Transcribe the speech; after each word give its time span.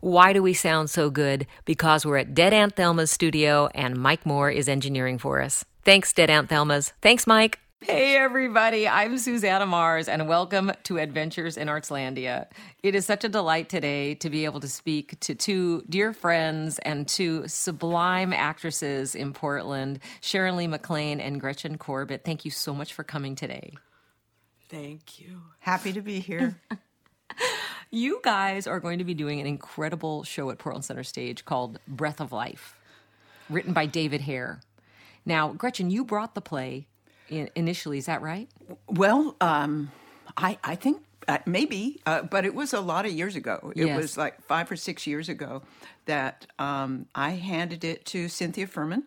Why 0.00 0.32
do 0.32 0.42
we 0.42 0.54
sound 0.54 0.88
so 0.88 1.10
good? 1.10 1.46
Because 1.66 2.06
we're 2.06 2.16
at 2.16 2.34
Dead 2.34 2.54
Aunt 2.54 2.74
Thelma's 2.74 3.10
studio 3.10 3.68
and 3.74 3.98
Mike 3.98 4.24
Moore 4.24 4.50
is 4.50 4.66
engineering 4.66 5.18
for 5.18 5.42
us. 5.42 5.62
Thanks, 5.84 6.14
Dead 6.14 6.30
Aunt 6.30 6.48
Thelma's. 6.48 6.94
Thanks, 7.02 7.26
Mike. 7.26 7.58
Hey, 7.82 8.16
everybody. 8.16 8.88
I'm 8.88 9.18
Susannah 9.18 9.66
Mars, 9.66 10.08
and 10.08 10.26
welcome 10.26 10.72
to 10.84 10.98
Adventures 10.98 11.58
in 11.58 11.68
Artslandia. 11.68 12.46
It 12.82 12.94
is 12.94 13.04
such 13.04 13.24
a 13.24 13.28
delight 13.28 13.68
today 13.68 14.14
to 14.16 14.30
be 14.30 14.46
able 14.46 14.60
to 14.60 14.68
speak 14.68 15.20
to 15.20 15.34
two 15.34 15.82
dear 15.88 16.14
friends 16.14 16.78
and 16.78 17.06
two 17.06 17.46
sublime 17.46 18.32
actresses 18.32 19.14
in 19.14 19.34
Portland, 19.34 20.00
Sharonlee 20.22 20.68
McLean 20.68 21.20
and 21.20 21.38
Gretchen 21.38 21.76
Corbett. 21.76 22.24
Thank 22.24 22.46
you 22.46 22.50
so 22.50 22.72
much 22.72 22.94
for 22.94 23.04
coming 23.04 23.34
today. 23.34 23.74
Thank 24.70 25.20
you. 25.20 25.42
Happy 25.58 25.92
to 25.92 26.00
be 26.00 26.20
here. 26.20 26.58
You 27.90 28.20
guys 28.22 28.66
are 28.66 28.78
going 28.78 28.98
to 28.98 29.04
be 29.04 29.14
doing 29.14 29.40
an 29.40 29.46
incredible 29.46 30.22
show 30.22 30.50
at 30.50 30.58
Portland 30.58 30.84
Center 30.84 31.02
Stage 31.02 31.44
called 31.44 31.80
Breath 31.88 32.20
of 32.20 32.30
Life, 32.30 32.76
written 33.48 33.72
by 33.72 33.86
David 33.86 34.20
Hare. 34.22 34.60
Now, 35.26 35.52
Gretchen, 35.52 35.90
you 35.90 36.04
brought 36.04 36.34
the 36.36 36.40
play 36.40 36.86
in, 37.28 37.50
initially, 37.56 37.98
is 37.98 38.06
that 38.06 38.22
right? 38.22 38.48
well, 38.86 39.34
um, 39.40 39.90
I, 40.36 40.56
I 40.62 40.76
think 40.76 41.02
uh, 41.26 41.38
maybe, 41.46 42.00
uh, 42.06 42.22
but 42.22 42.44
it 42.44 42.54
was 42.54 42.72
a 42.72 42.80
lot 42.80 43.06
of 43.06 43.12
years 43.12 43.34
ago. 43.34 43.72
It 43.74 43.86
Yes. 43.86 44.00
was 44.00 44.16
like 44.16 44.40
five 44.44 44.70
or 44.70 44.76
six 44.76 45.04
years 45.06 45.28
ago 45.28 45.62
that 46.06 46.46
um, 46.60 47.06
I 47.14 47.30
handed 47.30 47.82
it 47.84 48.04
to 48.06 48.28
Cynthia 48.28 48.68
Fuhrman, 48.68 49.02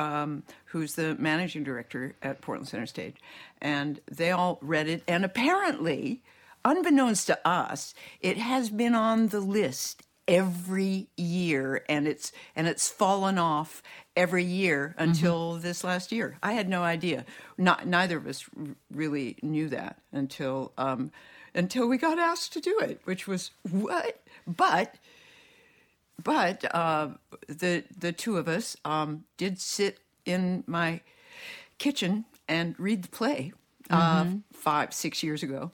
um, 0.00 0.42
who's 0.66 0.94
the 0.94 1.14
managing 1.16 1.64
director 1.64 2.14
at 2.22 2.40
Portland 2.40 2.68
Center 2.68 2.86
Stage. 2.86 3.16
And 3.60 4.00
they 4.10 4.30
all 4.30 4.58
read 4.62 4.88
it. 4.88 5.02
And 5.06 5.22
apparently, 5.24 6.22
unbeknownst 6.64 7.26
to 7.28 7.48
us, 7.48 7.94
it 8.20 8.38
has 8.38 8.70
been 8.70 8.94
on 8.94 9.28
the 9.28 9.40
list 9.40 10.02
every 10.28 11.08
year 11.16 11.84
and 11.88 12.06
it's 12.06 12.32
and 12.54 12.68
it's 12.68 12.88
fallen 12.88 13.38
off 13.38 13.82
every 14.16 14.44
year 14.44 14.94
until 14.98 15.56
this 15.56 15.82
last 15.82 16.12
year. 16.12 16.38
I 16.42 16.52
had 16.52 16.68
no 16.68 16.82
idea. 16.82 17.24
Not 17.58 17.86
neither 17.86 18.18
of 18.18 18.26
us 18.26 18.44
r- 18.56 18.68
really 18.90 19.36
knew 19.42 19.68
that 19.70 19.98
until 20.12 20.72
um 20.78 21.10
until 21.54 21.88
we 21.88 21.98
got 21.98 22.18
asked 22.18 22.52
to 22.52 22.60
do 22.60 22.78
it 22.80 23.00
which 23.04 23.26
was 23.26 23.50
what? 23.68 24.22
But 24.46 24.96
but 26.22 26.64
uh, 26.74 27.08
the 27.48 27.84
the 27.96 28.12
two 28.12 28.36
of 28.38 28.48
us 28.48 28.76
um, 28.84 29.24
did 29.36 29.60
sit 29.60 29.98
in 30.24 30.64
my 30.66 31.00
kitchen 31.78 32.24
and 32.48 32.78
read 32.78 33.02
the 33.02 33.08
play 33.08 33.52
uh, 33.90 34.24
five 34.52 34.94
six 34.94 35.22
years 35.22 35.42
ago 35.42 35.72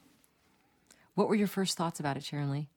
What 1.19 1.29
were 1.29 1.35
your 1.35 1.49
first 1.49 1.77
thoughts 1.77 1.99
about 1.99 2.17
it, 2.17 2.23
Sharonlee? 2.23 2.69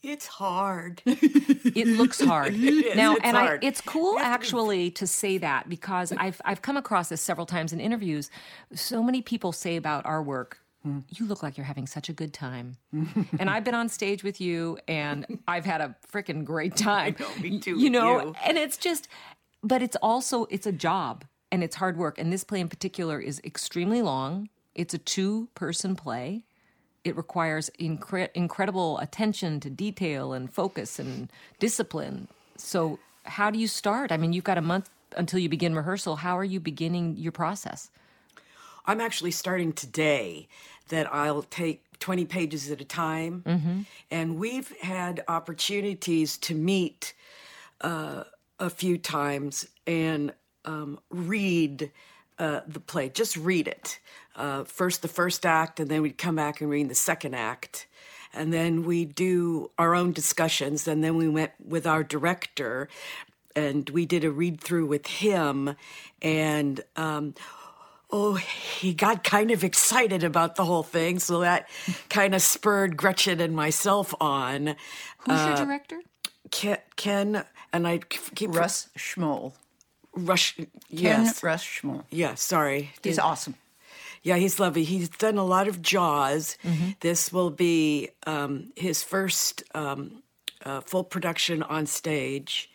It's 0.00 0.28
hard. 0.28 1.02
It 1.06 1.88
looks 1.88 2.20
hard. 2.20 2.56
now, 2.56 3.16
it's 3.16 3.24
and 3.24 3.36
hard. 3.36 3.64
I, 3.64 3.66
it's 3.66 3.80
cool 3.80 4.16
actually 4.18 4.92
to 4.92 5.06
say 5.06 5.38
that 5.38 5.68
because 5.68 6.12
I've 6.12 6.40
I've 6.44 6.62
come 6.62 6.76
across 6.76 7.08
this 7.08 7.20
several 7.20 7.46
times 7.46 7.72
in 7.72 7.80
interviews. 7.80 8.30
So 8.74 9.02
many 9.02 9.22
people 9.22 9.50
say 9.50 9.74
about 9.74 10.06
our 10.06 10.22
work, 10.22 10.58
mm. 10.86 11.02
"You 11.08 11.26
look 11.26 11.42
like 11.42 11.56
you're 11.56 11.66
having 11.66 11.88
such 11.88 12.08
a 12.08 12.12
good 12.12 12.32
time," 12.32 12.76
and 13.38 13.50
I've 13.50 13.64
been 13.64 13.74
on 13.74 13.88
stage 13.88 14.22
with 14.22 14.40
you, 14.40 14.78
and 14.86 15.26
I've 15.48 15.64
had 15.64 15.80
a 15.80 15.96
freaking 16.12 16.44
great 16.44 16.76
time. 16.76 17.16
me 17.40 17.58
too 17.58 17.76
You 17.78 17.90
know, 17.90 18.20
you. 18.20 18.34
and 18.44 18.56
it's 18.56 18.76
just, 18.76 19.08
but 19.64 19.82
it's 19.82 19.96
also 19.96 20.46
it's 20.48 20.66
a 20.66 20.72
job 20.72 21.24
and 21.50 21.64
it's 21.64 21.76
hard 21.76 21.96
work. 21.96 22.18
And 22.18 22.32
this 22.32 22.44
play 22.44 22.60
in 22.60 22.68
particular 22.68 23.20
is 23.20 23.40
extremely 23.44 24.00
long. 24.00 24.48
It's 24.74 24.94
a 24.94 24.98
two 24.98 25.48
person 25.54 25.96
play 25.96 26.44
it 27.04 27.16
requires 27.16 27.70
incre- 27.78 28.30
incredible 28.34 28.98
attention 28.98 29.60
to 29.60 29.70
detail 29.70 30.32
and 30.32 30.52
focus 30.52 30.98
and 30.98 31.30
discipline. 31.58 32.28
So, 32.56 32.98
how 33.24 33.50
do 33.50 33.58
you 33.58 33.68
start? 33.68 34.10
I 34.10 34.16
mean, 34.16 34.32
you've 34.32 34.44
got 34.44 34.58
a 34.58 34.62
month 34.62 34.90
until 35.16 35.38
you 35.38 35.48
begin 35.48 35.74
rehearsal. 35.74 36.16
How 36.16 36.36
are 36.38 36.44
you 36.44 36.60
beginning 36.60 37.16
your 37.16 37.32
process? 37.32 37.90
I'm 38.86 39.00
actually 39.00 39.32
starting 39.32 39.72
today 39.72 40.48
that 40.88 41.12
I'll 41.12 41.42
take 41.42 41.84
20 42.00 42.24
pages 42.24 42.70
at 42.70 42.80
a 42.80 42.84
time. 42.84 43.42
Mm-hmm. 43.46 43.80
And 44.10 44.38
we've 44.38 44.72
had 44.80 45.24
opportunities 45.28 46.38
to 46.38 46.54
meet 46.54 47.14
uh, 47.80 48.24
a 48.58 48.70
few 48.70 48.98
times 48.98 49.66
and 49.86 50.32
um, 50.64 50.98
read 51.10 51.90
uh, 52.38 52.60
the 52.66 52.80
play, 52.80 53.08
just 53.08 53.36
read 53.36 53.68
it. 53.68 53.98
Uh, 54.38 54.62
first, 54.62 55.02
the 55.02 55.08
first 55.08 55.44
act, 55.44 55.80
and 55.80 55.90
then 55.90 56.00
we'd 56.00 56.16
come 56.16 56.36
back 56.36 56.60
and 56.60 56.70
read 56.70 56.88
the 56.88 56.94
second 56.94 57.34
act. 57.34 57.88
And 58.32 58.52
then 58.52 58.84
we 58.84 59.04
do 59.04 59.70
our 59.78 59.94
own 59.94 60.12
discussions. 60.12 60.86
And 60.86 61.02
then 61.02 61.16
we 61.16 61.28
went 61.28 61.52
with 61.64 61.86
our 61.86 62.04
director 62.04 62.88
and 63.56 63.90
we 63.90 64.06
did 64.06 64.22
a 64.22 64.30
read 64.30 64.60
through 64.60 64.86
with 64.86 65.06
him. 65.06 65.74
And 66.22 66.80
um, 66.94 67.34
oh, 68.10 68.34
he 68.34 68.94
got 68.94 69.24
kind 69.24 69.50
of 69.50 69.64
excited 69.64 70.22
about 70.22 70.54
the 70.54 70.64
whole 70.64 70.84
thing. 70.84 71.18
So 71.18 71.40
that 71.40 71.68
kind 72.08 72.34
of 72.34 72.42
spurred 72.42 72.96
Gretchen 72.96 73.40
and 73.40 73.56
myself 73.56 74.14
on. 74.20 74.76
Who's 75.26 75.44
your 75.44 75.56
director? 75.56 76.00
Ken, 76.50 76.78
Ken 76.96 77.44
and 77.72 77.88
I 77.88 77.98
keep 77.98 78.54
Rus 78.54 78.88
Schmoll 78.96 79.52
Rush. 80.14 80.54
ken 80.56 80.66
Yes. 80.88 81.42
Rus 81.42 81.64
Schmoll 81.64 82.04
Yeah, 82.10 82.34
sorry. 82.36 82.92
he's 83.02 83.18
awesome 83.18 83.54
Yeah, 84.28 84.36
he's 84.36 84.60
lovely. 84.60 84.84
He's 84.84 85.08
done 85.08 85.38
a 85.38 85.44
lot 85.44 85.68
of 85.68 85.80
Jaws. 85.82 86.56
This 87.00 87.32
will 87.32 87.50
be 87.50 88.10
um, 88.26 88.72
his 88.76 89.02
first 89.02 89.62
um, 89.74 90.22
uh, 90.64 90.80
full 90.82 91.04
production 91.04 91.62
on 91.62 91.86
stage 91.86 92.70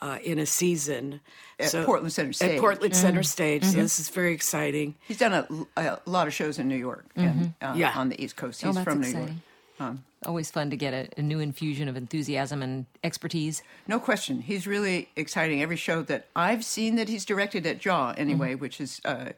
uh, 0.00 0.18
in 0.24 0.38
a 0.38 0.46
season. 0.46 1.20
At 1.60 1.72
Portland 1.84 2.12
Center 2.12 2.32
Stage. 2.32 2.52
At 2.56 2.60
Portland 2.60 2.96
Center 2.96 3.22
Stage. 3.22 3.64
So 3.64 3.76
this 3.76 4.00
is 4.00 4.08
very 4.08 4.32
exciting. 4.32 4.94
He's 5.06 5.18
done 5.18 5.34
a, 5.34 5.46
a 5.80 5.98
lot 6.06 6.26
of 6.26 6.32
shows 6.34 6.58
in 6.58 6.68
New 6.68 6.76
York 6.76 7.04
and 7.16 7.52
uh, 7.62 7.74
Yeah. 7.76 7.92
on 7.94 8.08
the 8.08 8.22
East 8.22 8.36
Coast. 8.36 8.64
Oh, 8.64 8.68
He's 8.68 8.76
that's 8.76 8.84
from 8.84 9.00
New 9.00 9.06
exciting. 9.08 9.40
York. 9.78 9.96
Always 10.26 10.50
fun 10.50 10.70
to 10.70 10.76
get 10.76 10.94
a, 10.94 11.08
a 11.18 11.22
new 11.22 11.38
infusion 11.38 11.86
of 11.86 11.96
enthusiasm 11.96 12.62
and 12.62 12.86
expertise. 13.04 13.62
No 13.86 13.98
question. 14.00 14.40
He's 14.40 14.66
really 14.66 15.10
exciting. 15.16 15.60
Every 15.60 15.76
show 15.76 16.00
that 16.02 16.28
I've 16.34 16.64
seen 16.64 16.96
that 16.96 17.10
he's 17.10 17.26
directed 17.26 17.66
at 17.66 17.78
Jaw, 17.78 18.14
anyway, 18.16 18.52
Mm-hmm. 18.52 18.60
which 18.62 18.80
is 18.80 19.02
uh, 19.04 19.32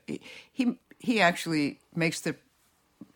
he 0.52 0.76
he 0.98 1.20
actually 1.20 1.80
makes 1.94 2.20
the 2.20 2.36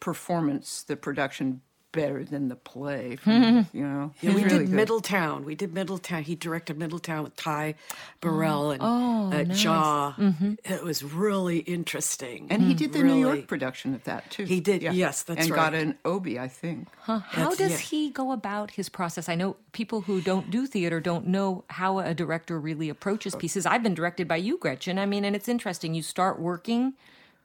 performance, 0.01 0.83
the 0.83 0.97
production 0.97 1.61
better 1.93 2.25
than 2.25 2.49
the 2.49 2.57
play. 2.57 3.17
From, 3.17 3.67
you 3.73 3.83
know, 3.83 4.13
Yeah, 4.21 4.35
we 4.35 4.45
really 4.45 4.59
did 4.59 4.67
good. 4.67 4.77
Middletown. 4.77 5.45
We 5.45 5.55
did 5.55 5.75
Middletown. 5.75 6.23
He 6.23 6.37
directed 6.37 6.79
Middletown 6.79 7.25
with 7.25 7.37
Ty 7.37 7.75
Burrell 8.21 8.71
and 8.71 8.83
Oh, 8.83 9.31
uh, 9.33 9.45
Jaw. 9.45 10.15
Mm-hmm. 10.17 10.55
It 10.65 10.85
was 10.85 11.03
really 11.03 11.59
interesting. 11.59 12.47
And 12.51 12.63
he 12.63 12.75
did 12.75 12.93
the 12.93 13.03
New 13.03 13.19
York 13.19 13.47
production 13.47 13.95
of 13.95 14.05
that 14.05 14.31
too. 14.31 14.45
He 14.45 14.61
did, 14.61 14.83
yes, 14.83 15.23
that's 15.23 15.47
and 15.47 15.55
got 15.55 15.75
an 15.75 15.99
Obie, 16.05 16.39
I 16.39 16.49
think. 16.49 16.89
How 17.01 17.55
does 17.55 17.73
yeah. 17.73 17.77
he 17.77 18.11
go 18.11 18.33
about 18.33 18.73
his 18.73 18.89
process? 18.89 19.29
I 19.29 19.35
know 19.35 19.57
people 19.73 20.03
who 20.03 20.21
don't 20.21 20.51
do 20.51 20.67
theater 20.67 21.01
don't 21.01 21.27
know 21.27 21.65
how 21.71 21.99
a 21.99 22.15
director 22.15 22.59
really 22.61 22.89
approaches 22.89 23.35
pieces. 23.35 23.67
I've 23.67 23.83
been 23.83 23.95
directed 23.95 24.29
by 24.29 24.37
you, 24.37 24.59
Gretchen. 24.59 24.99
I 24.99 25.07
mean, 25.07 25.25
and 25.25 25.35
it's 25.35 25.49
interesting. 25.49 25.95
You 25.95 26.03
start 26.03 26.39
working, 26.39 26.95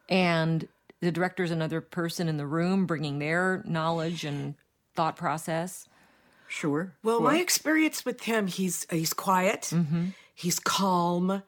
and 0.09 0.67
the 1.01 1.11
director's 1.11 1.51
another 1.51 1.81
person 1.81 2.27
in 2.27 2.38
the 2.38 2.47
room 2.47 2.85
bringing 2.85 3.19
their 3.19 3.63
knowledge 3.66 4.23
and 4.23 4.55
thought 4.95 5.16
process. 5.16 5.88
Sure. 6.47 6.93
Well, 7.03 7.21
my 7.21 7.38
experience 7.38 8.05
with 8.05 8.21
him, 8.21 8.47
he's 8.47 8.85
he's 8.89 9.13
quiet, 9.13 9.61
mm-hmm. 9.71 10.09
he's 10.33 10.59
calm. 10.59 11.43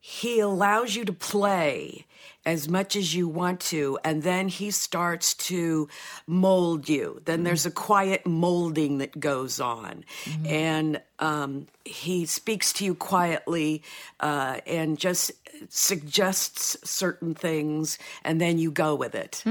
He 0.00 0.40
allows 0.40 0.96
you 0.96 1.04
to 1.04 1.12
play 1.12 2.06
as 2.46 2.68
much 2.68 2.96
as 2.96 3.14
you 3.14 3.28
want 3.28 3.60
to, 3.60 3.98
and 4.04 4.22
then 4.22 4.48
he 4.48 4.70
starts 4.70 5.34
to 5.34 5.88
mold 6.26 6.88
you. 6.88 7.20
Then 7.26 7.44
there's 7.44 7.66
a 7.66 7.70
quiet 7.70 8.24
molding 8.26 8.98
that 8.98 9.20
goes 9.20 9.60
on, 9.60 10.04
and 10.46 11.00
um, 11.18 11.66
he 11.84 12.24
speaks 12.26 12.72
to 12.74 12.84
you 12.84 12.94
quietly 12.94 13.82
uh, 14.20 14.58
and 14.66 14.98
just 14.98 15.32
suggests 15.68 16.76
certain 16.88 17.34
things, 17.34 17.98
and 18.24 18.40
then 18.40 18.58
you 18.58 18.70
go 18.70 18.94
with 18.94 19.14
it. 19.14 19.42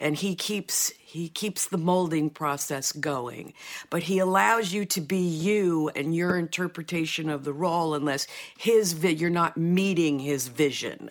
And 0.00 0.16
he 0.16 0.34
keeps 0.34 0.92
he 1.08 1.28
keeps 1.30 1.66
the 1.68 1.78
molding 1.78 2.28
process 2.28 2.92
going, 2.92 3.54
but 3.88 4.02
he 4.02 4.18
allows 4.18 4.74
you 4.74 4.84
to 4.84 5.00
be 5.00 5.16
you 5.48 5.88
and 5.96 6.14
your 6.14 6.36
interpretation 6.38 7.30
of 7.30 7.44
the 7.44 7.52
role, 7.54 7.94
unless 7.94 8.26
his 8.58 8.92
vi- 8.92 9.14
you're 9.14 9.30
not 9.30 9.56
meeting 9.56 10.18
his 10.18 10.48
vision. 10.48 11.08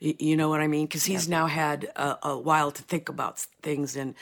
Y- 0.00 0.16
You 0.18 0.36
know 0.36 0.48
what 0.48 0.60
I 0.60 0.66
mean? 0.66 0.75
Because 0.84 1.04
he's 1.04 1.28
now 1.28 1.46
had 1.46 1.84
a, 1.96 2.18
a 2.22 2.38
while 2.38 2.70
to 2.70 2.82
think 2.82 3.08
about 3.08 3.38
things 3.62 3.96
and 3.96 4.14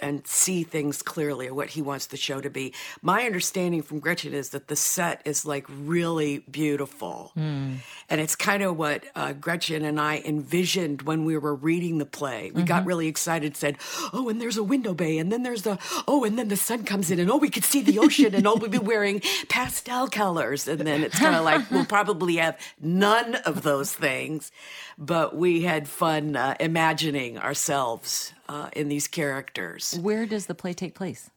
and 0.00 0.24
see 0.26 0.62
things 0.62 1.02
clearly 1.02 1.48
or 1.48 1.54
what 1.54 1.70
he 1.70 1.82
wants 1.82 2.06
the 2.06 2.16
show 2.16 2.40
to 2.40 2.50
be. 2.50 2.72
My 3.02 3.24
understanding 3.24 3.82
from 3.82 3.98
Gretchen 3.98 4.32
is 4.32 4.50
that 4.50 4.68
the 4.68 4.76
set 4.76 5.20
is 5.24 5.44
like 5.44 5.66
really 5.68 6.38
beautiful. 6.50 7.32
And 7.36 8.20
it's 8.20 8.36
kind 8.36 8.62
of 8.62 8.76
what 8.76 9.04
uh, 9.14 9.32
Gretchen 9.32 9.84
and 9.84 10.00
I 10.00 10.22
envisioned 10.24 11.02
when 11.02 11.24
we 11.24 11.36
were 11.36 11.54
reading 11.54 11.98
the 11.98 12.06
play. 12.06 12.50
We 12.54 12.62
got 12.62 12.86
really 12.86 13.08
excited, 13.08 13.56
said, 13.56 13.76
Oh, 14.12 14.28
and 14.28 14.40
there's 14.40 14.56
a 14.56 14.62
window 14.62 14.94
bay, 14.94 15.18
and 15.18 15.32
then 15.32 15.42
there's 15.42 15.62
the, 15.62 15.78
oh, 16.06 16.24
and 16.24 16.38
then 16.38 16.48
the 16.48 16.56
sun 16.56 16.84
comes 16.84 17.10
in, 17.10 17.18
and 17.18 17.30
oh, 17.30 17.36
we 17.36 17.50
could 17.50 17.64
see 17.64 17.82
the 17.82 17.98
ocean, 17.98 18.34
and 18.34 18.46
oh, 18.46 18.54
we'd 18.54 18.70
be 18.70 18.78
wearing 18.78 19.20
pastel 19.48 20.06
colors. 20.08 20.68
And 20.68 20.80
then 20.80 21.02
it's 21.02 21.18
kind 21.18 21.34
of 21.34 21.44
like, 21.44 21.70
we'll 21.70 21.84
probably 21.84 22.36
have 22.36 22.56
none 22.80 23.34
of 23.34 23.62
those 23.62 23.92
things. 23.92 24.52
But 25.00 25.36
we 25.36 25.62
had 25.62 25.86
fun 25.88 26.34
uh, 26.36 26.54
imagining 26.58 27.38
ourselves 27.38 28.32
uh, 28.48 28.68
in 28.74 28.88
these 28.88 29.06
characters. 29.08 29.96
Where 30.00 30.26
does 30.26 30.46
the 30.46 30.54
play 30.54 30.72
take 30.74 30.94
place? 30.94 31.30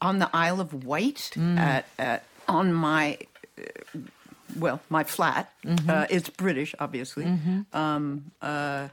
on 0.00 0.20
the 0.20 0.30
Isle 0.32 0.60
of 0.60 0.84
Wight 0.86 1.32
at, 1.36 1.84
at 1.98 2.22
on 2.46 2.72
my 2.72 3.18
uh, 3.58 3.98
well 4.56 4.80
my 4.88 5.02
flat. 5.04 5.52
Uh, 5.88 6.06
it's 6.08 6.28
British, 6.30 6.72
obviously. 6.78 7.24
Um, 7.72 8.30
uh, 8.40 8.88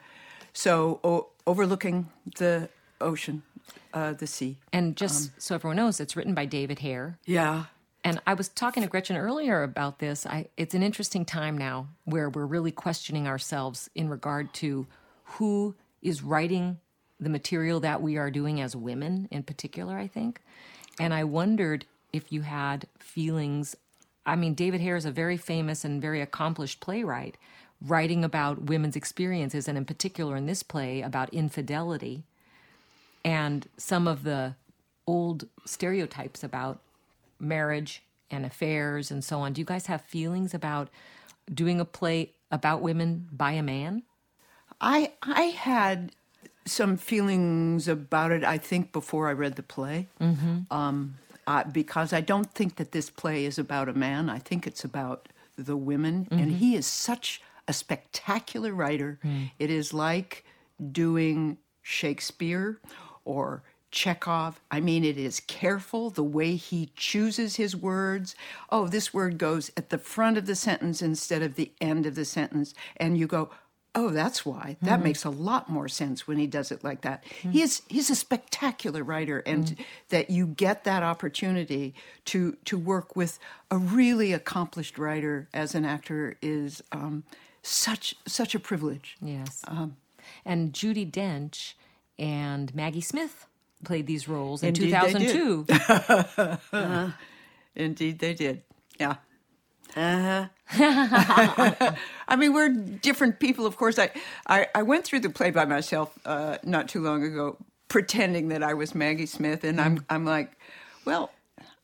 so 0.51 0.99
o- 1.03 1.27
overlooking 1.45 2.09
the 2.37 2.69
ocean, 2.99 3.43
uh, 3.93 4.13
the 4.13 4.25
sea. 4.25 4.57
And 4.73 4.95
just 4.97 5.31
so 5.39 5.53
everyone 5.55 5.75
knows, 5.77 5.99
it's 5.99 6.15
written 6.15 6.33
by 6.33 6.45
David 6.45 6.79
Hare. 6.79 7.17
Yeah. 7.25 7.65
And 8.05 8.21
I 8.27 8.35
was 8.35 8.49
talking 8.49 8.83
to 8.83 8.89
Gretchen 8.89 9.17
earlier 9.17 9.63
about 9.63 9.97
this. 9.97 10.27
I, 10.27 10.49
it's 10.57 10.75
an 10.75 10.83
interesting 10.83 11.25
time 11.25 11.57
now 11.57 11.87
where 12.03 12.29
we're 12.29 12.45
really 12.45 12.71
questioning 12.71 13.27
ourselves 13.27 13.89
in 13.95 14.09
regard 14.09 14.53
to 14.55 14.85
who 15.23 15.73
is 16.03 16.21
writing 16.21 16.77
the 17.19 17.31
material 17.31 17.79
that 17.79 18.03
we 18.03 18.15
are 18.17 18.29
doing 18.29 18.61
as 18.61 18.75
women, 18.75 19.27
in 19.31 19.41
particular, 19.41 19.97
I 19.97 20.05
think. 20.05 20.39
And 20.99 21.15
I 21.15 21.23
wondered 21.23 21.85
if 22.13 22.31
you 22.31 22.43
had 22.43 22.85
feelings. 22.99 23.75
I 24.23 24.35
mean, 24.35 24.53
David 24.53 24.81
Hare 24.81 24.97
is 24.97 25.05
a 25.05 25.11
very 25.11 25.35
famous 25.35 25.83
and 25.83 25.99
very 25.99 26.21
accomplished 26.21 26.81
playwright, 26.81 27.37
writing 27.81 28.23
about 28.23 28.65
women's 28.65 28.95
experiences, 28.95 29.67
and 29.67 29.79
in 29.79 29.85
particular 29.85 30.35
in 30.35 30.45
this 30.45 30.61
play 30.61 31.01
about 31.01 31.33
infidelity 31.33 32.23
and 33.23 33.67
some 33.77 34.07
of 34.07 34.21
the 34.21 34.53
old 35.07 35.47
stereotypes 35.65 36.43
about 36.43 36.81
marriage 37.39 38.03
and 38.31 38.45
affairs 38.45 39.11
and 39.11 39.23
so 39.23 39.39
on. 39.39 39.53
Do 39.53 39.61
you 39.61 39.65
guys 39.65 39.85
have 39.87 40.01
feelings 40.01 40.53
about 40.53 40.89
doing 41.53 41.79
a 41.79 41.85
play 41.85 42.31
about 42.51 42.81
women 42.81 43.27
by 43.31 43.51
a 43.51 43.63
man? 43.63 44.03
I 44.81 45.11
I 45.21 45.41
had 45.43 46.11
some 46.65 46.97
feelings 46.97 47.87
about 47.87 48.31
it. 48.31 48.43
I 48.43 48.57
think 48.57 48.91
before 48.91 49.29
I 49.29 49.33
read 49.33 49.55
the 49.55 49.63
play, 49.63 50.07
um, 50.71 51.15
uh, 51.47 51.63
because 51.65 52.11
I 52.11 52.21
don't 52.21 52.51
think 52.53 52.75
that 52.77 52.91
this 52.91 53.09
play 53.09 53.45
is 53.45 53.59
about 53.59 53.87
a 53.87 53.93
man. 53.93 54.29
I 54.29 54.39
think 54.39 54.65
it's 54.65 54.83
about 54.83 55.29
the 55.57 55.77
women, 55.77 56.27
and 56.31 56.51
he 56.53 56.75
is 56.75 56.85
such 56.87 57.41
a 57.67 57.73
spectacular 57.73 58.73
writer. 58.73 59.19
It 59.59 59.69
is 59.69 59.93
like 59.93 60.43
doing 60.91 61.57
Shakespeare 61.81 62.79
or 63.23 63.61
Chekhov. 63.95 64.59
I 64.69 64.81
mean, 64.81 65.03
it 65.03 65.17
is 65.17 65.39
careful 65.39 66.09
the 66.09 66.23
way 66.23 66.57
he 66.57 66.91
chooses 66.95 67.55
his 67.55 67.75
words. 67.75 68.35
Oh, 68.69 68.87
this 68.87 69.13
word 69.13 69.37
goes 69.37 69.71
at 69.77 69.89
the 69.89 69.97
front 69.97 70.37
of 70.37 70.45
the 70.45 70.55
sentence 70.55 71.01
instead 71.01 71.41
of 71.41 71.55
the 71.55 71.71
end 71.79 72.05
of 72.05 72.15
the 72.15 72.25
sentence. 72.25 72.73
And 72.97 73.17
you 73.17 73.25
go, 73.25 73.49
oh, 73.95 74.09
that's 74.09 74.45
why. 74.45 74.75
That 74.81 74.95
mm-hmm. 74.95 75.03
makes 75.03 75.23
a 75.23 75.29
lot 75.29 75.69
more 75.69 75.87
sense 75.87 76.27
when 76.27 76.37
he 76.37 76.45
does 76.45 76.71
it 76.71 76.83
like 76.83 77.01
that. 77.01 77.23
Mm-hmm. 77.23 77.51
He 77.51 77.61
is, 77.61 77.81
he's 77.87 78.09
a 78.09 78.15
spectacular 78.15 79.01
writer, 79.01 79.39
and 79.45 79.63
mm-hmm. 79.63 79.83
that 80.09 80.29
you 80.29 80.45
get 80.45 80.83
that 80.83 81.01
opportunity 81.01 81.95
to, 82.25 82.57
to 82.65 82.77
work 82.77 83.15
with 83.15 83.39
a 83.71 83.77
really 83.77 84.33
accomplished 84.33 84.97
writer 84.97 85.47
as 85.53 85.73
an 85.73 85.85
actor 85.85 86.35
is 86.41 86.83
um, 86.91 87.23
such, 87.63 88.13
such 88.27 88.53
a 88.53 88.59
privilege. 88.59 89.15
Yes. 89.21 89.61
Um, 89.65 89.95
and 90.43 90.73
Judi 90.73 91.09
Dench 91.09 91.75
and 92.19 92.75
Maggie 92.75 92.99
Smith 92.99 93.47
played 93.83 94.07
these 94.07 94.27
roles 94.27 94.63
in 94.63 94.69
Indeed 94.69 94.93
they 94.93 95.13
did. 95.13 95.31
2002. 95.31 97.11
Indeed, 97.75 98.19
they 98.19 98.33
did. 98.33 98.63
Yeah. 98.99 99.15
Uh-huh. 99.95 100.47
I 102.27 102.35
mean, 102.37 102.53
we're 102.53 102.69
different 102.69 103.39
people, 103.39 103.65
of 103.65 103.77
course. 103.77 103.99
I, 103.99 104.09
I, 104.47 104.67
I 104.73 104.81
went 104.83 105.05
through 105.05 105.21
the 105.21 105.29
play 105.29 105.51
by 105.51 105.65
myself 105.65 106.17
uh, 106.25 106.57
not 106.63 106.87
too 106.89 107.01
long 107.01 107.23
ago, 107.23 107.57
pretending 107.87 108.47
that 108.49 108.63
I 108.63 108.73
was 108.73 108.95
Maggie 108.95 109.25
Smith, 109.27 109.63
and 109.63 109.79
I'm 109.79 110.03
I'm 110.09 110.25
like, 110.25 110.57
well, 111.05 111.31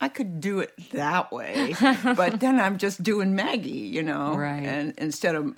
I 0.02 0.10
could 0.10 0.42
do 0.42 0.60
it 0.60 0.74
that 0.94 1.32
way, 1.32 1.76
but 2.16 2.40
then 2.40 2.60
I'm 2.60 2.78
just 2.80 3.04
doing 3.04 3.36
Maggie, 3.36 3.70
you 3.70 4.02
know, 4.04 4.36
Right. 4.36 4.64
And 4.64 4.94
instead 4.98 5.36
of 5.36 5.56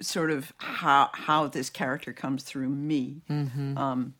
sort 0.00 0.30
of 0.30 0.52
how 0.58 1.08
how 1.14 1.46
this 1.48 1.70
character 1.70 2.12
comes 2.12 2.42
through 2.44 2.68
me, 2.68 3.22
um, 3.30 4.14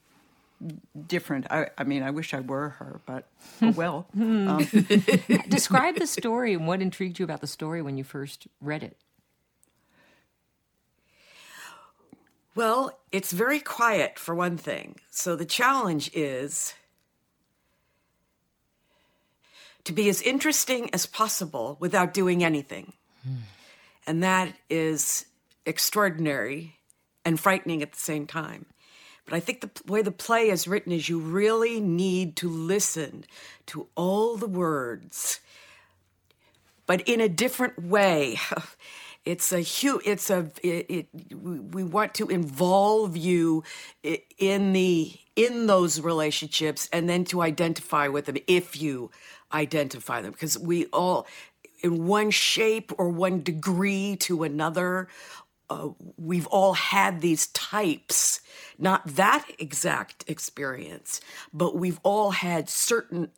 different. 1.06 1.46
I, 1.50 1.68
I 1.76 1.84
mean, 1.84 2.02
I 2.02 2.10
wish 2.10 2.34
I 2.34 2.40
were 2.40 2.70
her, 2.70 3.00
but 3.06 3.26
oh 3.62 3.70
well. 3.72 4.06
um, 4.16 4.58
Describe 5.48 5.96
the 5.96 6.06
story 6.06 6.54
and 6.54 6.66
what 6.66 6.80
intrigued 6.82 7.18
you 7.18 7.24
about 7.24 7.40
the 7.40 7.46
story 7.46 7.82
when 7.82 7.96
you 7.96 8.04
first 8.04 8.46
read 8.60 8.82
it. 8.82 8.96
Well, 12.54 12.98
it's 13.10 13.32
very 13.32 13.60
quiet 13.60 14.18
for 14.18 14.34
one 14.34 14.58
thing. 14.58 14.96
So 15.10 15.36
the 15.36 15.46
challenge 15.46 16.10
is 16.12 16.74
to 19.84 19.92
be 19.92 20.08
as 20.08 20.20
interesting 20.22 20.90
as 20.94 21.06
possible 21.06 21.76
without 21.80 22.12
doing 22.14 22.44
anything. 22.44 22.92
And 24.06 24.22
that 24.22 24.54
is 24.68 25.26
extraordinary 25.64 26.76
and 27.24 27.38
frightening 27.38 27.82
at 27.82 27.92
the 27.92 27.98
same 27.98 28.26
time. 28.26 28.66
But 29.26 29.34
I 29.34 29.40
think 29.40 29.60
the 29.60 29.92
way 29.92 30.02
the 30.02 30.10
play 30.10 30.50
is 30.50 30.66
written 30.66 30.92
is 30.92 31.08
you 31.08 31.18
really 31.18 31.80
need 31.80 32.36
to 32.36 32.48
listen 32.48 33.24
to 33.66 33.88
all 33.94 34.36
the 34.36 34.48
words 34.48 35.40
but 36.86 37.00
in 37.08 37.20
a 37.20 37.28
different 37.28 37.82
way. 37.82 38.38
It's 39.24 39.52
a 39.52 39.60
huge. 39.60 40.02
It's 40.04 40.30
a. 40.30 40.50
It, 40.64 40.86
it, 40.90 41.32
we 41.32 41.84
want 41.84 42.12
to 42.14 42.26
involve 42.26 43.16
you 43.16 43.62
in 44.02 44.72
the 44.72 45.12
in 45.36 45.68
those 45.68 46.00
relationships, 46.00 46.88
and 46.92 47.08
then 47.08 47.24
to 47.26 47.40
identify 47.40 48.08
with 48.08 48.24
them 48.24 48.38
if 48.48 48.82
you 48.82 49.12
identify 49.52 50.22
them, 50.22 50.32
because 50.32 50.58
we 50.58 50.86
all, 50.86 51.28
in 51.84 52.08
one 52.08 52.32
shape 52.32 52.90
or 52.98 53.10
one 53.10 53.44
degree 53.44 54.16
to 54.16 54.42
another, 54.42 55.06
uh, 55.72 55.88
we've 56.16 56.46
all 56.48 56.74
had 56.74 57.20
these 57.20 57.46
types. 57.48 58.40
Not 58.78 59.06
that 59.06 59.44
exact 59.58 60.24
experience, 60.28 61.20
but 61.52 61.76
we've 61.76 62.00
all 62.02 62.30
had 62.30 62.68
certain 62.68 63.30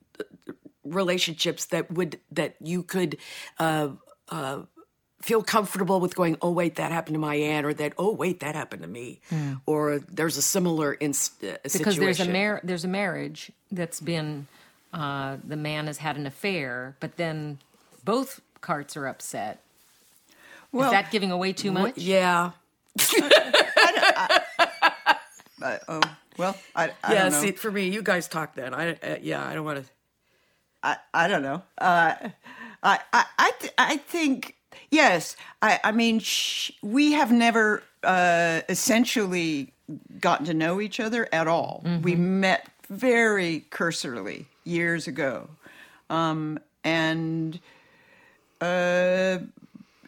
relationships 0.85 1.67
that 1.67 1.91
would 1.91 2.21
that 2.31 2.57
you 2.61 2.83
could 2.83 3.17
uh, 3.59 3.89
uh, 4.29 4.63
feel 5.23 5.43
comfortable 5.43 5.99
with 6.01 6.15
going 6.15 6.37
oh 6.43 6.51
wait 6.51 6.75
that 6.77 6.93
happened 6.93 7.15
to 7.15 7.19
my 7.19 7.35
aunt 7.35 7.65
or 7.65 7.73
that 7.73 7.95
oh 7.97 8.13
wait 8.13 8.41
that 8.41 8.55
happened 8.55 8.83
to 8.83 8.89
me 8.89 9.19
or 9.65 9.99
there's 9.99 10.37
a 10.37 10.43
similar 10.43 10.93
inst- 10.93 11.43
uh, 11.43 11.57
Because 11.63 11.73
situation 11.73 12.05
there's 12.05 12.21
a 12.21 12.33
mar- 12.33 12.61
there's 12.63 12.85
a 12.85 12.89
marriage 12.89 13.51
that's 13.73 13.99
been 14.01 14.47
uh, 14.93 15.39
the 15.43 15.57
man 15.57 15.89
has 15.89 15.99
had 15.99 16.17
an 16.17 16.27
affair, 16.27 16.97
but 17.01 17.17
then 17.17 17.59
both 18.05 18.41
carts 18.61 18.97
are 18.97 19.09
upset. 19.09 19.61
Well, 20.75 20.87
Is 20.87 20.93
that 20.93 21.11
giving 21.11 21.31
away 21.31 21.53
too 21.53 21.71
much? 21.73 21.97
yeah 21.97 22.51
uh, 25.63 25.79
oh, 25.89 26.01
well, 26.37 26.57
I, 26.77 26.91
I 27.03 27.13
yeah 27.15 27.23
don't 27.25 27.33
know. 27.33 27.41
see 27.41 27.53
for 27.53 27.71
me 27.71 27.89
you 27.89 28.03
guys 28.03 28.29
talk 28.29 28.55
then 28.55 28.75
i 28.75 28.93
uh, 28.93 29.17
yeah 29.23 29.45
i 29.47 29.55
don't 29.55 29.65
want 29.65 29.85
to 29.85 29.91
I, 30.87 30.97
I 31.15 31.29
don't 31.29 31.41
know. 31.43 31.63
Uh, 31.79 32.15
I 32.83 32.99
I 33.11 33.25
I, 33.39 33.53
th- 33.59 33.73
I 33.79 33.97
think 33.97 34.55
yes. 34.91 35.35
I 35.63 35.81
I 35.83 35.93
mean 35.93 36.19
sh- 36.19 36.73
we 36.83 37.13
have 37.13 37.33
never 37.33 37.83
uh, 38.03 38.61
essentially 38.69 39.73
gotten 40.21 40.45
to 40.45 40.53
know 40.53 40.83
each 40.83 41.01
other 41.01 41.27
at 41.33 41.49
all. 41.49 41.83
We 42.03 42.17
met 42.17 42.69
very 42.91 43.65
cursorily 43.71 44.45
years 44.65 45.07
ago, 45.09 45.49
um, 46.11 46.59
and 46.85 47.59
uh, 48.61 49.39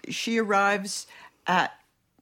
she 0.08 0.38
arrives 0.38 1.06
at 1.46 1.72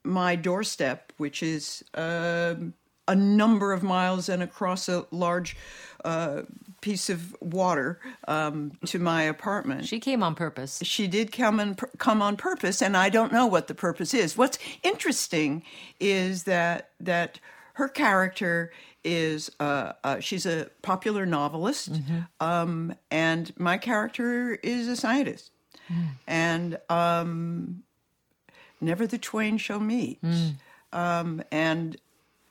my 0.03 0.35
doorstep, 0.35 1.11
which 1.17 1.41
is 1.41 1.83
um 1.93 2.73
a 3.07 3.15
number 3.15 3.71
of 3.71 3.83
miles 3.83 4.29
and 4.29 4.41
across 4.41 4.89
a 4.89 5.05
large 5.11 5.55
uh, 6.03 6.41
piece 6.81 7.09
of 7.09 7.35
water 7.41 7.99
um, 8.27 8.71
to 8.85 8.99
my 8.99 9.23
apartment. 9.23 9.85
She 9.85 9.99
came 9.99 10.23
on 10.23 10.35
purpose. 10.35 10.79
She 10.83 11.07
did 11.07 11.31
come 11.31 11.59
and 11.59 11.79
come 11.97 12.21
on 12.21 12.35
purpose, 12.35 12.81
and 12.81 12.95
I 12.97 13.09
don't 13.09 13.31
know 13.31 13.45
what 13.45 13.67
the 13.67 13.75
purpose 13.75 14.13
is. 14.13 14.37
What's 14.37 14.57
interesting 14.83 15.63
is 15.99 16.43
that 16.43 16.89
that 16.99 17.39
her 17.73 17.87
character 17.87 18.71
is 19.03 19.51
uh, 19.59 19.93
uh, 20.03 20.19
she's 20.19 20.45
a 20.45 20.69
popular 20.81 21.25
novelist, 21.25 22.01
um, 22.39 22.95
and 23.11 23.53
my 23.59 23.77
character 23.77 24.55
is 24.63 24.87
a 24.87 24.95
scientist, 24.95 25.51
and 26.27 26.77
um, 26.89 27.83
never 28.81 29.05
the 29.07 29.17
twain 29.17 29.57
shall 29.57 29.79
meet. 29.79 30.19
Um, 30.93 31.43
and 31.51 31.97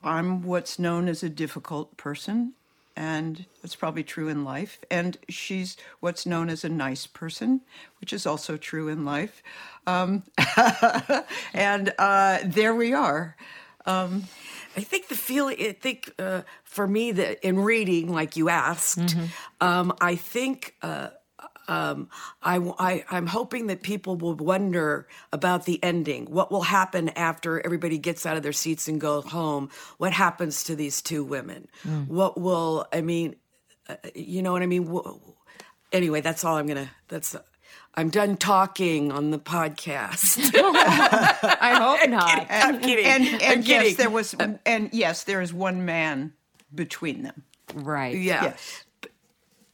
I'm 0.03 0.43
what's 0.43 0.79
known 0.79 1.09
as 1.09 1.23
a 1.23 1.31
difficult 1.31 1.97
person, 1.97 2.53
and 2.95 3.47
that's 3.63 3.75
probably 3.75 4.05
true 4.05 4.29
in 4.29 4.45
life. 4.45 4.79
And 4.91 5.17
she's 5.29 5.77
what's 6.01 6.27
known 6.27 6.49
as 6.51 6.63
a 6.65 6.69
nice 6.69 7.07
person, 7.07 7.63
which 8.01 8.13
is 8.13 8.27
also 8.27 8.57
true 8.57 8.89
in 8.89 9.05
life. 9.05 9.43
Um, 9.87 10.25
and 11.55 11.93
uh, 11.99 12.39
there 12.45 12.75
we 12.75 12.93
are. 12.93 13.37
I 14.77 14.81
think 14.81 15.09
the 15.09 15.15
feeling. 15.17 15.57
I 15.61 15.73
think 15.73 16.13
uh, 16.19 16.43
for 16.65 16.87
me 16.87 17.13
that 17.13 17.45
in 17.47 17.59
reading, 17.61 18.13
like 18.13 18.37
you 18.37 18.49
asked, 18.49 19.17
um, 19.61 19.93
I 20.01 20.17
think. 20.17 20.75
Uh, 20.83 21.09
um, 21.69 22.09
I, 22.43 22.57
I, 22.79 23.05
I'm 23.11 23.27
hoping 23.27 23.69
that 23.69 23.83
people 23.83 24.17
will 24.17 24.35
wonder 24.35 25.07
about 25.33 25.65
the 25.65 25.83
ending. 25.83 26.27
What 26.27 26.51
will 26.53 26.63
happen 26.63 27.09
after 27.11 27.65
everybody 27.65 27.99
gets 27.99 28.27
out 28.27 28.37
of 28.37 28.43
their 28.43 28.53
seats 28.53 28.89
and 28.89 29.01
go 29.01 29.23
home? 29.23 29.71
What 29.99 30.13
happens 30.13 30.65
to 30.65 30.77
these 30.77 31.01
two 31.03 31.25
women? 31.25 31.69
What 32.07 32.39
will, 32.41 32.87
I 32.93 33.01
mean, 33.01 33.37
uh, 33.89 33.97
you 34.15 34.43
know 34.43 34.53
what 34.53 34.63
I 34.63 34.67
mean? 34.67 35.03
Anyway, 35.93 36.21
that's 36.21 36.45
all 36.45 36.57
I'm 36.57 36.67
gonna, 36.67 36.91
that's, 37.09 37.37
I'm 37.95 38.11
done 38.11 38.37
talking 38.37 39.13
on 39.13 39.31
the 39.31 39.39
podcast. 39.39 40.51
I 40.55 41.75
hope 41.81 42.11
not. 42.11 42.47
I'm 42.51 42.81
kidding. 42.81 43.05
And, 43.07 43.25
I'm 43.25 43.41
and 43.41 43.69
yes, 43.69 43.83
kidding. 43.83 43.97
there 43.97 44.11
was, 44.11 44.35
and 44.35 44.91
yes, 44.93 45.25
there 45.25 45.41
is 45.41 45.53
one 45.53 45.85
man 45.85 46.33
between 46.75 47.23
them. 47.23 47.45
Right. 47.75 48.17
Yeah. 48.17 48.45
Yes, 48.45 48.85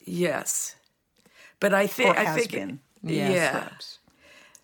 Yes. 0.05 0.77
But 1.61 1.75
I 1.75 1.87
think 1.87 2.17
I 2.17 2.37
think 2.37 2.51
been. 2.53 2.81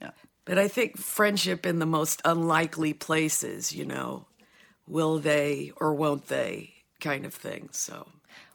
yeah. 0.01 0.11
But 0.47 0.59
I 0.59 0.69
think 0.69 0.97
friendship 0.97 1.67
in 1.67 1.81
the 1.81 1.87
most 1.87 2.23
unlikely 2.25 2.93
places, 2.95 3.73
you 3.73 3.85
know, 3.85 4.27
will 4.87 5.19
they 5.19 5.73
or 5.77 5.93
won't 5.95 6.29
they 6.29 6.73
kind 7.01 7.27
of 7.27 7.35
thing. 7.35 7.69
So 7.73 8.07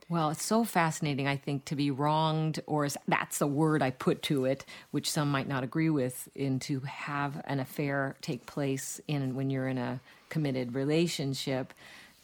Well, 0.10 0.30
it's 0.30 0.44
so 0.44 0.64
fascinating, 0.64 1.28
I 1.28 1.38
think, 1.38 1.66
to 1.66 1.76
be 1.76 1.92
wronged, 1.92 2.60
or 2.66 2.88
that's 3.08 3.38
the 3.38 3.48
word 3.48 3.82
I 3.82 3.92
put 3.92 4.22
to 4.24 4.46
it, 4.46 4.66
which 4.92 5.10
some 5.10 5.32
might 5.32 5.48
not 5.48 5.64
agree 5.64 5.90
with, 5.90 6.28
in 6.36 6.60
to 6.62 6.80
have 6.82 7.42
an 7.46 7.60
affair 7.60 8.16
take 8.22 8.46
place 8.46 9.00
in 9.08 9.36
when 9.36 9.50
you're 9.50 9.68
in 9.68 9.78
a 9.78 10.00
committed 10.30 10.76
relationship. 10.76 11.74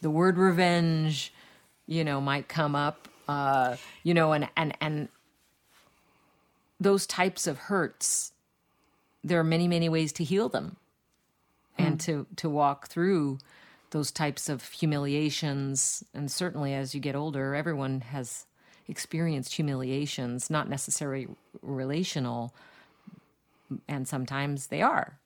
The 0.00 0.10
word 0.10 0.36
revenge, 0.38 1.32
you 1.86 2.04
know, 2.04 2.20
might 2.20 2.48
come 2.48 2.74
up, 2.74 3.08
uh, 3.26 3.76
you 4.02 4.14
know, 4.14 4.32
and, 4.32 4.48
and, 4.56 4.76
and 4.80 5.08
those 6.80 7.06
types 7.06 7.46
of 7.46 7.58
hurts, 7.58 8.32
there 9.24 9.40
are 9.40 9.44
many, 9.44 9.68
many 9.68 9.88
ways 9.88 10.12
to 10.14 10.24
heal 10.24 10.48
them 10.48 10.76
and 11.76 11.94
hmm. 11.94 12.06
to, 12.06 12.26
to 12.36 12.48
walk 12.48 12.88
through 12.88 13.38
those 13.90 14.10
types 14.10 14.48
of 14.48 14.64
humiliations. 14.70 16.04
And 16.14 16.30
certainly 16.30 16.74
as 16.74 16.94
you 16.94 17.00
get 17.00 17.16
older, 17.16 17.54
everyone 17.54 18.02
has 18.02 18.46
experienced 18.86 19.54
humiliations, 19.54 20.50
not 20.50 20.68
necessarily 20.68 21.28
relational, 21.62 22.54
and 23.86 24.08
sometimes 24.08 24.68
they 24.68 24.82
are. 24.82 25.18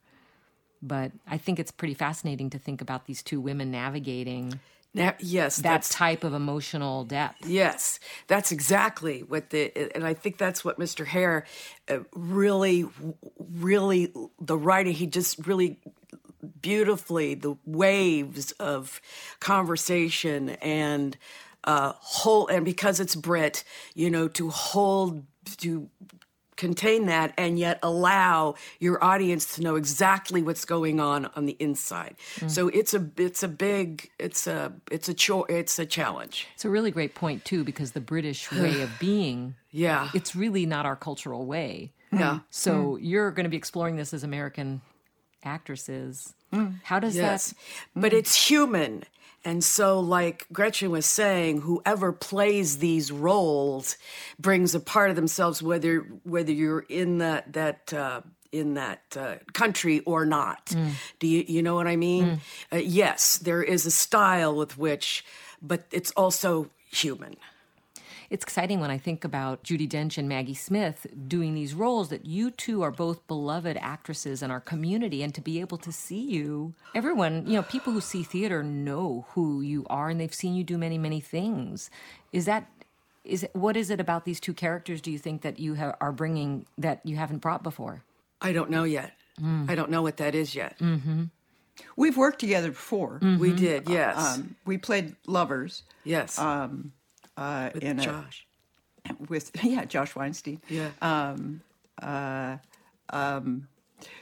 But 0.82 1.12
I 1.28 1.38
think 1.38 1.60
it's 1.60 1.70
pretty 1.70 1.94
fascinating 1.94 2.50
to 2.50 2.58
think 2.58 2.80
about 2.80 3.06
these 3.06 3.22
two 3.22 3.40
women 3.40 3.70
navigating 3.70 4.58
now, 4.94 5.14
yes, 5.20 5.56
that 5.56 5.62
that's 5.62 5.88
type 5.88 6.22
of 6.22 6.34
emotional 6.34 7.04
depth. 7.04 7.46
Yes, 7.46 7.98
that's 8.26 8.52
exactly 8.52 9.20
what 9.20 9.50
the, 9.50 9.94
and 9.94 10.04
I 10.04 10.12
think 10.12 10.36
that's 10.36 10.64
what 10.64 10.78
Mr. 10.78 11.06
Hare 11.06 11.46
uh, 11.88 12.00
really, 12.14 12.84
really, 13.38 14.12
the 14.38 14.56
writing, 14.56 14.92
he 14.92 15.06
just 15.06 15.46
really 15.46 15.78
beautifully, 16.60 17.34
the 17.34 17.56
waves 17.64 18.52
of 18.52 19.00
conversation 19.40 20.50
and 20.50 21.16
uh, 21.64 21.92
hold, 21.96 22.50
and 22.50 22.64
because 22.64 23.00
it's 23.00 23.14
Brit, 23.14 23.64
you 23.94 24.10
know, 24.10 24.28
to 24.28 24.50
hold, 24.50 25.24
to 25.58 25.88
contain 26.62 27.06
that 27.06 27.34
and 27.36 27.58
yet 27.58 27.78
allow 27.82 28.54
your 28.78 29.02
audience 29.02 29.56
to 29.56 29.62
know 29.62 29.74
exactly 29.76 30.40
what's 30.42 30.64
going 30.64 31.00
on 31.00 31.26
on 31.36 31.46
the 31.46 31.56
inside. 31.58 32.14
Mm. 32.38 32.50
So 32.50 32.68
it's 32.68 32.94
a 32.94 33.02
it's 33.16 33.42
a 33.42 33.48
big 33.48 34.08
it's 34.18 34.46
a 34.46 34.72
it's 34.90 35.08
a 35.08 35.14
cho- 35.14 35.46
it's 35.58 35.78
a 35.78 35.86
challenge. 35.86 36.46
It's 36.54 36.64
a 36.64 36.70
really 36.70 36.92
great 36.92 37.14
point, 37.14 37.44
too, 37.44 37.64
because 37.64 37.92
the 37.92 38.00
British 38.14 38.50
way 38.62 38.80
of 38.82 38.90
being, 39.00 39.56
Yeah. 39.72 40.08
it's 40.14 40.36
really 40.36 40.64
not 40.66 40.86
our 40.86 40.96
cultural 40.96 41.44
way. 41.46 41.92
Yeah. 42.12 42.40
So 42.50 42.72
mm. 42.72 42.94
Mm. 42.94 42.98
you're 43.02 43.30
going 43.32 43.44
to 43.44 43.50
be 43.50 43.56
exploring 43.56 43.96
this 43.96 44.14
as 44.14 44.22
American 44.22 44.80
actresses. 45.44 46.34
How 46.84 46.98
does 47.00 47.16
Yes. 47.16 47.48
that? 47.48 47.56
But 48.02 48.12
it's 48.12 48.34
human. 48.50 49.04
And 49.44 49.64
so, 49.64 49.98
like 49.98 50.46
Gretchen 50.52 50.90
was 50.90 51.06
saying, 51.06 51.62
whoever 51.62 52.12
plays 52.12 52.78
these 52.78 53.10
roles 53.10 53.96
brings 54.38 54.74
a 54.74 54.80
part 54.80 55.10
of 55.10 55.16
themselves, 55.16 55.62
whether 55.62 56.00
whether 56.24 56.52
you're 56.52 56.84
in 56.88 57.18
that 57.18 57.52
that 57.52 57.92
uh, 57.92 58.20
in 58.52 58.74
that 58.74 59.00
uh, 59.18 59.34
country 59.52 60.00
or 60.00 60.24
not. 60.24 60.72
Do 61.18 61.26
you 61.26 61.44
you 61.46 61.62
know 61.62 61.74
what 61.74 61.86
I 61.88 61.96
mean? 61.96 62.40
Uh, 62.72 62.76
yes, 62.76 63.38
there 63.38 63.62
is 63.62 63.84
a 63.86 63.90
style 63.90 64.54
with 64.54 64.78
which, 64.78 65.24
but 65.60 65.84
it's 65.90 66.12
also 66.12 66.70
human. 66.90 67.36
It's 68.32 68.44
exciting 68.44 68.80
when 68.80 68.90
I 68.90 68.96
think 68.96 69.26
about 69.26 69.62
Judi 69.62 69.86
Dench 69.86 70.16
and 70.16 70.26
Maggie 70.26 70.54
Smith 70.54 71.06
doing 71.28 71.52
these 71.52 71.74
roles 71.74 72.08
that 72.08 72.24
you 72.24 72.50
two 72.50 72.80
are 72.80 72.90
both 72.90 73.26
beloved 73.26 73.76
actresses 73.76 74.42
in 74.42 74.50
our 74.50 74.58
community, 74.58 75.22
and 75.22 75.34
to 75.34 75.42
be 75.42 75.60
able 75.60 75.76
to 75.76 75.92
see 75.92 76.22
you, 76.22 76.72
everyone, 76.94 77.46
you 77.46 77.52
know, 77.52 77.62
people 77.62 77.92
who 77.92 78.00
see 78.00 78.22
theater 78.22 78.62
know 78.62 79.26
who 79.32 79.60
you 79.60 79.84
are, 79.90 80.08
and 80.08 80.18
they've 80.18 80.32
seen 80.32 80.54
you 80.54 80.64
do 80.64 80.78
many, 80.78 80.96
many 80.96 81.20
things. 81.20 81.90
Is 82.32 82.46
that 82.46 82.70
is 83.22 83.42
it, 83.42 83.50
what 83.54 83.76
is 83.76 83.90
it 83.90 84.00
about 84.00 84.24
these 84.24 84.40
two 84.40 84.54
characters? 84.54 85.02
Do 85.02 85.10
you 85.10 85.18
think 85.18 85.42
that 85.42 85.60
you 85.60 85.74
ha- 85.74 85.96
are 86.00 86.10
bringing 86.10 86.64
that 86.78 87.04
you 87.04 87.16
haven't 87.16 87.42
brought 87.42 87.62
before? 87.62 88.02
I 88.40 88.54
don't 88.54 88.70
know 88.70 88.84
yet. 88.84 89.12
Mm. 89.42 89.68
I 89.68 89.74
don't 89.74 89.90
know 89.90 90.00
what 90.00 90.16
that 90.16 90.34
is 90.34 90.54
yet. 90.54 90.78
Mm-hmm. 90.78 91.24
We've 91.96 92.16
worked 92.16 92.38
together 92.38 92.70
before. 92.70 93.20
Mm-hmm. 93.22 93.38
We 93.38 93.52
did, 93.52 93.88
uh, 93.88 93.92
yes, 93.92 94.16
Um, 94.38 94.56
we 94.64 94.78
played 94.78 95.16
lovers 95.26 95.82
yes. 96.04 96.38
Um, 96.38 96.92
uh, 97.36 97.70
in 97.80 97.98
a, 97.98 98.02
Josh, 98.04 98.46
with 99.28 99.50
yeah 99.62 99.84
Josh 99.84 100.14
Weinstein. 100.14 100.60
yeah. 100.68 100.90
um 101.00 101.60
uh 102.02 102.56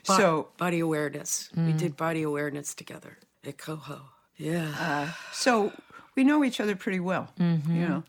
Bo- 0.07 0.17
So 0.17 0.49
body 0.59 0.81
awareness. 0.81 1.49
We 1.57 1.73
did 1.73 1.97
body 1.97 2.23
awareness 2.23 2.75
together 2.75 3.19
at 3.47 3.57
Coho. 3.59 4.01
Yeah. 4.37 5.11
so 5.33 5.73
we 6.17 6.25
know 6.25 6.45
each 6.45 6.61
other 6.61 6.77
pretty 6.77 7.01
well. 7.01 7.33
You 7.39 7.61
know. 7.89 8.03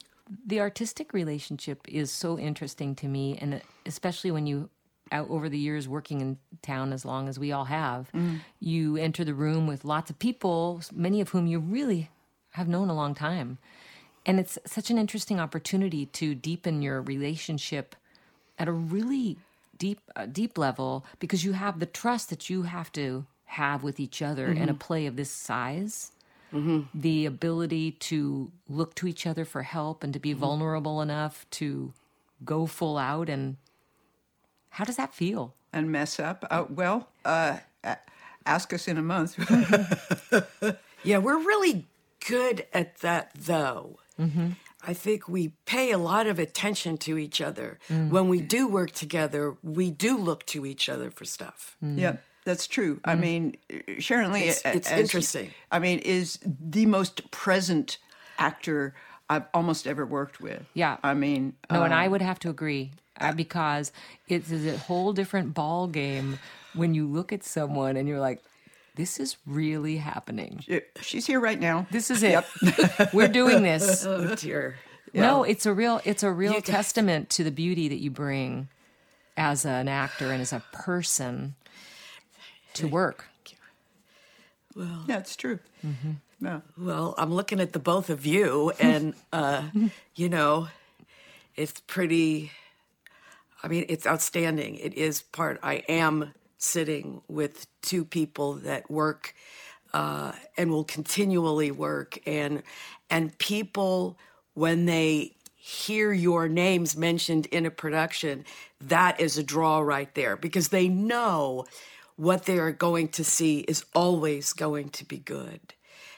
the 0.46 0.60
artistic 0.60 1.14
relationship 1.14 1.82
is 1.88 2.12
so 2.12 2.38
interesting 2.40 2.96
to 2.96 3.08
me 3.08 3.38
and 3.42 3.62
especially 3.86 4.32
when 4.32 4.48
you 4.48 4.70
out 5.14 5.30
over 5.30 5.50
the 5.50 5.58
years 5.58 5.90
working 5.90 6.22
in 6.22 6.38
town 6.62 6.94
as 6.94 7.04
long 7.04 7.28
as 7.28 7.38
we 7.38 7.52
all 7.52 7.66
have 7.66 8.10
you 8.62 8.96
enter 8.96 9.26
the 9.26 9.34
room 9.34 9.68
with 9.68 9.84
lots 9.84 10.10
of 10.10 10.18
people 10.20 10.82
many 10.94 11.20
of 11.20 11.30
whom 11.30 11.48
you 11.48 11.60
really 11.60 12.10
have 12.52 12.70
known 12.70 12.90
a 12.90 12.94
long 12.96 13.14
time 13.14 13.58
and 14.26 14.40
it's 14.40 14.58
such 14.66 14.90
an 14.90 14.98
interesting 14.98 15.40
opportunity 15.40 16.06
to 16.08 16.36
deepen 16.36 16.82
your 16.82 17.02
relationship 17.02 17.96
at 18.60 18.68
a 18.68 18.72
really 18.72 19.38
deep 19.78 20.00
uh, 20.16 20.26
deep 20.26 20.58
level 20.58 21.06
because 21.20 21.44
you 21.44 21.54
have 21.54 21.80
the 21.80 21.86
trust 21.86 22.30
that 22.30 22.50
you 22.50 22.64
have 22.64 22.92
to 22.92 23.26
have 23.46 23.84
with 23.84 24.00
each 24.00 24.22
other 24.22 24.48
in 24.48 24.70
a 24.70 24.74
play 24.74 25.06
of 25.08 25.16
this 25.16 25.32
size 25.32 26.12
the 26.94 27.26
ability 27.26 27.92
to 27.92 28.52
look 28.68 28.94
to 28.96 29.08
each 29.08 29.26
other 29.26 29.46
for 29.46 29.64
help 29.64 30.04
and 30.04 30.14
to 30.14 30.20
be 30.20 30.34
vulnerable 30.34 31.02
enough 31.02 31.46
to 31.50 31.94
go 32.44 32.66
full 32.66 32.98
out 32.98 33.30
and 33.30 33.56
how 34.70 34.84
does 34.84 34.98
that 34.98 35.14
feel 35.14 35.54
and 35.74 35.92
mess 35.92 36.20
up. 36.20 36.46
Uh, 36.52 36.66
well, 36.70 37.08
uh, 37.24 37.58
ask 38.46 38.74
us 38.74 38.88
in 38.88 38.98
a 38.98 39.02
month. 39.02 39.38
Yeah, 41.04 41.18
we're 41.18 41.40
really 41.40 41.88
good 42.28 42.68
at 42.74 42.98
that, 43.00 43.32
though. 43.34 43.98
I 44.20 44.94
think 44.94 45.28
we 45.28 45.50
pay 45.66 45.92
a 45.92 45.98
lot 45.98 46.28
of 46.28 46.40
attention 46.40 46.98
to 47.00 47.18
each 47.18 47.42
other. 47.42 47.80
When 47.90 48.28
we 48.30 48.42
do 48.42 48.68
work 48.68 48.92
together, 48.92 49.56
we 49.64 49.92
do 49.92 50.18
look 50.18 50.46
to 50.48 50.66
each 50.66 50.90
other 50.90 51.12
for 51.12 51.26
stuff. 51.26 51.78
yeah, 51.82 52.18
that's 52.46 52.68
true. 52.68 53.00
I 53.06 53.16
mean, 53.16 53.56
Sharonlee. 53.70 54.42
It's- 54.42 54.62
it's 54.66 54.90
as- 54.92 55.00
interesting. 55.00 55.52
I 55.72 55.80
mean, 55.80 56.00
is 56.00 56.40
the 56.44 56.86
most 56.88 57.30
present 57.32 57.98
actor 58.40 58.94
I've 59.30 59.46
almost 59.54 59.88
ever 59.88 60.06
worked 60.06 60.42
with. 60.42 60.64
Yeah. 60.74 60.98
I 61.04 61.14
mean, 61.14 61.54
no 61.70 61.84
and 61.84 61.94
uh, 61.94 61.98
i 61.98 62.08
would 62.08 62.22
have 62.22 62.38
to 62.40 62.50
agree 62.50 62.92
uh, 63.20 63.32
because 63.32 63.92
it's 64.28 64.52
a 64.52 64.78
whole 64.78 65.14
different 65.14 65.54
ball 65.54 65.88
game 65.88 66.40
when 66.74 66.94
you 66.94 67.06
look 67.08 67.32
at 67.32 67.44
someone 67.44 67.96
and 67.98 68.08
you're 68.10 68.20
like 68.20 68.42
this 69.02 69.20
is 69.20 69.38
really 69.48 69.98
happening. 69.98 70.64
She's 71.02 71.26
here 71.26 71.40
right 71.40 71.60
now. 71.60 71.88
This 71.90 72.12
is 72.12 72.22
it. 72.22 72.44
We're 73.14 73.28
doing 73.28 73.64
this. 73.64 74.06
Oh 74.06 74.36
dear. 74.36 74.76
No, 75.12 75.44
it's 75.44 75.66
a 75.66 75.74
real 75.74 76.02
it's 76.06 76.22
a 76.22 76.32
real 76.32 76.54
You- 76.54 76.62
testament 76.62 77.32
to 77.32 77.44
the 77.44 77.50
beauty 77.52 77.88
that 77.88 77.98
you 78.00 78.12
bring 78.12 78.68
as 79.36 79.66
an 79.66 79.88
actor 79.88 80.32
and 80.32 80.40
as 80.40 80.54
a 80.54 80.62
person 80.72 81.56
to 82.76 82.88
work. 82.88 83.26
Yeah, 84.76 85.18
it's 85.18 85.36
true. 85.36 85.58
Mm-hmm. 85.84 86.12
No. 86.40 86.62
Well, 86.78 87.16
I'm 87.18 87.34
looking 87.34 87.60
at 87.60 87.74
the 87.74 87.80
both 87.80 88.12
of 88.12 88.24
you, 88.26 88.72
and 88.80 89.16
uh, 89.34 89.64
you 90.16 90.30
know, 90.30 90.68
it's 91.56 91.80
pretty. 91.88 92.52
I 93.64 93.68
mean, 93.68 93.86
it's 93.90 94.06
outstanding. 94.06 94.76
It 94.76 94.94
is 94.94 95.24
part. 95.24 95.60
I 95.64 95.84
am 95.90 96.34
sitting 96.62 97.22
with 97.28 97.66
two 97.82 98.06
people 98.06 98.54
that 98.54 98.90
work 98.90 99.34
uh, 99.94 100.32
and 100.58 100.72
will 100.72 100.84
continually 100.84 101.72
work, 101.72 102.20
and 102.26 102.64
and 103.10 103.38
people 103.38 104.18
when 104.54 104.86
they 104.86 105.36
hear 105.56 106.12
your 106.12 106.48
names 106.48 106.96
mentioned 106.98 107.46
in 107.48 107.66
a 107.66 107.72
production, 107.72 108.46
that 108.80 109.20
is 109.20 109.38
a 109.38 109.44
draw 109.44 109.80
right 109.80 110.14
there 110.16 110.36
because 110.36 110.70
they 110.70 110.88
know 110.88 111.66
what 112.16 112.46
they're 112.46 112.72
going 112.72 113.08
to 113.08 113.24
see 113.24 113.60
is 113.60 113.86
always 113.94 114.54
going 114.54 114.90
to 114.90 115.06
be 115.06 115.18
good. 115.18 115.74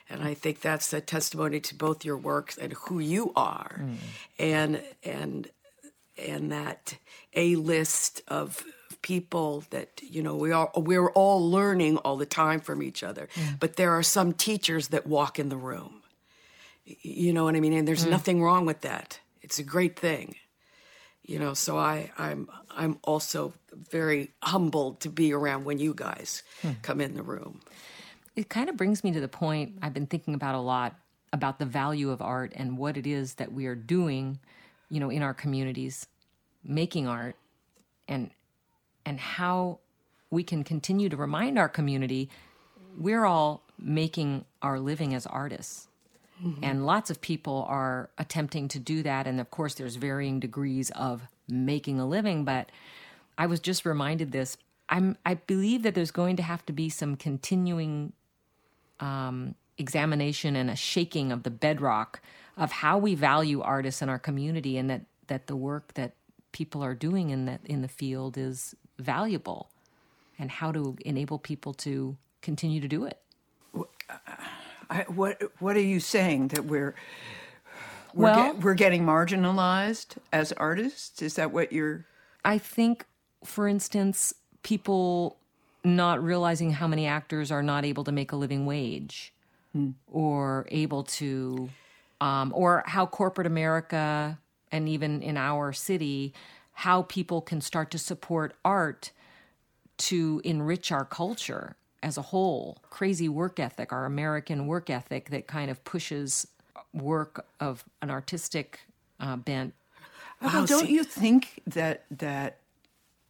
And 0.09 0.21
I 0.21 0.33
think 0.33 0.61
that's 0.61 0.93
a 0.93 1.01
testimony 1.01 1.59
to 1.61 1.75
both 1.75 2.05
your 2.05 2.17
works 2.17 2.57
and 2.57 2.73
who 2.73 2.99
you 2.99 3.31
are, 3.35 3.83
and 4.37 4.83
and 5.03 5.49
and 6.17 6.51
that 6.51 6.97
a 7.33 7.55
list 7.55 8.21
of 8.27 8.63
people 9.03 9.63
that 9.69 10.01
you 10.01 10.23
know 10.23 10.35
we 10.35 10.51
are 10.51 10.71
we're 10.75 11.11
all 11.11 11.51
learning 11.51 11.97
all 11.97 12.17
the 12.17 12.25
time 12.25 12.59
from 12.59 12.81
each 12.81 13.03
other. 13.03 13.29
But 13.59 13.75
there 13.75 13.91
are 13.91 14.03
some 14.03 14.33
teachers 14.33 14.87
that 14.87 15.05
walk 15.05 15.37
in 15.37 15.49
the 15.49 15.57
room. 15.57 16.01
You 16.85 17.31
know 17.31 17.43
what 17.43 17.55
I 17.55 17.59
mean? 17.59 17.73
And 17.73 17.87
there's 17.87 18.05
mm. 18.05 18.09
nothing 18.09 18.41
wrong 18.41 18.65
with 18.65 18.81
that. 18.81 19.19
It's 19.41 19.59
a 19.59 19.63
great 19.63 19.99
thing 19.99 20.35
you 21.25 21.39
know 21.39 21.53
so 21.53 21.77
i 21.77 22.11
i'm 22.17 22.49
i'm 22.69 22.99
also 23.01 23.53
very 23.89 24.31
humbled 24.43 24.99
to 24.99 25.07
be 25.07 25.31
around 25.31 25.63
when 25.63 25.79
you 25.79 25.93
guys 25.93 26.43
hmm. 26.61 26.71
come 26.81 26.99
in 26.99 27.13
the 27.13 27.23
room 27.23 27.61
It 28.35 28.49
kind 28.49 28.69
of 28.69 28.77
brings 28.77 29.03
me 29.03 29.11
to 29.11 29.21
the 29.21 29.27
point 29.27 29.77
I've 29.81 29.93
been 29.93 30.07
thinking 30.07 30.33
about 30.33 30.55
a 30.55 30.59
lot 30.59 30.95
about 31.33 31.59
the 31.59 31.65
value 31.65 32.11
of 32.11 32.21
art 32.21 32.53
and 32.55 32.77
what 32.77 32.95
it 32.95 33.07
is 33.07 33.35
that 33.35 33.51
we 33.51 33.65
are 33.65 33.75
doing, 33.75 34.39
you 34.89 34.99
know, 34.99 35.09
in 35.09 35.23
our 35.23 35.33
communities, 35.33 36.07
making 36.63 37.07
art 37.07 37.35
and 38.07 38.29
and 39.05 39.19
how 39.19 39.79
we 40.29 40.43
can 40.43 40.63
continue 40.63 41.09
to 41.09 41.17
remind 41.17 41.57
our 41.59 41.69
community 41.69 42.29
we're 42.97 43.25
all 43.25 43.63
making 43.79 44.45
our 44.61 44.79
living 44.79 45.13
as 45.13 45.25
artists. 45.25 45.87
And 46.61 46.85
lots 46.85 47.09
of 47.09 47.21
people 47.21 47.65
are 47.69 48.09
attempting 48.17 48.67
to 48.69 48.79
do 48.79 49.01
that. 49.03 49.27
And 49.27 49.39
of 49.39 49.49
course, 49.49 49.75
there's 49.75 49.95
varying 49.95 50.41
degrees 50.41 50.91
of 50.91 51.21
making 51.47 52.01
a 52.01 52.05
living. 52.05 52.43
But 52.43 52.69
I 53.37 53.45
was 53.45 53.61
just 53.61 53.85
reminded 53.85 54.33
this. 54.33 54.57
I'm, 54.89 55.17
I 55.25 55.35
believe 55.35 55.83
that 55.83 55.95
there's 55.95 56.11
going 56.11 56.35
to 56.37 56.43
have 56.43 56.65
to 56.65 56.73
be 56.73 56.89
some 56.89 57.15
continuing 57.15 58.11
um, 58.99 59.55
examination 59.77 60.55
and 60.57 60.69
a 60.69 60.75
shaking 60.75 61.31
of 61.31 61.43
the 61.43 61.49
bedrock 61.49 62.19
of 62.57 62.71
how 62.71 62.97
we 62.97 63.15
value 63.15 63.61
artists 63.61 64.01
in 64.01 64.09
our 64.09 64.19
community 64.19 64.77
and 64.77 64.89
that, 64.89 65.01
that 65.27 65.47
the 65.47 65.55
work 65.55 65.93
that 65.93 66.13
people 66.51 66.83
are 66.83 66.93
doing 66.93 67.29
in 67.29 67.45
that 67.45 67.61
in 67.65 67.81
the 67.81 67.87
field 67.87 68.37
is 68.37 68.75
valuable 68.97 69.69
and 70.39 70.49
how 70.51 70.71
to 70.71 70.95
enable 71.05 71.37
people 71.39 71.73
to 71.73 72.17
continue 72.41 72.81
to 72.81 72.87
do 72.87 73.05
it. 73.05 73.19
I, 74.89 75.05
what 75.07 75.41
What 75.59 75.75
are 75.75 75.81
you 75.81 75.99
saying 75.99 76.49
that 76.49 76.65
we're 76.65 76.93
we're, 78.13 78.23
Well- 78.23 78.53
get- 78.53 78.61
we're 78.63 78.73
getting 78.75 79.03
marginalized 79.05 80.17
as 80.31 80.51
artists? 80.53 81.21
Is 81.21 81.35
that 81.35 81.51
what 81.51 81.71
you're? 81.71 82.05
I 82.45 82.57
think, 82.57 83.05
for 83.43 83.67
instance, 83.67 84.33
people 84.61 85.37
not 85.83 86.23
realizing 86.23 86.71
how 86.71 86.87
many 86.87 87.07
actors 87.07 87.51
are 87.51 87.63
not 87.63 87.85
able 87.85 88.03
to 88.03 88.11
make 88.11 88.31
a 88.31 88.35
living 88.35 88.65
wage 88.65 89.33
or 90.07 90.67
able 90.69 91.03
to, 91.03 91.69
um, 92.21 92.51
or 92.55 92.83
how 92.85 93.05
corporate 93.07 93.47
America 93.47 94.37
and 94.71 94.87
even 94.87 95.21
in 95.23 95.35
our 95.35 95.73
city, 95.73 96.33
how 96.73 97.03
people 97.03 97.41
can 97.41 97.61
start 97.61 97.91
to 97.91 97.97
support 97.97 98.55
art 98.65 99.11
to 99.97 100.41
enrich 100.43 100.91
our 100.91 101.05
culture 101.05 101.75
as 102.01 102.17
a 102.17 102.21
whole. 102.21 102.77
Crazy 102.89 103.29
work 103.29 103.59
ethic, 103.59 103.93
our 103.93 104.05
American 104.05 104.67
work 104.67 104.89
ethic 104.89 105.29
that 105.29 105.47
kind 105.47 105.69
of 105.71 105.83
pushes 105.83 106.47
work 106.93 107.45
of 107.59 107.83
an 108.01 108.09
artistic 108.09 108.81
uh, 109.19 109.35
bent 109.35 109.73
Well, 110.41 110.65
don't 110.65 110.89
you 110.89 111.03
think 111.03 111.61
that 111.65 112.03
that 112.11 112.57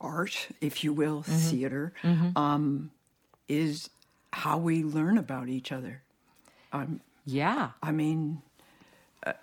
art, 0.01 0.47
if 0.61 0.83
you 0.83 0.93
will, 0.93 1.21
theater, 1.21 1.93
Um, 2.35 2.91
is 3.47 3.89
how 4.31 4.57
we 4.57 4.83
learn 4.83 5.17
about 5.17 5.47
each 5.49 5.71
other? 5.71 6.01
Yeah. 7.25 7.71
I 7.83 7.91
mean, 7.91 8.41
uh, 9.25 9.33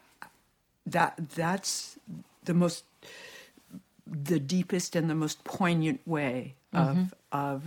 that 0.87 1.29
that's 1.29 1.97
the 2.45 2.55
most, 2.55 2.85
the 4.11 4.41
deepest 4.41 4.97
and 4.97 5.09
the 5.09 5.15
most 5.15 5.43
poignant 5.45 6.01
way 6.07 6.55
of 6.73 7.15
of 7.33 7.63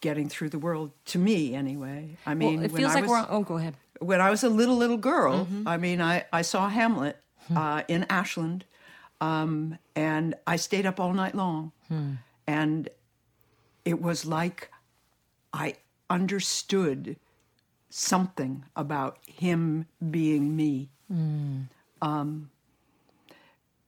getting 0.00 0.28
through 0.28 0.48
the 0.50 0.58
world 0.58 0.90
to 1.06 1.18
me, 1.18 1.54
anyway. 1.54 2.16
I 2.26 2.34
mean, 2.34 2.56
Well, 2.56 2.64
it 2.64 2.72
when 2.72 2.80
feels 2.82 2.92
I 2.92 2.94
like 3.00 3.02
was, 3.04 3.10
we're. 3.10 3.26
Oh, 3.36 3.42
go 3.42 3.56
ahead. 3.56 3.74
when 4.00 4.20
I 4.20 4.30
was 4.30 4.42
a 4.44 4.48
little 4.48 4.76
little 4.76 4.96
girl, 4.96 5.44
Mm-hmm. 5.44 5.66
I 5.68 5.76
mean, 5.76 6.00
I 6.00 6.24
I 6.32 6.42
saw 6.42 6.68
Hamlet 6.68 7.16
Hmm. 7.48 7.56
uh, 7.56 7.82
in 7.88 8.04
Ashland, 8.10 8.64
um, 9.20 9.78
and 9.96 10.34
I 10.46 10.56
stayed 10.56 10.86
up 10.86 11.00
all 11.00 11.12
night 11.14 11.34
long, 11.34 11.72
Hmm. 11.88 12.14
and 12.46 12.88
it 13.84 14.00
was 14.02 14.24
like 14.26 14.70
I 15.52 15.76
understood 16.10 17.16
something 17.90 18.64
about 18.76 19.18
him 19.26 19.86
being 20.10 20.54
me, 20.56 20.88
Hmm. 21.08 21.62
um, 22.02 22.50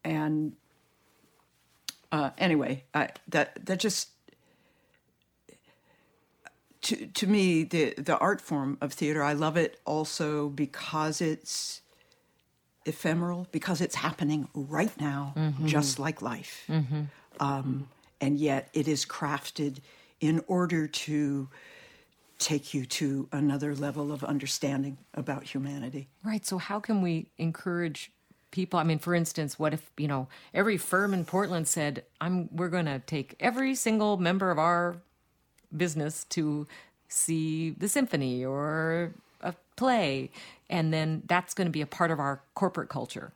and 0.05 0.53
uh, 2.13 2.31
anyway, 2.39 2.85
I, 2.95 3.11
that 3.29 3.65
that 3.67 3.79
just 3.81 4.09
to 6.83 7.07
to 7.07 7.27
me 7.27 7.65
the 7.65 7.95
the 7.97 8.17
art 8.19 8.41
form 8.41 8.79
of 8.81 8.93
theater 8.93 9.23
I 9.23 9.35
love 9.35 9.57
it 9.57 9.79
also 9.85 10.49
because 10.49 11.21
it's 11.21 11.83
ephemeral 12.87 13.47
because 13.53 13.81
it's 13.81 13.95
happening 13.97 14.49
right 14.55 14.99
now 15.01 15.35
just 15.67 15.99
like 15.99 16.23
life. 16.23 16.69
Um, 17.39 17.89
and 18.21 18.39
yet 18.39 18.69
it 18.73 18.89
is 18.89 19.05
crafted 19.05 19.79
in 20.21 20.43
order 20.47 20.87
to 20.87 21.49
take 22.39 22.73
you 22.73 22.87
to 22.87 23.29
another 23.33 23.75
level 23.75 24.11
of 24.13 24.25
understanding 24.25 24.97
about 25.15 25.45
humanity. 25.45 26.09
Right. 26.25 26.45
So 26.47 26.57
how 26.59 26.81
can 26.81 27.03
we 27.03 27.31
encourage 27.37 28.11
people? 28.51 28.79
I 28.79 28.85
mean, 28.85 28.99
for 28.99 29.15
instance, 29.15 29.59
what 29.59 29.75
if 29.75 29.91
you 29.97 30.09
know 30.09 30.29
every 30.55 30.77
firm 30.77 31.13
in 31.15 31.25
Portland 31.25 31.69
said, 31.69 32.05
"I'm 32.21 32.49
we're 32.55 32.69
going 32.69 32.87
to 32.87 32.99
take 33.01 33.35
every 33.41 33.75
single 33.75 34.17
member 34.17 34.51
of 34.51 34.59
our 34.59 34.97
business 35.77 36.25
to 36.31 36.67
see 37.09 37.71
the 37.71 37.89
symphony 37.89 38.45
or 38.45 39.13
a 39.43 39.55
play," 39.77 40.31
and 40.69 40.93
then 40.93 41.23
that's 41.27 41.55
going 41.55 41.67
to 41.67 41.73
be 41.73 41.81
a 41.83 41.87
part 41.87 42.11
of 42.11 42.19
our 42.21 42.41
corporate 42.55 42.89
culture, 42.89 43.33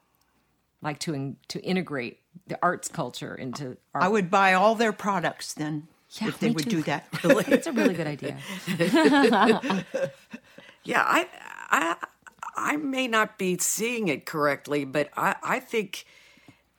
like 0.83 0.99
to 1.01 1.15
in, 1.15 1.37
to 1.49 1.61
integrate 1.63 2.19
the 2.47 2.59
arts 2.63 2.89
culture 2.89 3.35
into 3.35 3.77
our. 3.95 4.03
I 4.03 4.09
would 4.09 4.31
buy 4.31 4.55
all 4.55 4.75
their 4.75 4.93
products 4.93 5.55
then 5.55 5.87
Yeah, 6.21 6.29
if 6.29 6.41
they 6.41 6.51
would 6.51 6.65
too. 6.65 6.71
do 6.71 6.83
that 6.83 7.07
It's 7.25 7.67
a 7.69 7.73
really 7.73 7.95
good 7.95 8.07
idea. 8.09 8.39
yeah 10.85 11.03
i 11.07 11.27
i 11.71 11.97
i 12.57 12.77
may 12.77 13.07
not 13.07 13.39
be 13.39 13.57
seeing 13.59 14.09
it 14.09 14.27
correctly 14.27 14.85
but 14.85 15.09
i 15.17 15.35
i 15.43 15.61
think 15.61 16.07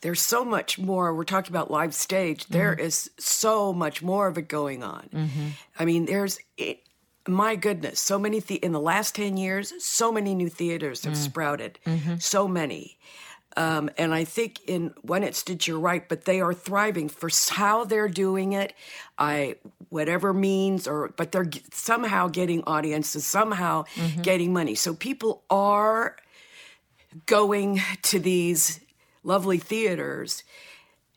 there's 0.06 0.22
so 0.22 0.46
much 0.46 0.78
more. 0.78 1.16
We're 1.16 1.24
talking 1.24 1.52
about 1.52 1.72
live 1.72 1.96
stage. 1.96 2.46
There 2.46 2.74
mm-hmm. 2.74 2.86
is 2.86 3.10
so 3.18 3.74
much 3.74 4.04
more 4.04 4.28
of 4.28 4.38
it 4.38 4.48
going 4.48 4.84
on. 4.84 5.10
Mm-hmm. 5.12 5.48
I 5.80 5.86
mean 5.86 6.06
there's 6.06 6.38
it, 6.58 6.82
my 7.28 7.56
goodness 7.56 8.00
so 8.00 8.20
many 8.20 8.40
the- 8.40 8.64
in 8.64 8.72
the 8.72 8.80
last 8.80 9.16
10 9.16 9.36
years 9.36 9.74
so 9.84 10.12
many 10.12 10.36
new 10.36 10.48
theaters 10.48 11.04
have 11.06 11.14
mm. 11.14 11.18
sprouted. 11.18 11.80
Mm-hmm. 11.88 12.18
So 12.18 12.48
many 12.48 13.00
um, 13.58 13.90
and 13.98 14.14
I 14.14 14.26
think 14.26 14.60
in 14.68 14.94
when 15.02 15.24
it's 15.24 15.44
did 15.44 15.66
you're 15.66 15.80
right, 15.80 16.08
but 16.08 16.26
they 16.26 16.42
are 16.42 16.54
thriving 16.54 17.08
for 17.10 17.30
how 17.52 17.86
they're 17.86 18.10
doing 18.10 18.54
it. 18.54 18.74
I 19.18 19.56
whatever 19.90 20.34
means 20.34 20.88
or 20.88 21.14
but 21.16 21.32
they're 21.32 21.50
somehow 21.72 22.28
getting 22.28 22.64
audiences, 22.64 23.26
somehow 23.26 23.86
getting 24.22 24.52
money. 24.52 24.76
So 24.76 24.94
people 24.94 25.44
are 25.50 26.18
going 27.26 27.82
to 28.04 28.20
these 28.20 28.82
lovely 29.24 29.58
theaters 29.58 30.44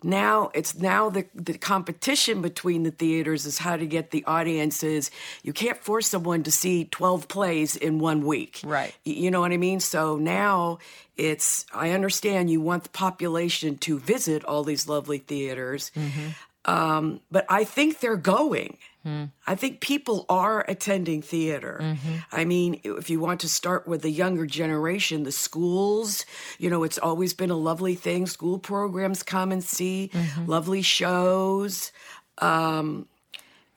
now 0.03 0.51
it's 0.55 0.79
now 0.79 1.11
the 1.11 1.27
the 1.35 1.59
competition 1.59 2.41
between 2.41 2.85
the 2.85 2.91
theaters 2.91 3.47
is 3.47 3.59
how 3.59 3.77
to 3.77 3.87
get 3.87 4.11
the 4.11 4.25
audiences. 4.25 5.11
You 5.43 5.53
can't 5.53 5.79
force 5.79 6.07
someone 6.07 6.43
to 6.45 6.51
see 6.51 6.85
12 6.85 7.29
plays 7.29 7.77
in 7.77 7.99
one 7.99 8.25
week. 8.25 8.61
Right. 8.65 8.95
You 9.05 9.31
know 9.31 9.41
what 9.41 9.53
I 9.53 9.57
mean? 9.57 9.81
So 9.81 10.17
now 10.17 10.79
it's 11.17 11.67
I 11.75 11.91
understand 11.91 12.51
you 12.51 12.61
want 12.61 12.85
the 12.85 12.91
population 12.91 13.77
to 13.79 13.99
visit 13.99 14.45
all 14.45 14.63
these 14.63 14.89
lovely 14.89 15.19
theaters. 15.19 15.91
Um, 16.65 17.21
but 17.31 17.47
I 17.49 17.65
think 17.65 18.01
they're 18.01 18.17
going. 18.17 18.77
I 19.47 19.55
think 19.55 19.81
people 19.81 20.27
are 20.29 20.65
attending 20.69 21.23
theater. 21.23 21.97
I 22.31 22.45
mean, 22.45 22.81
if 22.85 23.09
you 23.09 23.21
want 23.21 23.41
to 23.41 23.49
start 23.49 23.89
with 23.89 24.03
the 24.03 24.11
younger 24.11 24.45
generation, 24.45 25.23
the 25.23 25.33
schools, 25.33 26.27
you 26.59 26.69
know, 26.69 26.83
it's 26.83 26.99
always 26.99 27.33
been 27.33 27.51
a 27.51 27.57
lovely 27.57 27.95
thing. 27.95 28.27
School 28.27 28.59
programs 28.59 29.23
come 29.23 29.51
and 29.51 29.65
see 29.65 30.11
lovely 30.47 30.83
shows. 30.83 31.91
Um, 32.39 33.07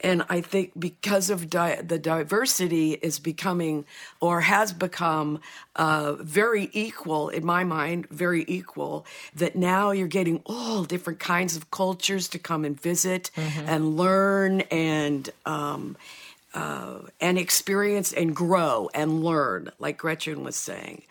and 0.01 0.25
I 0.29 0.41
think 0.41 0.71
because 0.77 1.29
of 1.29 1.49
di- 1.49 1.81
the 1.81 1.97
diversity 1.99 2.93
is 2.93 3.19
becoming 3.19 3.85
or 4.19 4.41
has 4.41 4.73
become 4.73 5.39
uh, 5.75 6.13
very 6.19 6.69
equal 6.73 7.29
in 7.29 7.45
my 7.45 7.63
mind, 7.63 8.07
very 8.09 8.43
equal. 8.47 9.05
That 9.35 9.55
now 9.55 9.91
you're 9.91 10.07
getting 10.07 10.41
all 10.45 10.83
different 10.83 11.19
kinds 11.19 11.55
of 11.55 11.71
cultures 11.71 12.27
to 12.29 12.39
come 12.39 12.65
and 12.65 12.79
visit 12.79 13.31
and 13.35 13.95
learn 13.97 14.61
and 14.71 15.29
um, 15.45 15.97
uh, 16.53 16.99
and 17.19 17.37
experience 17.37 18.11
and 18.11 18.35
grow 18.35 18.89
and 18.93 19.23
learn, 19.23 19.71
like 19.79 19.97
Gretchen 19.97 20.43
was 20.43 20.55
saying. 20.55 21.03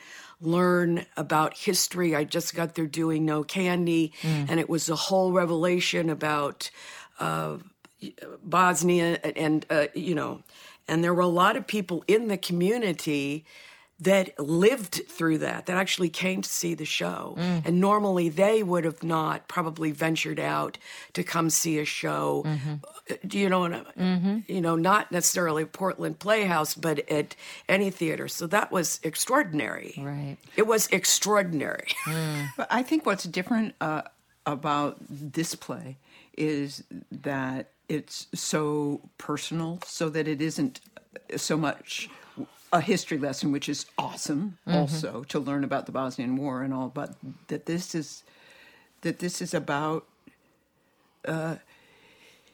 Learn 0.42 1.06
about 1.16 1.56
history. 1.56 2.16
I 2.16 2.24
just 2.24 2.54
got 2.54 2.74
through 2.74 2.88
doing 2.88 3.24
No 3.24 3.42
Candy, 3.44 4.12
and 4.22 4.58
it 4.58 4.68
was 4.68 4.88
a 4.88 4.96
whole 4.96 5.32
revelation 5.32 6.10
about. 6.10 6.70
Uh, 7.18 7.58
Bosnia 8.42 9.18
and 9.36 9.66
uh, 9.70 9.86
you 9.94 10.14
know, 10.14 10.42
and 10.88 11.02
there 11.04 11.14
were 11.14 11.22
a 11.22 11.26
lot 11.26 11.56
of 11.56 11.66
people 11.66 12.04
in 12.08 12.28
the 12.28 12.38
community 12.38 13.44
that 14.02 14.38
lived 14.40 15.02
through 15.08 15.36
that 15.36 15.66
that 15.66 15.76
actually 15.76 16.08
came 16.08 16.40
to 16.40 16.48
see 16.48 16.72
the 16.74 16.86
show. 16.86 17.34
And 17.38 17.80
normally 17.80 18.30
they 18.30 18.62
would 18.62 18.84
have 18.84 19.02
not 19.02 19.46
probably 19.46 19.90
ventured 19.92 20.40
out 20.40 20.78
to 21.12 21.22
come 21.22 21.50
see 21.50 21.78
a 21.78 21.84
show 21.84 22.44
uh, 22.46 23.14
you 23.30 23.50
know 23.50 23.64
and, 23.64 23.74
uh, 23.74 24.40
you 24.46 24.60
know 24.62 24.74
not 24.76 25.12
necessarily 25.12 25.66
portland 25.66 26.18
playhouse 26.18 26.74
but 26.74 27.00
at 27.10 27.36
any 27.68 27.90
theater. 27.90 28.26
So 28.26 28.46
that 28.46 28.72
was 28.72 29.00
extraordinary. 29.02 29.94
Right. 29.98 30.38
it 30.56 30.66
was 30.66 30.88
extraordinary. 30.88 31.88
But 32.56 32.68
I 32.70 32.82
think 32.82 33.04
what's 33.04 33.24
different 33.24 33.74
uh, 33.82 34.02
about 34.46 34.96
this 35.10 35.54
play 35.54 35.98
is 36.38 36.82
that 37.12 37.68
it's 37.90 38.28
so 38.32 39.00
personal, 39.18 39.80
so 39.84 40.08
that 40.10 40.28
it 40.28 40.40
isn't 40.40 40.80
so 41.36 41.56
much 41.56 42.08
a 42.72 42.80
history 42.80 43.18
lesson, 43.18 43.50
which 43.50 43.68
is 43.68 43.84
awesome, 43.98 44.56
also 44.66 45.24
to 45.24 45.40
learn 45.40 45.64
about 45.64 45.86
the 45.86 45.92
Bosnian 45.92 46.36
War 46.36 46.62
and 46.62 46.72
all. 46.72 46.88
But 46.88 47.14
that 47.48 47.66
this 47.66 47.94
is 47.94 48.22
that 49.00 49.18
this 49.18 49.42
is 49.42 49.52
about 49.52 50.06
uh, 51.26 51.56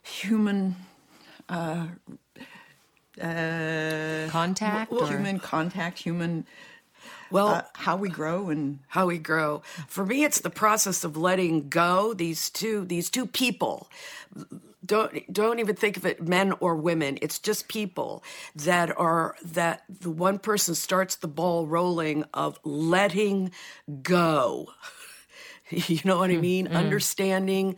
human. 0.03 0.77
Uh, 1.49 1.89
Contact 4.29 4.91
well, 4.91 5.05
or- 5.05 5.09
human 5.09 5.39
contact, 5.39 5.99
human 5.99 6.47
well 7.31 7.49
uh, 7.49 7.63
how 7.75 7.97
we 7.97 8.09
grow 8.09 8.51
and 8.51 8.79
how 8.89 9.07
we 9.07 9.19
grow. 9.19 9.63
For 9.89 10.05
me, 10.05 10.25
it's 10.25 10.41
the 10.41 10.51
process 10.51 11.05
of 11.05 11.17
letting 11.17 11.69
go 11.69 12.15
these 12.15 12.51
two 12.51 12.85
these 12.85 13.11
two 13.11 13.27
people. 13.27 13.89
Don't 14.87 15.33
don't 15.33 15.59
even 15.59 15.77
think 15.77 15.97
of 15.97 16.07
it 16.07 16.27
men 16.27 16.53
or 16.61 16.77
women. 16.77 17.19
It's 17.21 17.39
just 17.39 17.69
people 17.69 18.23
that 18.55 18.97
are 18.97 19.37
that 19.45 19.83
the 19.89 20.11
one 20.11 20.39
person 20.39 20.75
starts 20.75 21.17
the 21.17 21.29
ball 21.29 21.67
rolling 21.67 22.25
of 22.33 22.59
letting 22.65 23.51
go. 24.03 24.69
You 25.69 25.99
know 26.05 26.19
what 26.19 26.31
I 26.31 26.35
hmm, 26.35 26.41
mean? 26.41 26.67
Hmm. 26.67 26.77
Understanding 26.77 27.75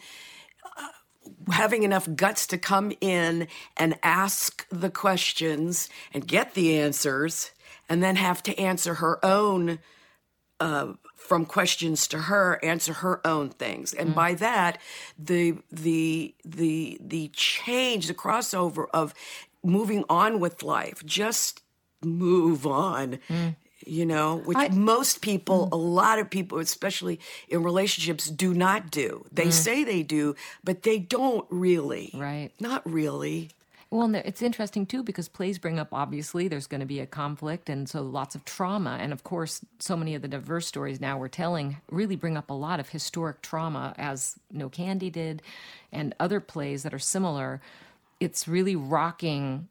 uh, 0.63 1.51
having 1.51 1.85
enough 1.85 2.07
guts 2.15 2.47
to 2.49 2.59
come 2.59 2.93
in 3.01 3.49
and 3.79 3.99
ask 4.03 4.67
the 4.69 4.91
questions 4.91 5.89
and 6.13 6.29
get 6.29 6.53
the 6.53 6.79
answers 6.79 7.51
and 7.89 8.03
then 8.03 8.17
have 8.17 8.43
to 8.43 8.59
answer 8.59 8.93
her 8.97 9.25
own 9.25 9.79
uh, 10.61 10.93
from 11.29 11.45
questions 11.45 12.09
to 12.09 12.19
her 12.21 12.59
answer 12.65 12.95
her 12.95 13.25
own 13.27 13.51
things. 13.51 13.93
And 13.93 14.15
by 14.15 14.35
that 14.35 14.79
the 15.19 15.59
the 15.71 16.35
the 16.45 16.99
the 17.01 17.31
change 17.35 18.07
the 18.07 18.15
crossover 18.15 18.87
of 18.95 19.13
moving 19.63 20.05
on 20.09 20.41
with 20.41 20.63
life 20.63 21.05
just 21.05 21.63
move 22.03 22.65
on 22.65 23.19
you 23.85 24.07
know 24.07 24.37
which 24.45 24.71
most 24.71 25.21
people 25.21 25.67
mm. 25.67 25.73
a 25.73 25.77
lot 25.77 26.19
of 26.19 26.31
people 26.31 26.59
especially 26.59 27.19
in 27.49 27.63
relationships 27.63 28.31
do 28.31 28.55
not 28.55 28.91
do. 28.91 29.27
They 29.31 29.47
mm. 29.49 29.53
say 29.53 29.85
they 29.85 30.03
do 30.03 30.35
but 30.65 30.83
they 30.83 30.99
don't 30.99 31.47
really. 31.51 32.11
Right. 32.15 32.51
not 32.61 32.89
really 32.91 33.51
Well, 33.91 34.15
it's 34.15 34.43
interesting 34.43 34.85
too 34.85 35.03
because 35.03 35.29
plays 35.29 35.59
bring 35.59 35.79
up 35.79 35.95
obviously 35.95 36.47
there's 36.47 36.67
going 36.67 36.81
to 36.81 36.87
be 36.87 37.01
a 37.01 37.07
conflict, 37.07 37.71
and 37.71 37.89
so 37.89 38.03
lots 38.03 38.35
of 38.35 38.45
trauma, 38.45 38.99
and 39.01 39.15
of 39.15 39.25
course, 39.25 39.65
so 39.79 39.97
many 39.97 40.15
of 40.15 40.21
the 40.21 40.29
diverse 40.29 40.67
stories 40.67 41.01
now 41.01 41.17
we're 41.17 41.29
telling 41.29 41.79
really 41.91 42.17
bring 42.17 42.37
up 42.37 42.51
a 42.51 42.55
lot 42.55 42.81
of 42.81 42.91
historic 42.91 43.41
trauma, 43.41 43.95
as 43.97 44.39
No 44.53 44.69
Candy 44.69 45.09
did, 45.09 45.41
and 45.91 46.15
other 46.21 46.39
plays 46.39 46.83
that 46.83 46.93
are 46.93 46.99
similar. 46.99 47.63
It's 48.21 48.47
really 48.47 48.77
rocking 48.77 49.69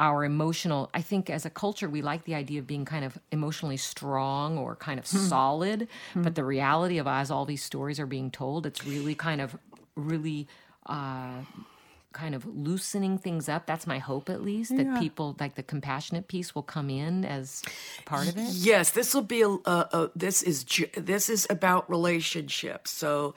our 0.00 0.24
emotional. 0.24 0.90
I 0.92 1.02
think 1.02 1.30
as 1.30 1.46
a 1.46 1.50
culture, 1.50 1.88
we 1.88 2.02
like 2.02 2.24
the 2.24 2.34
idea 2.34 2.58
of 2.58 2.66
being 2.66 2.84
kind 2.84 3.04
of 3.04 3.18
emotionally 3.30 3.76
strong 3.76 4.58
or 4.58 4.74
kind 4.74 4.98
of 4.98 5.06
solid, 5.06 5.86
but 6.16 6.34
the 6.34 6.44
reality 6.44 6.98
of 6.98 7.06
as 7.06 7.30
all 7.30 7.44
these 7.44 7.62
stories 7.62 8.00
are 8.00 8.06
being 8.06 8.32
told, 8.32 8.66
it's 8.66 8.84
really 8.84 9.14
kind 9.14 9.40
of 9.40 9.56
really. 9.94 10.48
Uh, 10.86 11.42
kind 12.12 12.34
of 12.34 12.44
loosening 12.44 13.18
things 13.18 13.48
up. 13.48 13.66
That's 13.66 13.86
my 13.86 13.98
hope, 13.98 14.28
at 14.28 14.42
least, 14.42 14.76
that 14.76 14.98
people 14.98 15.36
like 15.38 15.54
the 15.54 15.62
compassionate 15.62 16.26
piece 16.26 16.54
will 16.54 16.64
come 16.64 16.90
in 16.90 17.24
as 17.24 17.62
part 18.04 18.26
of 18.28 18.36
it. 18.36 18.48
Yes, 18.50 18.90
this 18.90 19.14
will 19.14 19.22
be 19.22 19.42
a, 19.42 19.48
a, 19.48 19.58
a 19.92 20.10
this 20.16 20.42
is 20.42 20.64
this 20.96 21.30
is 21.30 21.46
about 21.50 21.88
relationships. 21.88 22.90
So 22.90 23.34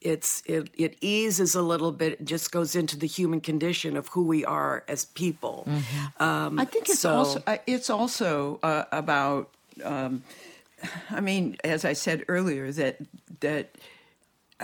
it's 0.00 0.42
it 0.46 0.70
it 0.76 0.96
eases 1.00 1.54
a 1.54 1.62
little 1.62 1.90
bit. 1.92 2.12
It 2.20 2.24
just 2.24 2.52
goes 2.52 2.76
into 2.76 2.96
the 2.96 3.08
human 3.08 3.40
condition 3.40 3.96
of 3.96 4.08
who 4.08 4.24
we 4.24 4.44
are 4.44 4.84
as 4.86 5.04
people. 5.06 5.66
Um, 6.20 6.58
I 6.60 6.64
think 6.64 6.88
it's 6.88 7.00
so- 7.00 7.14
also 7.14 7.42
uh, 7.46 7.56
it's 7.66 7.90
also 7.90 8.60
uh, 8.62 8.84
about. 8.92 9.50
Um, 9.82 10.22
I 11.10 11.20
mean, 11.20 11.56
as 11.64 11.84
I 11.84 11.92
said 11.94 12.24
earlier, 12.28 12.70
that 12.72 12.98
that 13.40 13.70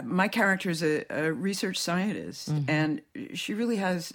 my 0.05 0.29
character 0.29 0.71
is 0.71 0.83
a, 0.83 1.05
a 1.11 1.33
research 1.33 1.79
scientist, 1.79 2.51
Mm-hmm. 2.53 2.71
and 2.71 3.01
she 3.35 3.55
really 3.55 3.77
has 3.77 4.13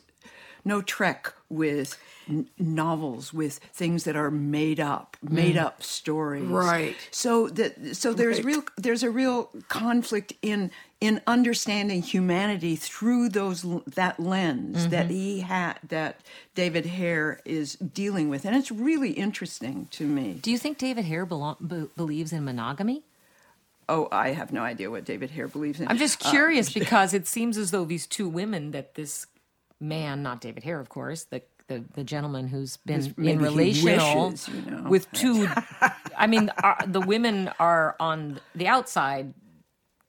no 0.65 0.81
trek 0.81 1.33
with 1.49 1.97
n- 2.29 2.47
novels 2.57 3.33
with 3.33 3.59
things 3.73 4.05
that 4.05 4.15
are 4.15 4.31
made 4.31 4.79
up, 4.79 5.17
made 5.21 5.57
up 5.57 5.83
stories. 5.83 6.43
Mm. 6.45 6.53
Right. 6.53 6.95
So 7.11 7.49
that 7.49 7.95
so 7.97 8.13
there's 8.13 8.37
Right. 8.37 8.45
real 8.45 8.63
there's 8.77 9.03
a 9.03 9.11
real 9.11 9.49
conflict 9.67 10.31
in 10.41 10.71
in 11.01 11.21
understanding 11.27 12.01
humanity 12.01 12.77
through 12.77 13.27
those 13.27 13.65
that 13.87 14.21
lens 14.21 14.87
that 14.87 15.07
Mm-hmm. 15.07 15.13
he 15.13 15.39
had 15.41 15.79
that 15.89 16.21
David 16.55 16.85
Hare 16.85 17.41
is 17.43 17.75
dealing 17.75 18.29
with, 18.29 18.45
and 18.45 18.55
it's 18.55 18.71
really 18.71 19.11
interesting 19.11 19.89
to 19.91 20.07
me. 20.07 20.39
Do 20.41 20.49
you 20.49 20.57
think 20.57 20.77
David 20.77 21.03
Hare 21.05 21.25
belo- 21.25 21.57
be- 21.59 21.89
believes 21.97 22.31
in 22.31 22.45
monogamy? 22.45 23.03
Oh, 23.89 24.07
I 24.11 24.29
have 24.29 24.51
no 24.53 24.61
idea 24.61 24.89
what 24.89 25.05
David 25.05 25.31
Hare 25.31 25.47
believes 25.47 25.79
in. 25.79 25.87
I'm 25.87 25.97
just 25.97 26.19
curious 26.19 26.71
because 26.81 27.13
it 27.13 27.27
seems 27.27 27.57
as 27.57 27.71
though 27.71 27.85
these 27.85 28.07
two 28.07 28.27
women 28.29 28.71
that 28.71 28.95
this 28.95 29.27
man, 29.79 30.23
not 30.23 30.41
David 30.41 30.63
Hare, 30.63 30.79
of 30.79 30.89
course, 30.89 31.23
the 31.25 31.41
the, 31.67 31.83
the 31.93 32.03
gentleman 32.03 32.47
who's 32.49 32.75
been 32.77 33.13
in 33.17 33.39
relational 33.39 34.29
wishes, 34.31 34.49
you 34.49 34.69
know. 34.69 34.89
with 34.89 35.09
two. 35.13 35.47
I 36.17 36.27
mean, 36.27 36.51
are, 36.61 36.77
the 36.85 36.99
women 36.99 37.49
are 37.57 37.95
on 38.01 38.41
the 38.53 38.67
outside 38.67 39.33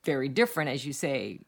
very 0.04 0.28
different, 0.28 0.70
as 0.70 0.84
you 0.84 0.92
say. 0.92 1.40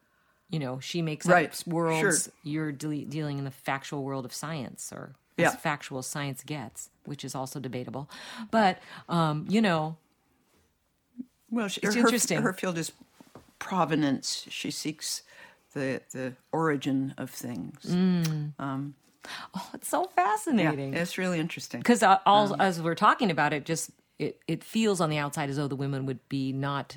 You 0.49 0.61
know, 0.61 0.79
she 0.79 1.03
makes 1.03 1.27
Right, 1.27 1.51
up 1.61 1.67
worlds. 1.67 2.25
sure. 2.25 2.33
You're 2.45 2.71
de- 2.73 3.05
dealing 3.05 3.39
in 3.39 3.45
the 3.45 3.51
factual 3.51 4.05
world 4.05 4.25
of 4.25 4.33
science, 4.33 4.93
or 4.93 5.17
Yeah. 5.37 5.49
as 5.49 5.57
factual 5.57 6.03
science 6.05 6.45
gets, 6.45 6.89
which 7.05 7.25
is 7.25 7.35
also 7.35 7.59
debatable. 7.59 8.09
But 8.53 8.79
um, 9.09 9.45
you 9.49 9.61
know, 9.61 9.97
Well, 11.51 11.69
she, 11.69 11.81
It's 11.83 11.95
her, 11.95 12.01
interesting. 12.01 12.43
Her 12.43 12.53
field 12.53 12.77
is 12.79 12.93
provenance. 13.59 14.47
She 14.49 14.71
seeks 14.71 15.23
the 15.75 16.01
the 16.13 16.33
origin 16.53 17.15
of 17.19 17.31
things. 17.31 17.81
Mm. 17.85 18.53
oh, 18.59 19.71
it's 19.75 19.89
so 19.89 20.11
Yeah, 20.17 20.25
fascinating. 20.25 20.95
it's 20.95 21.19
really 21.19 21.39
interesting. 21.39 21.81
because 21.81 22.03
uh, 22.03 22.19
all 22.27 22.61
as 22.61 22.81
we're 22.81 22.95
talking 22.95 23.31
about 23.31 23.53
it 23.53 23.65
just 23.65 23.91
it, 24.19 24.41
it 24.49 24.65
feels 24.65 25.01
on 25.01 25.11
the 25.11 25.19
outside 25.19 25.51
as 25.51 25.57
though 25.57 25.69
the 25.69 25.77
women 25.77 26.07
would 26.07 26.27
be 26.29 26.53
not 26.53 26.97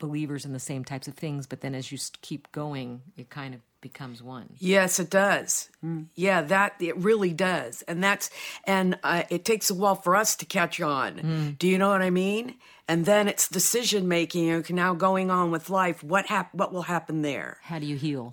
believers 0.00 0.44
in 0.44 0.52
the 0.52 0.58
same 0.58 0.84
types 0.84 1.08
of 1.08 1.14
things, 1.14 1.46
but 1.46 1.60
then 1.60 1.74
as 1.74 1.90
you 1.90 1.98
keep 2.20 2.50
going, 2.52 3.00
it 3.16 3.30
kind 3.30 3.54
of 3.54 3.60
becomes 3.84 4.22
one. 4.22 4.48
Yes, 4.58 4.98
it 4.98 5.10
does. 5.10 5.68
Yeah, 6.16 6.40
that 6.54 6.74
it 6.80 6.96
really 6.96 7.32
does, 7.34 7.82
and 7.82 8.02
that's 8.02 8.30
and 8.64 8.98
uh, 9.04 9.22
it 9.28 9.44
takes 9.44 9.68
a 9.70 9.74
while 9.74 9.94
for 9.94 10.16
us 10.16 10.34
to 10.36 10.46
catch 10.46 10.80
on. 10.80 11.56
Do 11.58 11.68
you 11.68 11.76
know 11.78 11.90
what 11.90 12.02
I 12.02 12.10
mean? 12.10 12.54
And 12.88 13.04
then 13.04 13.28
it's 13.28 13.46
decision 13.48 14.08
making. 14.08 14.50
Okay, 14.52 14.74
now 14.74 14.94
going 14.94 15.30
on 15.30 15.50
with 15.50 15.68
life. 15.70 16.02
What 16.02 16.26
hap- 16.26 16.54
What 16.54 16.72
will 16.72 16.82
happen 16.94 17.22
there? 17.22 17.58
How 17.62 17.78
do 17.78 17.86
you 17.86 17.96
heal? 17.96 18.32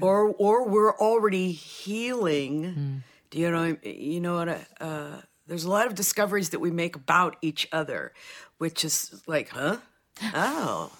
Or 0.00 0.34
or 0.44 0.68
we're 0.68 0.96
already 0.98 1.52
healing. 1.52 3.02
Do 3.30 3.38
you 3.38 3.50
know? 3.50 3.76
You 3.84 4.20
know 4.20 4.34
what? 4.40 4.48
Uh, 4.80 5.20
there's 5.46 5.64
a 5.64 5.70
lot 5.70 5.86
of 5.86 5.94
discoveries 5.94 6.50
that 6.50 6.58
we 6.60 6.70
make 6.72 6.96
about 6.96 7.36
each 7.40 7.68
other, 7.70 8.12
which 8.58 8.84
is 8.84 9.22
like, 9.28 9.48
huh? 9.50 9.76
Oh, 10.34 10.90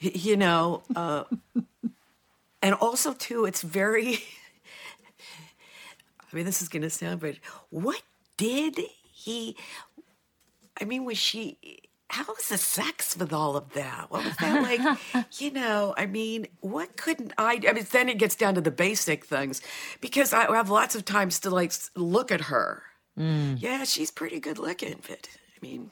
you 0.00 0.36
know. 0.36 0.82
Uh, 0.94 1.24
and 2.62 2.74
also 2.74 3.12
too 3.12 3.44
it's 3.44 3.62
very 3.62 4.14
i 6.20 6.36
mean 6.36 6.44
this 6.44 6.62
is 6.62 6.68
going 6.68 6.82
to 6.82 6.90
sound 6.90 7.20
but 7.20 7.36
what 7.70 8.02
did 8.36 8.78
he 9.02 9.56
i 10.80 10.84
mean 10.84 11.04
was 11.04 11.18
she 11.18 11.58
how 12.12 12.24
was 12.24 12.50
the 12.50 12.58
sex 12.58 13.16
with 13.16 13.32
all 13.32 13.56
of 13.56 13.72
that? 13.72 14.10
What 14.10 14.22
was 14.22 14.36
that 14.36 14.62
like? 14.62 14.98
You 15.40 15.50
know 15.50 15.94
i 15.96 16.04
mean 16.04 16.46
what 16.60 16.96
couldn't 16.96 17.32
i 17.38 17.58
i 17.66 17.72
mean 17.72 17.86
then 17.90 18.08
it 18.10 18.18
gets 18.18 18.36
down 18.36 18.54
to 18.54 18.60
the 18.60 18.70
basic 18.70 19.24
things. 19.24 19.62
Because 20.00 20.32
i 20.34 20.44
have 20.54 20.68
lots 20.68 20.94
of 20.94 21.04
times 21.04 21.40
to 21.40 21.50
like 21.50 21.72
look 21.96 22.30
at 22.30 22.42
her. 22.42 22.82
Mm. 23.18 23.60
Yeah 23.60 23.84
she's 23.84 24.10
pretty 24.10 24.40
good 24.40 24.58
looking 24.58 25.00
but 25.08 25.28
i 25.56 25.66
mean 25.66 25.90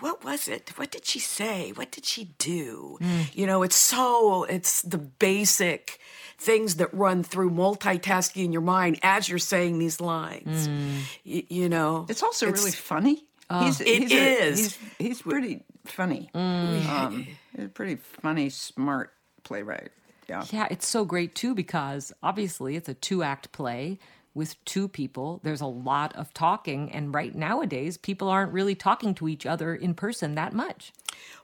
what 0.00 0.24
was 0.24 0.48
it? 0.48 0.72
What 0.76 0.90
did 0.90 1.04
she 1.04 1.18
say? 1.18 1.72
What 1.72 1.90
did 1.92 2.04
she 2.04 2.34
do? 2.38 2.98
Hmm. 3.00 3.20
You 3.32 3.46
know, 3.46 3.62
it's 3.62 3.76
so, 3.76 4.44
it's 4.44 4.82
the 4.82 4.98
basic 4.98 5.98
things 6.38 6.76
that 6.76 6.92
run 6.92 7.22
through 7.22 7.50
multitasking 7.50 8.44
in 8.44 8.52
your 8.52 8.60
mind 8.62 8.98
as 9.02 9.28
you're 9.28 9.38
saying 9.38 9.78
these 9.78 10.00
lines. 10.00 10.66
Hmm. 10.66 10.98
Y- 11.24 11.44
you 11.48 11.68
know, 11.68 12.06
It's 12.08 12.22
also 12.22 12.46
really 12.50 12.70
funny. 12.72 13.24
Uh, 13.48 13.64
he's, 13.64 13.80
It 13.80 14.02
he's 14.02 14.12
a- 14.12 14.50
he's, 14.50 14.78
he's 14.98 15.22
pretty 15.22 15.62
funny. 15.84 16.28
Hmm. 16.34 16.88
Um, 16.88 17.26
he's 17.54 17.64
a 17.66 17.68
pretty 17.68 17.96
funny, 17.96 18.50
smart 18.50 19.12
playwright. 19.44 19.90
Yeah. 20.28 20.44
Yeah, 20.50 20.66
it's 20.70 20.88
so 20.88 21.04
great 21.04 21.34
too 21.36 21.54
because 21.54 22.12
obviously 22.22 22.74
it's 22.74 22.88
a 22.88 22.94
two 22.94 23.22
act 23.22 23.52
play 23.52 23.98
with 24.36 24.62
two 24.66 24.86
people. 24.86 25.40
There's 25.42 25.62
a 25.62 25.66
lot 25.66 26.14
of 26.14 26.32
talking, 26.34 26.92
and 26.92 27.12
right 27.12 27.34
nowadays, 27.34 27.96
people 27.96 28.28
aren't 28.28 28.52
really 28.52 28.74
talking 28.74 29.14
to 29.16 29.28
each 29.28 29.46
other 29.46 29.74
in 29.74 29.94
person 29.94 30.34
that 30.36 30.52
much. 30.52 30.92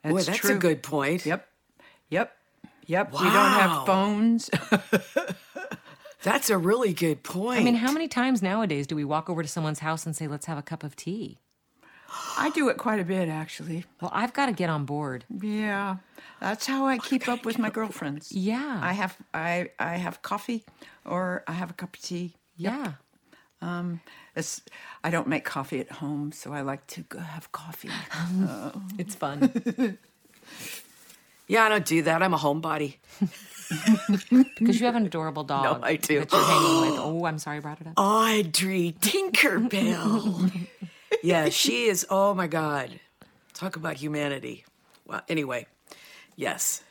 boy, 0.05 0.13
That's 0.17 0.27
that's 0.27 0.39
true. 0.39 0.57
a 0.57 0.59
good 0.59 0.83
point. 0.83 1.25
Yep. 1.27 1.49
Yep. 2.11 2.37
Yep. 2.87 3.13
We 3.13 3.19
don't 3.19 3.33
have 3.33 3.87
phones. 3.87 4.51
That's 6.23 6.51
a 6.51 6.59
really 6.59 6.93
good 6.93 7.25
point. 7.25 7.61
I 7.61 7.65
mean, 7.65 7.75
how 7.75 7.91
many 7.91 8.07
times 8.07 8.43
nowadays 8.43 8.87
do 8.87 8.95
we 8.95 9.05
walk 9.05 9.29
over 9.29 9.43
to 9.43 9.49
someone's 9.49 9.81
house 9.81 10.07
and 10.07 10.15
say, 10.15 10.29
let's 10.29 10.47
have 10.47 10.57
a 10.59 10.63
cup 10.63 10.85
of 10.85 10.95
tea? 10.95 11.39
I 12.39 12.51
do 12.51 12.69
it 12.69 12.77
quite 12.77 13.01
a 13.01 13.05
bit, 13.05 13.29
actually. 13.29 13.87
Well, 14.01 14.11
I've 14.15 14.33
got 14.33 14.47
to 14.47 14.53
get 14.53 14.69
on 14.71 14.85
board. 14.85 15.25
Yeah, 15.41 15.97
that's 16.41 16.67
how 16.67 16.87
I 16.87 16.99
keep 16.99 17.27
up 17.27 17.45
with 17.45 17.59
my 17.59 17.71
girlfriends. 17.71 18.31
Yeah. 18.31 18.79
I 18.83 18.93
have 18.93 19.17
I 19.33 19.71
I 19.79 19.97
have 19.97 20.21
coffee, 20.23 20.65
or 21.05 21.43
I 21.49 21.53
have 21.53 21.71
a 21.71 21.73
cup 21.73 21.97
of 21.97 22.03
tea. 22.03 22.35
Yeah. 22.63 22.93
Um, 23.61 24.01
it's, 24.35 24.61
I 25.05 25.11
don't 25.11 25.29
make 25.29 25.45
coffee 25.45 25.81
at 25.81 25.91
home, 25.93 26.33
so 26.33 26.53
I 26.53 26.63
like 26.63 26.87
to 26.89 27.03
go 27.03 27.19
have 27.19 27.53
coffee. 27.53 27.91
It's 28.99 29.15
fun 29.15 29.53
yeah, 31.49 31.65
I 31.65 31.69
don't 31.69 31.85
do 31.85 32.03
that. 32.03 32.23
I'm 32.23 32.35
a 32.35 32.39
homebody. 32.39 32.97
because 34.59 34.81
you 34.81 34.87
have 34.87 34.97
an 34.97 35.07
adorable 35.07 35.45
dog. 35.45 35.81
No, 35.81 35.87
I 35.87 35.97
do. 35.97 36.21
That 36.21 36.33
you're 36.33 36.45
hanging 36.45 36.81
with. 36.91 37.01
Oh, 37.01 37.25
I'm 37.25 37.39
sorry 37.39 37.59
I 37.59 37.61
brought 37.61 37.81
it 37.81 37.87
up. 37.87 37.95
Audrey 37.97 38.95
Tinkerbell. 39.01 40.51
yeah, 41.23 41.49
she 41.51 41.85
is. 41.87 42.07
Oh 42.11 42.35
my 42.35 42.47
God. 42.47 42.99
Talk 43.55 43.77
about 43.77 43.97
humanity. 43.97 44.65
Well, 45.07 45.23
anyway, 45.29 45.67
yes. 46.37 46.83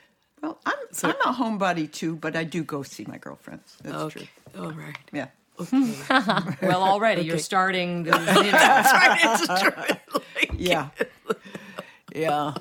Well, 0.41 0.59
I'm 0.65 0.75
I'm 1.03 1.15
a 1.21 1.33
homebody 1.33 1.91
too, 1.91 2.15
but 2.15 2.35
I 2.35 2.43
do 2.43 2.63
go 2.63 2.83
see 2.83 3.05
my 3.07 3.17
girlfriends. 3.17 3.77
That's 3.83 3.95
Okay. 3.95 4.27
true. 4.53 4.63
All 4.63 4.71
right. 4.71 4.97
Yeah. 5.11 5.27
Well, 6.61 6.83
already 6.83 7.23
you're 7.23 7.37
starting 7.37 8.03
the. 8.03 8.11
You 8.45 8.51
know, 8.51 8.57
right. 9.77 9.99
Like, 10.13 10.51
Yeah. 10.57 10.89
yeah. 12.15 12.53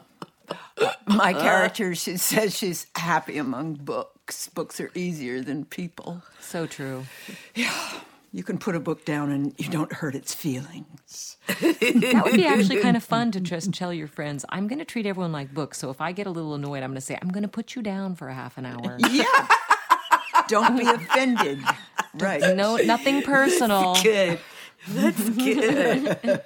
Uh, 0.78 0.92
my 1.06 1.32
character, 1.32 1.94
she 1.94 2.16
says 2.16 2.56
she's 2.56 2.86
happy 2.96 3.36
among 3.38 3.74
books. 3.74 4.48
Books 4.48 4.80
are 4.80 4.90
easier 4.94 5.42
than 5.42 5.64
people. 5.64 6.22
so 6.40 6.66
true. 6.66 7.04
Yeah. 7.54 7.72
You 8.32 8.44
can 8.44 8.58
put 8.58 8.76
a 8.76 8.80
book 8.80 9.04
down 9.04 9.30
and 9.32 9.52
you 9.58 9.68
don't 9.68 9.92
hurt 9.92 10.14
its 10.14 10.32
feelings. 10.32 11.36
That 11.48 12.22
would 12.24 12.34
be 12.34 12.46
actually 12.46 12.80
kind 12.80 12.96
of 12.96 13.02
fun 13.02 13.32
to 13.32 13.40
just 13.40 13.72
tell 13.74 13.92
your 13.92 14.06
friends, 14.06 14.44
I'm 14.50 14.68
going 14.68 14.78
to 14.78 14.84
treat 14.84 15.04
everyone 15.04 15.32
like 15.32 15.52
books. 15.52 15.78
So 15.78 15.90
if 15.90 16.00
I 16.00 16.12
get 16.12 16.28
a 16.28 16.30
little 16.30 16.54
annoyed, 16.54 16.84
I'm 16.84 16.90
going 16.90 16.94
to 16.94 17.00
say, 17.00 17.18
I'm 17.20 17.30
going 17.30 17.42
to 17.42 17.48
put 17.48 17.74
you 17.74 17.82
down 17.82 18.14
for 18.14 18.28
a 18.28 18.34
half 18.34 18.56
an 18.56 18.66
hour. 18.66 18.98
Yeah. 19.10 19.24
don't 20.46 20.76
be 20.78 20.86
offended. 20.86 21.58
Right. 22.14 22.56
No, 22.56 22.76
nothing 22.76 23.22
personal. 23.34 23.96
Good. 24.02 24.40
That's 24.88 25.28
good. 25.30 26.04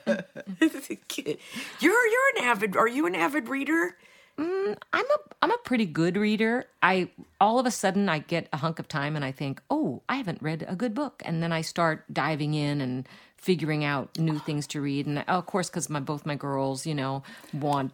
That's 0.61 0.89
good. 0.89 1.39
You're 1.81 2.07
you're 2.07 2.29
an 2.37 2.45
avid. 2.45 2.77
Are 2.77 2.89
you 2.89 3.07
an 3.07 3.15
avid 3.15 3.49
reader? 3.49 3.97
I'm 4.37 4.75
a 4.93 5.17
I'm 5.43 5.53
a 5.53 5.59
pretty 5.59 5.87
good 5.87 6.17
reader. 6.17 6.65
I 6.83 7.09
all 7.41 7.61
of 7.61 7.67
a 7.67 7.71
sudden 7.71 8.09
I 8.09 8.19
get 8.19 8.49
a 8.53 8.57
hunk 8.57 8.81
of 8.81 8.89
time 8.89 9.15
and 9.15 9.25
I 9.25 9.31
think, 9.31 9.63
"Oh, 9.71 10.03
I 10.09 10.17
haven't 10.17 10.43
read 10.43 10.65
a 10.67 10.75
good 10.75 10.93
book." 10.95 11.23
And 11.25 11.41
then 11.43 11.53
I 11.53 11.61
start 11.61 12.05
diving 12.13 12.55
in 12.55 12.81
and 12.81 13.09
figuring 13.37 13.85
out 13.85 14.19
new 14.19 14.41
things 14.41 14.67
to 14.69 14.81
read. 14.81 15.07
And 15.07 15.21
of 15.29 15.47
course 15.47 15.71
cuz 15.71 15.89
my 15.89 16.01
both 16.01 16.27
my 16.27 16.35
girls, 16.35 16.85
you 16.85 16.95
know, 16.97 17.23
want 17.53 17.93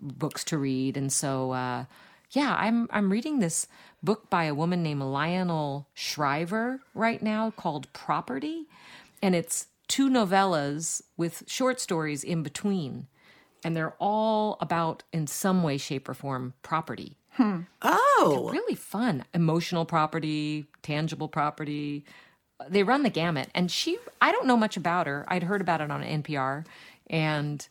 books 0.00 0.44
to 0.44 0.56
read 0.58 0.96
and 0.96 1.12
so 1.12 1.52
uh 1.52 1.84
yeah, 2.32 2.54
I'm 2.58 2.88
I'm 2.90 3.10
reading 3.10 3.38
this 3.38 3.66
book 4.02 4.28
by 4.30 4.44
a 4.44 4.54
woman 4.54 4.82
named 4.82 5.02
Lionel 5.02 5.88
Shriver 5.94 6.80
right 6.94 7.22
now 7.22 7.50
called 7.50 7.92
Property, 7.92 8.66
and 9.22 9.34
it's 9.34 9.68
two 9.86 10.08
novellas 10.08 11.02
with 11.16 11.44
short 11.46 11.78
stories 11.80 12.24
in 12.24 12.42
between, 12.42 13.06
and 13.62 13.76
they're 13.76 13.94
all 14.00 14.56
about 14.60 15.02
in 15.12 15.26
some 15.26 15.62
way, 15.62 15.76
shape, 15.76 16.08
or 16.08 16.14
form 16.14 16.54
property. 16.62 17.18
Hmm. 17.32 17.60
Oh, 17.82 18.48
Really 18.52 18.74
fun, 18.74 19.24
emotional 19.32 19.84
property, 19.84 20.66
tangible 20.82 21.28
property. 21.28 22.04
They 22.68 22.82
run 22.82 23.02
the 23.02 23.10
gamut, 23.10 23.50
and 23.54 23.70
she 23.70 23.98
I 24.22 24.32
don't 24.32 24.46
know 24.46 24.56
much 24.56 24.76
about 24.76 25.06
her. 25.06 25.26
I'd 25.28 25.42
heard 25.42 25.60
about 25.60 25.82
it 25.82 25.90
on 25.90 26.02
NPR, 26.02 26.64
and 27.08 27.66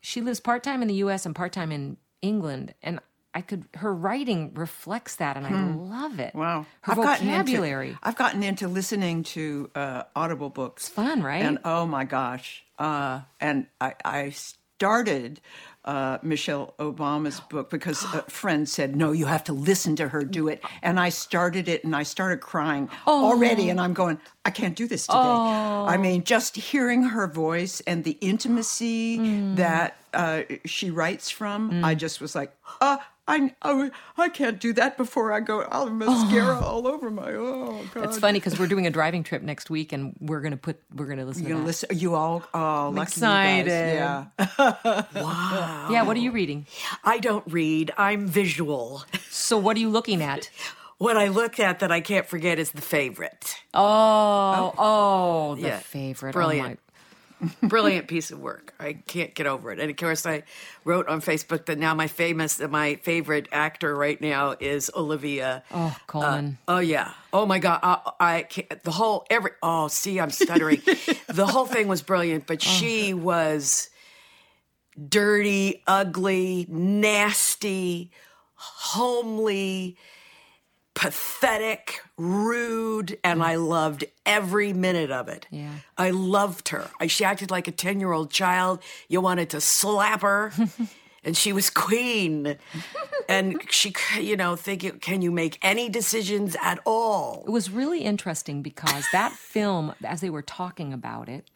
she 0.00 0.22
lives 0.22 0.40
part 0.40 0.62
time 0.62 0.80
in 0.80 0.88
the 0.88 0.94
U.S. 0.94 1.26
and 1.26 1.34
part 1.34 1.52
time 1.52 1.70
in 1.70 1.98
England, 2.22 2.74
and 2.82 3.00
I 3.32 3.42
could 3.42 3.64
her 3.76 3.94
writing 3.94 4.52
reflects 4.54 5.16
that, 5.16 5.36
and 5.36 5.46
I 5.46 5.72
love 5.74 6.18
it. 6.18 6.34
Wow. 6.34 6.66
her 6.82 6.94
gotten 6.96 7.28
into- 7.28 7.38
vocabulary. 7.38 7.96
I've 8.02 8.16
gotten 8.16 8.42
into 8.42 8.66
listening 8.68 9.22
to 9.24 9.70
uh, 9.74 10.02
Audible 10.16 10.50
books. 10.50 10.86
It's 10.86 10.94
fun, 10.94 11.22
right? 11.22 11.42
And 11.44 11.58
oh 11.64 11.86
my 11.86 12.04
gosh. 12.04 12.64
Uh, 12.78 13.20
and 13.40 13.66
I, 13.80 13.94
I 14.04 14.30
started 14.30 15.40
uh, 15.84 16.18
Michelle 16.22 16.74
Obama's 16.78 17.38
book 17.50 17.70
because 17.70 18.02
a 18.14 18.22
friend 18.28 18.68
said, 18.68 18.96
no, 18.96 19.12
you 19.12 19.26
have 19.26 19.44
to 19.44 19.52
listen 19.52 19.94
to 19.96 20.08
her 20.08 20.24
do 20.24 20.48
it. 20.48 20.62
And 20.82 20.98
I 20.98 21.10
started 21.10 21.68
it 21.68 21.84
and 21.84 21.94
I 21.94 22.02
started 22.02 22.40
crying 22.40 22.88
already. 23.06 23.68
And 23.70 23.80
I'm 23.80 23.92
going, 23.92 24.18
I 24.44 24.50
can't 24.50 24.74
do 24.74 24.88
this 24.88 25.06
today. 25.06 25.18
I 25.18 25.96
mean, 25.98 26.24
just 26.24 26.56
hearing 26.56 27.02
her 27.02 27.26
voice 27.26 27.80
and 27.82 28.02
the 28.04 28.16
intimacy 28.22 29.54
that 29.54 29.96
uh, 30.14 30.42
she 30.64 30.90
writes 30.90 31.30
from, 31.30 31.84
I 31.84 31.94
just 31.94 32.20
was 32.20 32.34
like, 32.34 32.52
uh, 32.80 32.96
I, 33.30 33.54
I, 33.62 33.90
I 34.16 34.28
can't 34.28 34.58
do 34.58 34.72
that 34.72 34.96
before 34.96 35.32
I 35.32 35.38
go. 35.38 35.62
I'll 35.62 35.86
have 35.86 35.94
mascara 35.94 36.58
oh. 36.60 36.64
all 36.64 36.86
over 36.88 37.10
my. 37.10 37.32
Oh 37.32 37.80
God! 37.94 38.04
it's 38.04 38.18
funny 38.18 38.40
because 38.40 38.58
we're 38.58 38.66
doing 38.66 38.88
a 38.88 38.90
driving 38.90 39.22
trip 39.22 39.42
next 39.42 39.70
week, 39.70 39.92
and 39.92 40.16
we're 40.20 40.40
gonna 40.40 40.56
put 40.56 40.80
we're 40.94 41.06
gonna 41.06 41.24
listen. 41.24 41.44
You 41.44 41.50
to 41.50 41.54
gonna 41.54 41.66
listen? 41.66 41.88
You 41.96 42.16
all? 42.16 42.42
Oh, 42.52 42.90
lucky 42.92 43.08
excited. 43.08 43.68
Yeah. 43.68 44.26
Wow. 45.14 45.88
Yeah, 45.90 46.02
what 46.02 46.16
are 46.16 46.20
you 46.20 46.32
reading? 46.32 46.66
I 47.04 47.18
don't 47.18 47.44
read. 47.46 47.92
I'm 47.96 48.26
visual. 48.26 49.04
So, 49.30 49.58
what 49.58 49.76
are 49.76 49.80
you 49.80 49.90
looking 49.90 50.22
at? 50.22 50.50
What 50.98 51.16
I 51.16 51.28
look 51.28 51.58
at 51.60 51.80
that 51.80 51.92
I 51.92 52.00
can't 52.00 52.26
forget 52.26 52.58
is 52.58 52.72
the 52.72 52.82
favorite. 52.82 53.56
Oh, 53.72 54.74
oh, 54.76 55.54
the 55.54 55.68
Yeah, 55.68 55.78
favorite. 55.78 56.30
Oh 56.30 56.32
brilliant. 56.32 56.78
Oh 56.82 56.89
Brilliant 57.62 58.08
piece 58.08 58.30
of 58.30 58.40
work. 58.40 58.74
I 58.78 58.94
can't 58.94 59.34
get 59.34 59.46
over 59.46 59.72
it. 59.72 59.78
And 59.78 59.90
of 59.90 59.96
course, 59.96 60.26
I 60.26 60.42
wrote 60.84 61.08
on 61.08 61.20
Facebook 61.20 61.66
that 61.66 61.78
now 61.78 61.94
my 61.94 62.06
famous, 62.06 62.60
my 62.60 62.96
favorite 62.96 63.48
actor 63.52 63.94
right 63.94 64.20
now 64.20 64.56
is 64.60 64.90
Olivia. 64.94 65.62
oh, 65.70 65.86
uh, 65.86 65.94
Colman. 66.06 66.58
Oh 66.68 66.78
yeah. 66.78 67.12
Oh 67.32 67.46
my 67.46 67.58
God. 67.58 67.80
I, 67.82 68.12
I 68.20 68.42
can't, 68.42 68.82
the 68.82 68.90
whole 68.90 69.26
every. 69.30 69.52
Oh, 69.62 69.88
see, 69.88 70.20
I'm 70.20 70.30
stuttering. 70.30 70.82
the 71.28 71.46
whole 71.46 71.66
thing 71.66 71.88
was 71.88 72.02
brilliant, 72.02 72.46
but 72.46 72.58
oh. 72.58 72.70
she 72.70 73.14
was. 73.14 73.88
dirty, 75.08 75.82
ugly, 75.86 76.66
nasty, 76.68 78.10
homely, 78.54 79.96
pathetic, 80.94 82.02
rude, 82.16 83.18
and 83.22 83.40
mm. 83.40 83.44
I 83.44 83.54
loved 83.56 84.04
every 84.26 84.72
minute 84.72 85.10
of 85.10 85.28
it. 85.28 85.46
Yeah. 85.50 85.70
I 85.96 86.10
loved 86.10 86.70
her. 86.70 86.90
I, 87.00 87.06
she 87.06 87.24
acted 87.24 87.50
like 87.50 87.68
a 87.68 87.72
10 87.72 88.00
year 88.00 88.12
old 88.12 88.30
child. 88.30 88.82
You 89.08 89.20
wanted 89.20 89.50
to 89.50 89.60
slap 89.60 90.22
her. 90.22 90.52
and 91.24 91.36
she 91.36 91.52
was 91.52 91.70
queen. 91.70 92.56
and 93.28 93.60
she, 93.70 93.94
you 94.18 94.36
know, 94.36 94.56
thinking, 94.56 94.98
can 94.98 95.22
you 95.22 95.30
make 95.30 95.58
any 95.62 95.88
decisions 95.88 96.56
at 96.60 96.80
all? 96.84 97.44
It 97.46 97.50
was 97.50 97.70
really 97.70 98.00
interesting 98.00 98.62
because 98.62 99.06
that 99.12 99.32
film, 99.38 99.94
as 100.04 100.20
they 100.20 100.30
were 100.30 100.42
talking 100.42 100.92
about 100.92 101.28
it, 101.28 101.48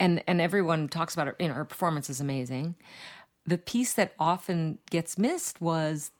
and 0.00 0.22
and 0.26 0.40
everyone 0.40 0.88
talks 0.88 1.14
about 1.14 1.28
her, 1.28 1.36
you 1.38 1.48
know, 1.48 1.54
her 1.54 1.64
performance 1.64 2.10
is 2.10 2.20
amazing. 2.20 2.74
The 3.46 3.58
piece 3.58 3.92
that 3.94 4.14
often 4.18 4.78
gets 4.90 5.16
missed 5.18 5.60
was 5.60 6.10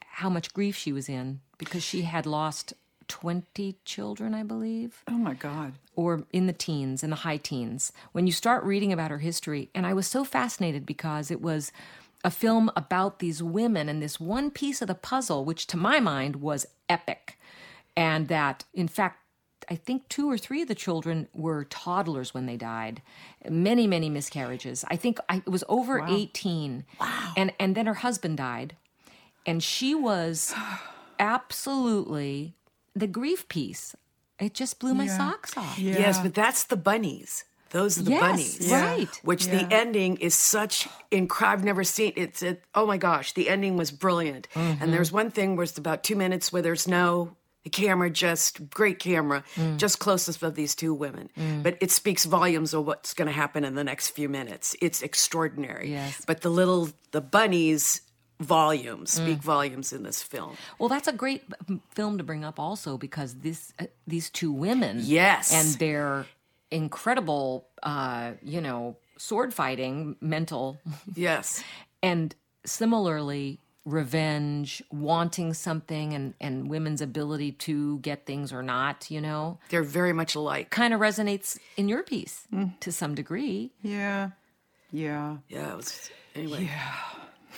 how 0.00 0.30
much 0.30 0.52
grief 0.52 0.76
she 0.76 0.92
was 0.92 1.08
in 1.08 1.40
because 1.58 1.82
she 1.82 2.02
had 2.02 2.24
lost 2.26 2.72
20 3.08 3.76
children, 3.84 4.34
I 4.34 4.42
believe 4.42 5.02
Oh 5.08 5.12
my 5.18 5.34
God. 5.34 5.74
or 5.96 6.24
in 6.32 6.46
the 6.46 6.52
teens, 6.52 7.02
in 7.02 7.10
the 7.10 7.16
high 7.16 7.38
teens, 7.38 7.92
when 8.12 8.26
you 8.26 8.32
start 8.32 8.64
reading 8.64 8.92
about 8.92 9.10
her 9.10 9.18
history. 9.18 9.70
And 9.74 9.86
I 9.86 9.94
was 9.94 10.06
so 10.06 10.24
fascinated 10.24 10.84
because 10.86 11.30
it 11.30 11.40
was 11.40 11.72
a 12.24 12.30
film 12.30 12.70
about 12.76 13.18
these 13.20 13.42
women 13.42 13.88
and 13.88 14.02
this 14.02 14.20
one 14.20 14.50
piece 14.50 14.82
of 14.82 14.88
the 14.88 14.94
puzzle, 14.94 15.44
which 15.44 15.66
to 15.68 15.76
my 15.76 16.00
mind 16.00 16.36
was 16.36 16.66
epic. 16.88 17.38
And 17.96 18.28
that, 18.28 18.64
in 18.74 18.88
fact, 18.88 19.20
I 19.70 19.74
think 19.76 20.08
two 20.08 20.30
or 20.30 20.36
three 20.38 20.62
of 20.62 20.68
the 20.68 20.74
children 20.74 21.28
were 21.34 21.64
toddlers 21.64 22.32
when 22.34 22.46
they 22.46 22.56
died. 22.56 23.02
Many, 23.48 23.86
many 23.86 24.08
miscarriages. 24.10 24.84
I 24.90 24.96
think 24.96 25.18
I, 25.28 25.38
it 25.38 25.48
was 25.50 25.64
over 25.68 26.04
18. 26.06 26.84
Wow. 27.00 27.32
And, 27.36 27.52
and 27.58 27.74
then 27.74 27.86
her 27.86 27.94
husband 27.94 28.36
died. 28.38 28.76
And 29.46 29.62
she 29.62 29.94
was 29.94 30.54
absolutely 31.18 32.54
the 32.94 33.06
grief 33.06 33.48
piece. 33.48 33.94
It 34.38 34.54
just 34.54 34.78
blew 34.78 34.94
my 34.94 35.06
socks 35.08 35.56
off. 35.56 35.78
Yes, 35.78 36.20
but 36.20 36.32
that's 36.34 36.64
the 36.64 36.76
bunnies. 36.76 37.44
Those 37.70 37.98
are 37.98 38.02
the 38.02 38.12
Yes, 38.12 38.20
bunnies. 38.20 38.70
right. 38.70 39.20
Which 39.24 39.46
the 39.46 39.66
ending 39.72 40.16
is 40.18 40.34
such 40.34 40.88
incredible. 41.10 41.58
I've 41.58 41.64
never 41.64 41.84
seen 41.84 42.12
it's 42.16 42.42
it. 42.42 42.62
Oh 42.74 42.86
my 42.86 42.96
gosh, 42.96 43.32
the 43.34 43.48
ending 43.48 43.76
was 43.76 43.90
brilliant. 43.90 44.48
Mm-hmm. 44.54 44.82
And 44.82 44.92
there's 44.92 45.10
one 45.12 45.30
thing 45.30 45.56
where 45.56 45.64
it's 45.64 45.76
about 45.76 46.02
two 46.04 46.16
minutes 46.16 46.52
where 46.52 46.62
there's 46.62 46.86
no 46.88 47.34
the 47.64 47.70
camera, 47.70 48.08
just 48.08 48.70
great 48.70 48.98
camera, 49.00 49.42
Mm. 49.56 49.76
just 49.76 49.98
closest 49.98 50.42
of 50.42 50.54
these 50.54 50.74
two 50.76 50.94
women. 50.94 51.28
But 51.62 51.76
it 51.80 51.90
speaks 51.90 52.24
volumes 52.24 52.72
of 52.72 52.86
what's 52.86 53.12
going 53.12 53.26
to 53.26 53.32
happen 53.32 53.64
in 53.64 53.74
the 53.74 53.84
next 53.84 54.10
few 54.10 54.28
minutes. 54.28 54.76
It's 54.80 55.02
extraordinary. 55.02 55.90
Yes. 55.90 56.22
But 56.26 56.40
the 56.42 56.50
little 56.50 56.90
the 57.10 57.20
bunnies 57.20 58.00
volumes 58.40 59.10
Mm. 59.18 59.22
speak 59.24 59.38
volumes 59.42 59.92
in 59.92 60.02
this 60.04 60.22
film. 60.22 60.56
Well, 60.78 60.88
that's 60.88 61.08
a 61.08 61.12
great 61.12 61.42
film 61.90 62.18
to 62.18 62.24
bring 62.24 62.44
up 62.44 62.58
also 62.60 62.96
because 62.98 63.34
this 63.36 63.72
uh, 63.78 63.86
these 64.06 64.30
two 64.30 64.52
women, 64.52 65.00
Yes. 65.02 65.52
and 65.52 65.78
their 65.78 66.26
incredible, 66.70 67.66
uh, 67.82 68.32
you 68.42 68.60
know, 68.60 68.96
sword 69.16 69.52
fighting, 69.54 70.16
mental, 70.20 70.78
Yes. 71.14 71.62
and 72.02 72.34
similarly 72.64 73.58
revenge, 73.84 74.82
wanting 74.92 75.54
something, 75.54 76.12
and 76.14 76.34
and 76.40 76.68
women's 76.68 77.00
ability 77.00 77.52
to 77.52 77.98
get 78.00 78.26
things 78.26 78.52
or 78.52 78.62
not, 78.62 79.10
you 79.10 79.20
know, 79.20 79.58
They're 79.70 79.82
very 79.82 80.12
much 80.12 80.34
alike. 80.34 80.70
kind 80.70 80.92
of 80.94 81.00
resonates 81.00 81.58
in 81.76 81.88
your 81.88 82.02
piece 82.02 82.46
to 82.80 82.92
some 82.92 83.14
degree. 83.14 83.72
Yeah. 83.82 84.30
Yeah. 84.92 85.38
Yeah, 85.48 85.72
it 85.72 85.76
was 85.76 86.10
anyway. 86.34 86.64
Yeah. 86.64 86.94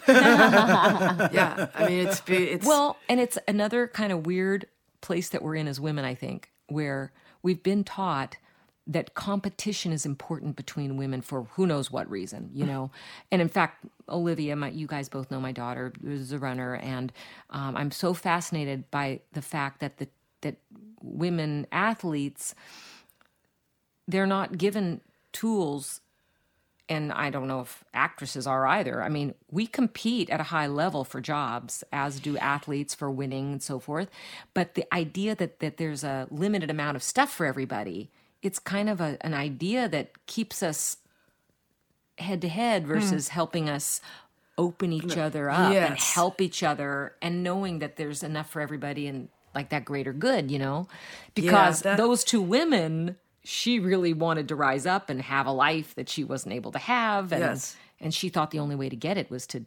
yeah. 0.09 1.69
I 1.75 1.89
mean 1.89 2.07
it's 2.07 2.21
be- 2.21 2.51
it's 2.51 2.67
Well, 2.67 2.97
and 3.09 3.21
it's 3.21 3.39
another 3.49 3.87
kind 3.89 4.13
of 4.13 4.27
weird 4.27 4.67
place 5.01 5.29
that 5.31 5.43
we're 5.43 5.57
in 5.57 5.69
as 5.69 5.81
women, 5.81 6.05
I 6.05 6.15
think, 6.15 6.51
where 6.69 7.13
we've 7.43 7.63
been 7.63 7.85
taught 7.85 8.37
that 8.87 9.15
competition 9.15 9.93
is 9.93 10.05
important 10.05 10.57
between 10.57 10.97
women 10.97 11.21
for 11.21 11.45
who 11.53 11.67
knows 11.67 11.93
what 11.93 12.11
reason, 12.11 12.51
you 12.53 12.67
know. 12.67 12.91
And 13.33 13.41
in 13.41 13.49
fact, 13.49 13.85
Olivia, 14.09 14.57
my, 14.57 14.71
you 14.71 14.87
guys 14.87 15.09
both 15.09 15.31
know 15.31 15.41
my 15.41 15.53
daughter 15.53 15.93
is 16.05 16.33
a 16.33 16.39
runner, 16.39 16.75
and 16.77 17.13
um, 17.51 17.77
I'm 17.77 17.91
so 17.93 18.15
fascinated 18.15 18.91
by 18.91 19.21
the 19.33 19.43
fact 19.43 19.81
that 19.81 19.99
the 19.99 20.09
that 20.43 20.57
women 21.03 21.67
athletes 21.71 22.55
they're 24.09 24.27
not 24.27 24.59
given 24.59 25.01
tools 25.33 26.01
and 26.91 27.13
I 27.13 27.31
don't 27.31 27.47
know 27.49 27.61
if 27.61 27.85
actresses 27.95 28.47
are 28.47 28.67
either. 28.67 29.01
I 29.03 29.09
mean, 29.09 29.35
we 29.51 29.67
compete 29.67 30.29
at 30.29 30.41
a 30.41 30.45
high 30.45 30.67
level 30.67 31.05
for 31.05 31.21
jobs, 31.21 31.83
as 31.93 32.21
do 32.21 32.37
athletes 32.37 32.95
for 32.95 33.11
winning 33.11 33.53
and 33.53 33.63
so 33.63 33.79
forth. 33.79 34.11
But 34.53 34.75
the 34.75 34.85
idea 34.93 35.35
that, 35.37 35.61
that 35.61 35.77
there's 35.79 36.03
a 36.05 36.27
limited 36.31 36.69
amount 36.69 36.97
of 36.97 37.03
stuff 37.03 37.33
for 37.33 37.47
everybody, 37.47 38.11
it's 38.43 38.59
kind 38.59 38.91
of 38.91 39.01
a, 39.01 39.17
an 39.23 39.33
idea 39.35 39.89
that 39.89 40.27
keeps 40.27 40.63
us 40.63 40.97
head 42.19 42.41
to 42.43 42.49
head 42.49 42.87
versus 42.87 43.29
helping 43.29 43.69
us 43.71 44.01
open 44.59 44.93
each 44.93 45.17
other 45.17 45.49
up 45.49 45.73
and 45.87 45.97
help 45.99 46.41
each 46.41 46.63
other 46.63 47.15
and 47.23 47.43
knowing 47.43 47.79
that 47.79 47.97
there's 47.97 48.23
enough 48.23 48.51
for 48.51 48.61
everybody 48.61 49.07
and 49.07 49.29
like 49.55 49.71
that 49.71 49.85
greater 49.85 50.13
good, 50.13 50.51
you 50.51 50.59
know? 50.59 50.87
Because 51.35 51.81
that- 51.83 51.97
those 51.97 52.25
two 52.25 52.43
women, 52.43 53.17
she 53.45 53.79
really 53.81 54.13
wanted 54.13 54.49
to 54.49 54.55
rise 54.57 54.87
up 54.87 55.09
and 55.11 55.21
have 55.23 55.47
a 55.47 55.53
life 55.53 55.95
that 55.95 56.09
she 56.09 56.25
wasn't 56.25 56.55
able 56.55 56.73
to 56.73 56.79
have. 56.79 57.33
And, 57.33 57.41
Yes. 57.41 57.77
and 58.01 58.13
she 58.15 58.29
thought 58.29 58.51
the 58.51 58.59
only 58.59 58.77
way 58.77 58.89
to 58.89 58.97
get 58.97 59.17
it 59.17 59.31
was 59.31 59.47
to 59.49 59.65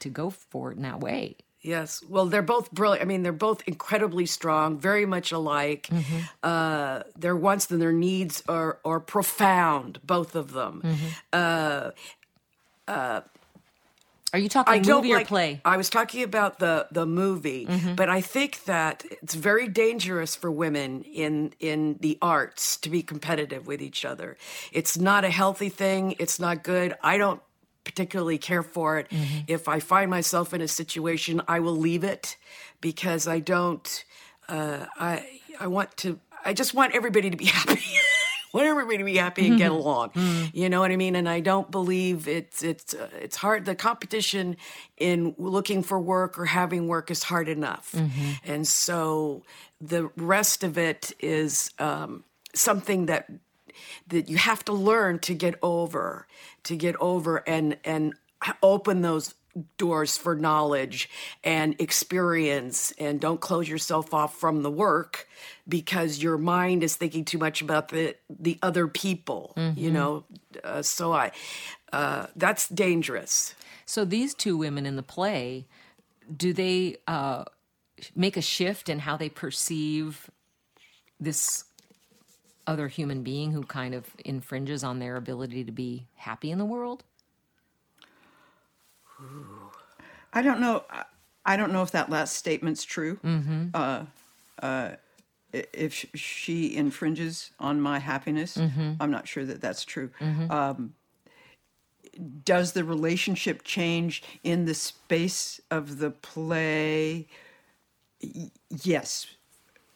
to 0.00 0.08
go 0.10 0.28
for 0.30 0.70
it 0.72 0.76
in 0.76 0.82
that 0.82 1.00
way. 1.00 1.36
Yes. 1.62 2.02
Well, 2.06 2.26
they're 2.26 2.42
both 2.42 2.70
brilliant. 2.72 3.00
I 3.02 3.06
mean, 3.06 3.22
they're 3.22 3.32
both 3.32 3.62
incredibly 3.66 4.26
strong, 4.26 4.78
very 4.78 5.06
much 5.06 5.32
alike. 5.32 5.86
Mm-hmm. 5.90 6.18
Uh, 6.42 7.04
their 7.16 7.34
wants 7.34 7.70
and 7.70 7.80
their 7.80 7.92
needs 7.92 8.42
are 8.48 8.78
are 8.84 9.00
profound, 9.00 9.98
both 10.04 10.34
of 10.34 10.52
them. 10.52 10.82
Mm-hmm. 10.84 11.08
Uh, 11.32 11.90
Are 14.34 14.38
you 14.38 14.48
talking 14.48 14.74
I 14.74 14.80
movie 14.80 15.12
or 15.12 15.18
like- 15.18 15.28
play? 15.28 15.52
Mm-hmm. 15.54 15.68
I 15.68 15.76
was 15.76 15.88
talking 15.88 16.24
about 16.24 16.58
the 16.58 16.88
the 16.90 17.06
movie, 17.06 17.68
but 17.94 18.08
I 18.08 18.20
think 18.20 18.64
that 18.64 19.04
it's 19.22 19.34
very 19.36 19.68
dangerous 19.68 20.34
for 20.34 20.50
women 20.50 21.04
in 21.04 21.52
in 21.60 21.98
the 22.00 22.18
arts 22.20 22.76
to 22.78 22.90
be 22.90 23.00
competitive 23.00 23.68
with 23.68 23.80
each 23.80 24.04
other. 24.04 24.36
It's 24.72 24.98
not 24.98 25.24
a 25.24 25.30
healthy 25.30 25.68
thing. 25.68 26.16
It's 26.18 26.40
not 26.40 26.64
good. 26.64 26.96
I 27.00 27.16
don't 27.16 27.40
particularly 27.84 28.38
care 28.38 28.64
for 28.64 28.98
it. 28.98 29.08
Mm-hmm. 29.10 29.40
If 29.46 29.68
I 29.68 29.78
find 29.78 30.10
myself 30.10 30.52
in 30.52 30.60
a 30.60 30.68
situation, 30.68 31.40
I 31.46 31.60
will 31.60 31.76
leave 31.76 32.02
it 32.02 32.36
because 32.80 33.28
I 33.28 33.38
don't. 33.38 34.04
Uh, 34.48 34.86
I 34.98 35.40
I 35.60 35.68
want 35.68 35.96
to. 35.98 36.18
I 36.44 36.54
just 36.54 36.74
want 36.74 36.92
everybody 36.92 37.30
to 37.30 37.36
be 37.36 37.44
happy. 37.60 37.82
Want 38.54 38.66
everybody 38.66 38.98
to 38.98 39.04
be 39.04 39.16
happy 39.16 39.48
and 39.48 39.58
get 39.58 39.70
along. 39.72 40.12
You 40.54 40.68
know 40.70 40.80
what 40.80 40.90
I 40.92 40.96
mean? 40.96 41.16
And 41.16 41.28
I 41.28 41.40
don't 41.40 41.70
believe 41.70 42.28
it's 42.28 42.62
it's 42.62 42.94
uh, 42.94 43.08
it's 43.20 43.36
hard. 43.36 43.64
The 43.64 43.74
competition 43.74 44.56
in 44.96 45.34
looking 45.36 45.82
for 45.82 45.98
work 46.00 46.38
or 46.38 46.46
having 46.46 46.86
work 46.88 47.10
is 47.10 47.24
hard 47.24 47.48
enough, 47.48 47.94
and 48.44 48.66
so 48.66 49.42
the 49.80 50.10
rest 50.16 50.64
of 50.64 50.78
it 50.78 51.12
is 51.20 51.70
um, 51.78 52.24
something 52.54 53.06
that 53.06 53.28
that 54.06 54.28
you 54.28 54.36
have 54.36 54.64
to 54.64 54.72
learn 54.72 55.18
to 55.18 55.34
get 55.34 55.56
over, 55.62 56.26
to 56.62 56.76
get 56.76 56.94
over 56.96 57.42
and 57.46 57.76
and 57.84 58.14
open 58.62 59.02
those 59.02 59.34
doors 59.78 60.16
for 60.16 60.34
knowledge 60.34 61.08
and 61.44 61.76
experience 61.80 62.92
and 62.98 63.20
don't 63.20 63.40
close 63.40 63.68
yourself 63.68 64.12
off 64.12 64.36
from 64.36 64.62
the 64.62 64.70
work 64.70 65.28
because 65.68 66.22
your 66.22 66.36
mind 66.36 66.82
is 66.82 66.96
thinking 66.96 67.24
too 67.24 67.38
much 67.38 67.62
about 67.62 67.88
the 67.88 68.16
the 68.28 68.58
other 68.62 68.88
people 68.88 69.52
you 69.76 69.90
know? 69.90 70.24
Uh, 70.62 70.82
so 70.82 71.12
i 71.12 71.30
uh, 71.94 72.26
that's 72.34 72.68
dangerous. 72.68 73.54
So 73.86 74.04
these 74.04 74.34
two 74.34 74.56
women 74.56 74.84
in 74.84 74.96
the 74.96 75.02
play, 75.02 75.66
do 76.36 76.52
they 76.52 76.96
uh, 77.06 77.44
make 78.16 78.36
a 78.36 78.42
shift 78.42 78.88
in 78.88 78.98
how 78.98 79.16
they 79.16 79.28
perceive 79.28 80.28
this 81.20 81.64
other 82.66 82.88
human 82.88 83.22
being 83.22 83.52
who 83.52 83.62
kind 83.62 83.94
of 83.94 84.06
infringes 84.24 84.82
on 84.82 84.98
their 84.98 85.14
ability 85.14 85.62
to 85.64 85.72
be 85.72 86.08
happy 86.16 86.50
in 86.50 86.58
the 86.58 86.64
world? 86.64 87.04
I 90.32 90.42
don't 90.42 90.60
know. 90.60 90.84
I- 90.90 91.56
don't 91.56 91.72
know 91.72 91.82
if 91.82 91.90
that 91.92 92.08
last 92.10 92.36
statement's 92.36 92.84
true. 92.84 93.18
Mm-hmm. 93.22 93.68
Uh, 93.74 94.04
uh, 94.62 94.90
if 95.52 96.06
she 96.14 96.74
infringes 96.74 97.50
on 97.60 97.80
my 97.80 97.98
happiness, 97.98 98.56
I'm 98.56 99.10
not 99.10 99.28
sure 99.28 99.44
that 99.44 99.60
that's 99.60 99.84
true. 99.84 100.10
Um, 100.50 100.94
does 102.44 102.72
the 102.72 102.82
relationship 102.84 103.62
change 103.62 104.22
in 104.42 104.64
the 104.64 104.74
space 104.74 105.60
of 105.70 105.98
the 105.98 106.10
play? 106.10 107.26
Y- 108.22 108.50
yes. 108.82 109.26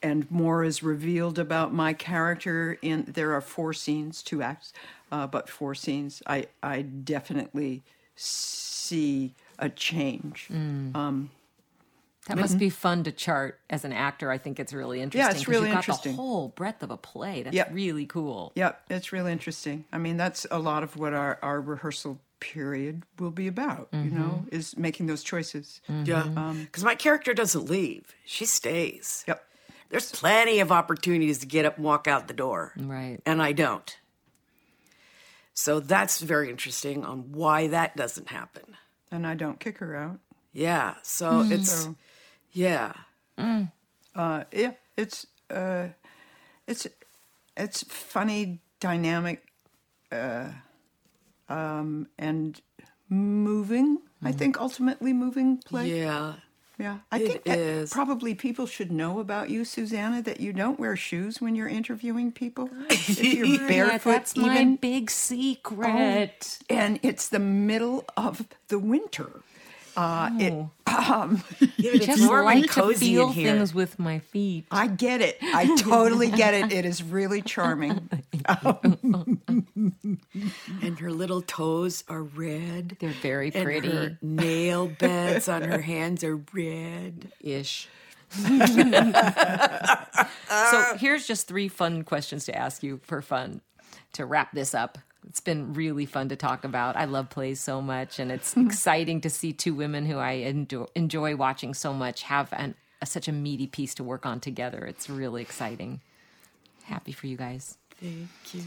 And 0.03 0.31
more 0.31 0.63
is 0.65 0.83
revealed 0.83 1.39
about 1.39 1.73
my 1.73 1.93
character 1.93 2.79
in 2.83 3.05
there 3.15 3.33
are 3.33 3.41
four 3.41 3.73
scenes, 3.73 4.23
two 4.23 4.43
acts, 4.43 4.73
uh, 5.11 5.27
but 5.27 5.49
four 5.49 5.75
scenes. 5.75 6.23
I 6.27 6.47
I 6.63 6.83
definitely 6.83 7.83
see 8.15 8.78
a 8.93 9.69
change. 9.69 10.49
Mm. 10.53 10.95
Um, 10.97 11.31
That 12.29 12.37
must 12.39 12.59
be 12.59 12.69
fun 12.69 13.05
to 13.05 13.13
chart 13.13 13.59
as 13.71 13.85
an 13.87 13.93
actor. 13.93 14.31
I 14.31 14.37
think 14.39 14.61
it's 14.61 14.73
really 14.75 15.01
interesting. 15.01 15.31
it's 15.31 15.45
'cause 15.45 15.49
really 15.49 15.69
you've 15.69 15.75
got 15.77 15.85
interesting. 15.85 16.13
The 16.13 16.17
whole 16.23 16.49
breadth 16.49 16.83
of 16.83 16.91
a 16.91 16.97
play. 16.99 17.43
That's 17.43 17.57
Yep. 17.57 17.71
really 17.73 18.05
cool. 18.07 18.53
Yep, 18.55 18.83
it's 18.91 19.13
really 19.13 19.33
interesting. 19.33 19.85
I 19.93 19.99
mean, 19.99 20.17
that's 20.19 20.47
a 20.51 20.59
lot 20.59 20.83
of 20.83 20.97
what 20.97 21.15
our, 21.15 21.39
our 21.43 21.61
rehearsal 21.61 22.21
period 22.41 23.03
will 23.19 23.31
be 23.31 23.47
about, 23.49 23.89
you 23.93 24.11
know, 24.11 24.45
is 24.53 24.77
making 24.77 25.07
those 25.07 25.23
choices. 25.25 25.81
Yeah. 25.89 26.55
Because 26.67 26.85
my 26.85 26.95
character 26.95 27.33
doesn't 27.35 27.65
leave, 27.65 28.15
she 28.27 28.45
stays. 28.45 29.25
Yep. 29.27 29.43
There's 29.89 30.13
plenty 30.13 30.61
of 30.61 30.71
opportunities 30.71 31.39
to 31.39 31.47
get 31.47 31.65
up 31.65 31.77
and 31.77 31.85
walk 31.85 32.07
out 32.07 32.29
the 32.29 32.35
door. 32.35 32.75
Right. 32.77 33.21
And 33.25 33.41
I 33.43 33.53
don't. 33.53 33.97
So 35.61 35.81
that's 35.81 36.21
very 36.21 36.51
interesting 36.51 37.05
on 37.05 37.33
why 37.33 37.67
that 37.67 37.97
doesn't 37.97 38.29
happen. 38.29 38.77
And 39.11 39.27
I 39.27 39.35
don't 39.35 39.59
kick 39.59 39.79
her 39.79 39.97
out. 39.97 40.21
Yeah. 40.53 40.95
So 41.03 41.45
it's, 41.51 41.73
So, 41.73 41.97
yeah. 42.53 42.93
uh, 44.15 44.45
yeah, 44.53 44.75
it's, 44.97 45.27
uh, 45.51 45.89
it's, 46.69 46.87
it's 47.57 47.83
funny, 47.89 48.61
dynamic, 48.79 49.49
uh, 50.13 50.51
um, 51.49 52.07
and 52.17 52.61
moving. 53.09 53.99
I 54.23 54.31
think 54.31 54.61
ultimately 54.61 55.13
moving 55.13 55.57
play. 55.59 55.91
Yeah. 55.91 56.35
Yeah, 56.79 56.99
I 57.11 57.19
It 57.19 57.43
think 57.45 57.91
probably 57.91 58.37
people 58.37 58.67
should 58.67 58.93
know 58.93 59.19
about 59.19 59.51
you, 59.51 59.65
Susannah, 59.65 60.23
that 60.23 60.39
you 60.41 60.53
don't 60.53 60.79
wear 60.79 60.95
shoes 60.95 61.41
when 61.41 61.57
you're 61.57 61.69
interviewing 61.69 62.31
people. 62.31 62.71
if 62.89 63.21
you're 63.21 63.59
barefoot, 63.69 64.11
that's 64.11 64.37
my 64.37 64.55
even, 64.55 64.77
big 64.77 65.05
oh, 65.11 65.13
secret. 65.13 66.59
and 66.71 67.01
it's 67.03 67.29
the 67.29 67.41
middle 67.41 68.05
of 68.17 68.47
the 68.69 68.79
winter. 68.79 69.43
Uh, 70.01 70.31
it, 70.39 70.53
um, 71.11 71.43
it's 71.61 72.07
Just 72.07 72.25
warm 72.29 72.45
like 72.45 72.59
and 72.59 72.69
cozy 72.71 72.95
to 72.95 73.01
feel 73.01 73.27
in 73.27 73.33
here. 73.33 73.53
things 73.57 73.75
with 73.75 73.99
my 73.99 74.21
feet. 74.21 74.67
I 74.71 74.87
get 74.87 75.21
it. 75.21 75.39
I 75.43 75.75
totally 75.81 76.31
get 76.31 76.55
it. 76.55 76.73
It 76.73 76.85
is 76.85 77.03
really 77.03 77.43
charming. 77.55 78.09
And 80.83 80.99
her 81.01 81.11
little 81.13 81.43
toes 81.43 82.05
are 82.09 82.23
red. 82.23 82.97
They're 83.01 83.11
very 83.11 83.51
And 83.53 83.65
pretty. 83.65 83.89
her 83.91 84.17
nail 84.23 84.87
beds 84.87 85.49
on 85.49 85.63
her 85.63 85.81
hands 85.81 86.23
are 86.23 86.37
red. 86.55 87.33
ish. 87.41 87.89
so 88.31 88.47
here's 90.99 91.27
just 91.27 91.49
three 91.49 91.67
fun 91.69 92.05
questions 92.05 92.45
to 92.45 92.55
ask 92.57 92.83
you 92.85 93.01
for 93.03 93.21
fun 93.21 93.63
to 94.13 94.25
wrap 94.27 94.53
this 94.53 94.75
up. 94.75 94.99
It's 95.29 95.41
been 95.41 95.75
really 95.75 96.07
fun 96.07 96.31
to 96.31 96.37
talk 96.37 96.65
about. 96.65 96.97
I 96.97 97.05
love 97.05 97.29
plays 97.29 97.61
so 97.61 97.83
much, 97.83 98.19
and 98.19 98.33
it's 98.33 98.57
exciting 98.57 99.21
to 99.21 99.31
see 99.31 99.53
two 99.53 99.75
women 99.75 100.07
who 100.07 100.17
I 100.17 100.33
enjoy, 100.33 100.87
enjoy 100.95 101.37
watching 101.37 101.75
so 101.75 101.93
much 101.93 102.23
have 102.23 102.53
an, 102.55 102.75
a, 103.03 103.07
such 103.07 103.29
a 103.29 103.33
meaty 103.33 103.67
piece 103.67 103.95
to 103.97 104.05
work 104.05 104.25
on 104.25 104.41
together. 104.41 104.85
It's 104.87 105.11
really 105.11 105.43
exciting. 105.43 106.01
Happy 106.85 107.13
for 107.13 107.27
you 107.27 107.37
guys. 107.37 107.77
Thank 108.01 108.29
you. 108.53 108.63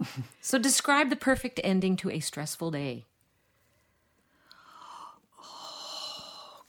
So 0.40 0.58
describe 0.58 1.10
the 1.10 1.16
perfect 1.16 1.60
ending 1.64 1.96
to 1.96 2.10
a 2.10 2.20
stressful 2.20 2.70
day. 2.70 3.04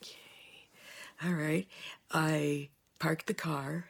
Okay. 0.02 0.18
All 1.24 1.34
right. 1.34 1.68
I 2.12 2.70
park 3.00 3.28
the 3.28 3.36
car, 3.36 3.86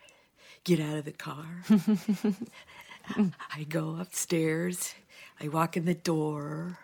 get 0.65 0.81
out 0.81 0.97
of 0.97 1.05
the 1.05 1.11
car. 1.11 1.63
I 3.55 3.63
go 3.63 3.95
upstairs. 3.99 4.93
I 5.39 5.47
walk 5.47 5.77
in 5.77 5.85
the 5.85 5.93
door. 5.93 6.79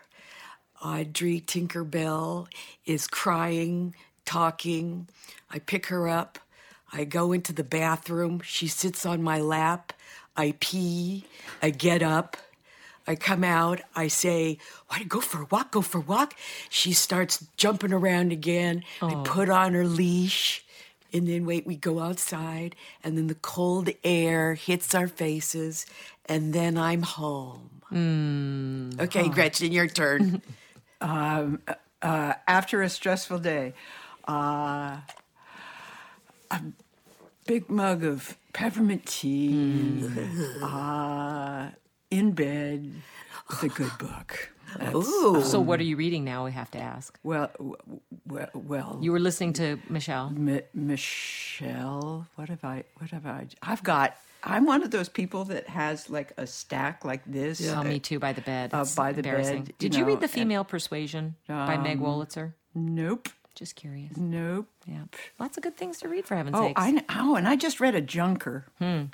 Audrey 0.83 1.41
Tinkerbell 1.41 2.47
is 2.85 3.07
crying, 3.07 3.95
talking. 4.25 5.07
I 5.49 5.59
pick 5.59 5.87
her 5.87 6.07
up. 6.07 6.39
I 6.91 7.05
go 7.05 7.31
into 7.31 7.53
the 7.53 7.63
bathroom. 7.63 8.41
She 8.43 8.67
sits 8.67 9.05
on 9.05 9.23
my 9.23 9.39
lap. 9.39 9.93
I 10.35 10.55
pee. 10.59 11.25
I 11.61 11.71
get 11.71 12.03
up. 12.03 12.37
I 13.07 13.15
come 13.15 13.43
out. 13.43 13.81
I 13.95 14.07
say, 14.07 14.57
"Why 14.87 15.03
go 15.03 15.19
for 15.19 15.41
a 15.41 15.45
walk? 15.45 15.71
Go 15.71 15.81
for 15.81 15.97
a 15.97 16.01
walk." 16.01 16.35
She 16.69 16.93
starts 16.93 17.45
jumping 17.57 17.91
around 17.91 18.31
again. 18.31 18.83
I 19.01 19.13
oh. 19.15 19.23
put 19.23 19.49
on 19.49 19.73
her 19.73 19.85
leash, 19.85 20.63
and 21.11 21.27
then 21.27 21.45
wait. 21.45 21.67
We 21.67 21.75
go 21.75 21.99
outside, 21.99 22.75
and 23.03 23.17
then 23.17 23.27
the 23.27 23.35
cold 23.35 23.89
air 24.03 24.53
hits 24.53 24.95
our 24.95 25.07
faces, 25.07 25.85
and 26.27 26.53
then 26.53 26.77
I'm 26.77 27.01
home. 27.03 27.69
Okay, 28.99 29.29
Gretchen, 29.29 29.71
your 29.71 29.87
turn. 29.87 30.41
uh, 31.01 31.45
after 32.01 32.81
a 32.81 32.89
stressful 32.89 33.39
day, 33.39 33.73
uh, 34.27 34.97
a 36.51 36.61
big 37.45 37.69
mug 37.69 38.03
of 38.03 38.37
peppermint 38.53 39.05
tea, 39.05 40.03
uh, 40.61 41.69
in 42.09 42.31
bed 42.31 42.93
with 43.49 43.63
a 43.63 43.69
good 43.69 43.91
book. 43.99 44.49
Ooh. 44.95 45.41
So 45.43 45.59
what 45.59 45.79
are 45.79 45.83
you 45.83 45.95
reading 45.95 46.23
now? 46.23 46.45
We 46.45 46.51
have 46.53 46.71
to 46.71 46.79
ask. 46.79 47.19
Well, 47.21 47.51
w- 47.59 47.75
w- 48.27 48.47
well, 48.55 48.97
You 49.01 49.11
were 49.11 49.19
listening 49.19 49.53
to 49.53 49.77
Michelle. 49.87 50.31
Mi- 50.31 50.61
Michelle, 50.73 52.25
what 52.35 52.49
have 52.49 52.63
I? 52.65 52.83
What 52.97 53.11
have 53.11 53.25
I? 53.27 53.47
I've 53.61 53.83
got. 53.83 54.15
I'm 54.43 54.65
one 54.65 54.83
of 54.83 54.91
those 54.91 55.09
people 55.09 55.45
that 55.45 55.67
has 55.69 56.09
like 56.09 56.33
a 56.37 56.45
stack 56.47 57.05
like 57.05 57.21
this. 57.25 57.65
Oh, 57.69 57.83
me 57.83 57.99
too. 57.99 58.19
By 58.19 58.33
the 58.33 58.41
bed. 58.41 58.71
Uh, 58.73 58.85
by 58.95 59.11
the 59.13 59.23
bed, 59.23 59.73
Did 59.79 59.95
you 59.95 60.01
you, 60.01 60.05
read 60.05 60.19
the 60.19 60.23
and- 60.23 60.31
Female 60.31 60.63
Persuasion 60.63 61.35
by 61.47 61.77
Meg 61.77 61.99
Wolitzer? 61.99 62.53
Nope. 62.75 63.29
Just 63.55 63.75
curious. 63.75 64.17
Nope. 64.17 64.67
Yeah, 64.87 65.03
lots 65.39 65.57
of 65.57 65.63
good 65.63 65.77
things 65.77 65.99
to 65.99 66.09
read 66.09 66.25
for 66.25 66.35
heaven's 66.35 66.55
Oh, 66.57 66.69
sakes. 66.69 66.81
I 66.81 67.03
oh, 67.19 67.35
and 67.35 67.47
I 67.47 67.55
just 67.55 67.79
read 67.79 67.93
a 67.93 68.01
junker. 68.01 68.65
Hmm. 68.79 69.03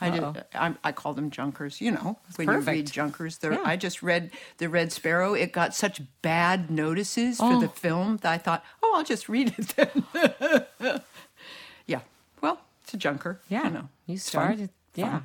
I, 0.00 0.10
just, 0.10 0.38
I, 0.54 0.74
I 0.82 0.90
call 0.92 1.12
them 1.12 1.28
junkers. 1.30 1.82
You 1.82 1.90
know, 1.92 2.18
when 2.36 2.48
you 2.48 2.58
read 2.60 2.90
junkers, 2.90 3.38
Yeah. 3.42 3.60
I 3.62 3.76
just 3.76 4.02
read 4.02 4.30
the 4.56 4.70
Red 4.70 4.90
Sparrow. 4.90 5.34
It 5.34 5.52
got 5.52 5.74
such 5.74 6.00
bad 6.22 6.70
notices 6.70 7.36
for 7.36 7.52
Oh. 7.52 7.60
the 7.60 7.68
film 7.68 8.16
that 8.22 8.32
I 8.32 8.38
thought, 8.38 8.64
oh, 8.82 8.94
I'll 8.96 9.04
just 9.04 9.28
read 9.28 9.54
it 9.58 9.74
then. 9.76 11.00
yeah. 12.94 13.08
Well, 13.10 13.10
it's 13.18 13.18
a 13.18 13.18
junker. 13.28 13.40
yeah, 13.48 13.64
You 13.64 13.70
know, 13.70 13.88
you 14.06 14.14
It's 14.14 14.30
fun. 14.30 14.42
started. 14.42 14.70
Yeah, 14.94 15.20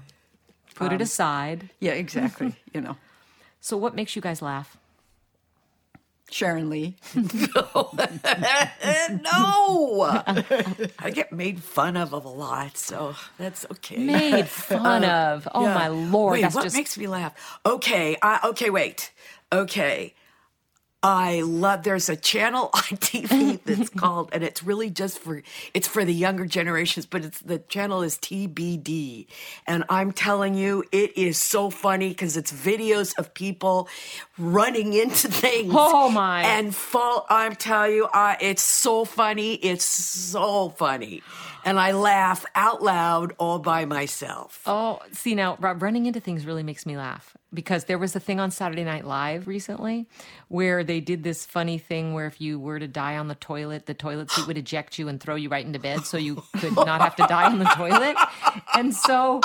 put 0.76 0.88
Um, 0.88 0.94
it 0.94 1.02
aside. 1.02 1.70
Yeah, 1.80 1.94
exactly. 1.94 2.56
you 2.74 2.82
know, 2.82 2.98
So, 3.62 3.78
what 3.78 3.96
makes 3.96 4.16
you 4.16 4.22
guys 4.22 4.42
laugh? 4.42 4.78
Sharonlee. 6.32 6.94
no, 7.16 7.90
no. 9.24 10.24
I 11.00 11.10
get 11.10 11.32
made 11.32 11.64
fun 11.64 11.98
of 11.98 12.14
a 12.14 12.18
lot, 12.18 12.78
so 12.78 13.16
that's 13.40 13.66
okay. 13.72 13.98
Made 13.98 14.48
fun 14.48 15.04
of. 15.06 15.48
Oh 15.56 15.64
Yeah. 15.64 15.74
my 15.74 15.88
lord, 15.88 16.34
Wait, 16.34 16.42
that's 16.44 16.56
what 16.56 16.64
just 16.64 16.76
makes 16.76 16.98
me 17.00 17.08
laugh? 17.08 17.34
Okay, 17.66 18.16
I, 18.22 18.40
okay, 18.50 18.70
wait. 18.70 19.12
Okay, 19.52 20.14
I 21.02 21.42
love. 21.42 21.84
There's 21.84 22.10
a 22.10 22.16
channel 22.18 22.70
on 22.74 22.82
TV 22.82 23.60
that's 23.64 23.90
called, 24.02 24.30
and 24.34 24.44
it's 24.44 24.64
really 24.64 24.90
just 24.90 25.20
for 25.20 25.42
it's 25.74 25.88
for 25.88 26.04
the 26.04 26.14
younger 26.14 26.46
generations, 26.46 27.06
but 27.06 27.24
it's 27.24 27.40
the 27.40 27.60
channel 27.60 28.02
is 28.02 28.18
TBD, 28.18 29.28
and 29.66 29.86
I'm 29.90 30.12
telling 30.12 30.56
you, 30.56 30.84
it 30.92 31.18
is 31.18 31.38
so 31.38 31.70
funny 31.70 32.10
because 32.10 32.36
it's 32.36 32.52
videos 32.52 33.18
of 33.18 33.34
people 33.34 33.88
running 34.38 34.92
into 34.94 35.28
things. 35.32 35.74
Oh, 35.76 36.10
my. 36.10 36.44
And 36.44 36.76
fall. 36.76 37.26
I'm 37.30 37.56
telling 37.56 37.94
you, 37.94 38.06
uh, 38.06 38.36
it's 38.42 38.62
so 38.64 39.06
funny. 39.06 39.54
It's 39.54 39.86
so 39.86 40.70
funny, 40.70 41.24
and 41.70 41.80
I 41.80 41.92
laugh 41.92 42.48
out 42.56 42.82
loud 42.82 43.36
all 43.38 43.60
by 43.60 43.86
myself. 43.86 44.64
Oh, 44.66 45.00
see 45.12 45.36
now, 45.36 45.56
Rob, 45.60 45.84
running 45.84 46.08
into 46.08 46.20
things 46.20 46.44
really 46.44 46.64
makes 46.64 46.84
me 46.84 46.98
laugh 46.98 47.38
because 47.54 47.86
there 47.86 48.00
was 48.00 48.16
a 48.16 48.20
thing 48.20 48.40
on 48.40 48.50
Saturday 48.50 48.84
Night 48.84 49.06
Live 49.06 49.48
recently 49.48 50.08
where 50.48 50.84
they 50.84 51.00
did 51.00 51.24
this 51.24 51.46
funny 51.46 51.78
thing 51.78 52.14
where 52.14 52.26
if 52.26 52.42
you 52.42 52.60
were 52.60 52.80
to 52.80 52.88
die 52.88 53.18
on 53.18 53.28
the 53.28 53.36
toilet, 53.36 53.86
the 53.86 53.94
toilet 53.94 54.32
seat 54.32 54.48
would 54.48 54.58
eject 54.58 54.98
you 54.98 55.08
and 55.08 55.22
throw 55.22 55.36
you 55.36 55.48
right 55.50 55.66
into 55.66 55.78
bed, 55.78 56.06
so 56.06 56.18
you 56.18 56.42
could 56.58 56.76
not 56.76 57.02
have 57.02 57.16
to 57.18 57.28
die 57.28 57.46
on 57.46 57.60
the 57.60 57.66
toilet. 57.66 58.18
And 58.74 58.94
so 58.94 59.42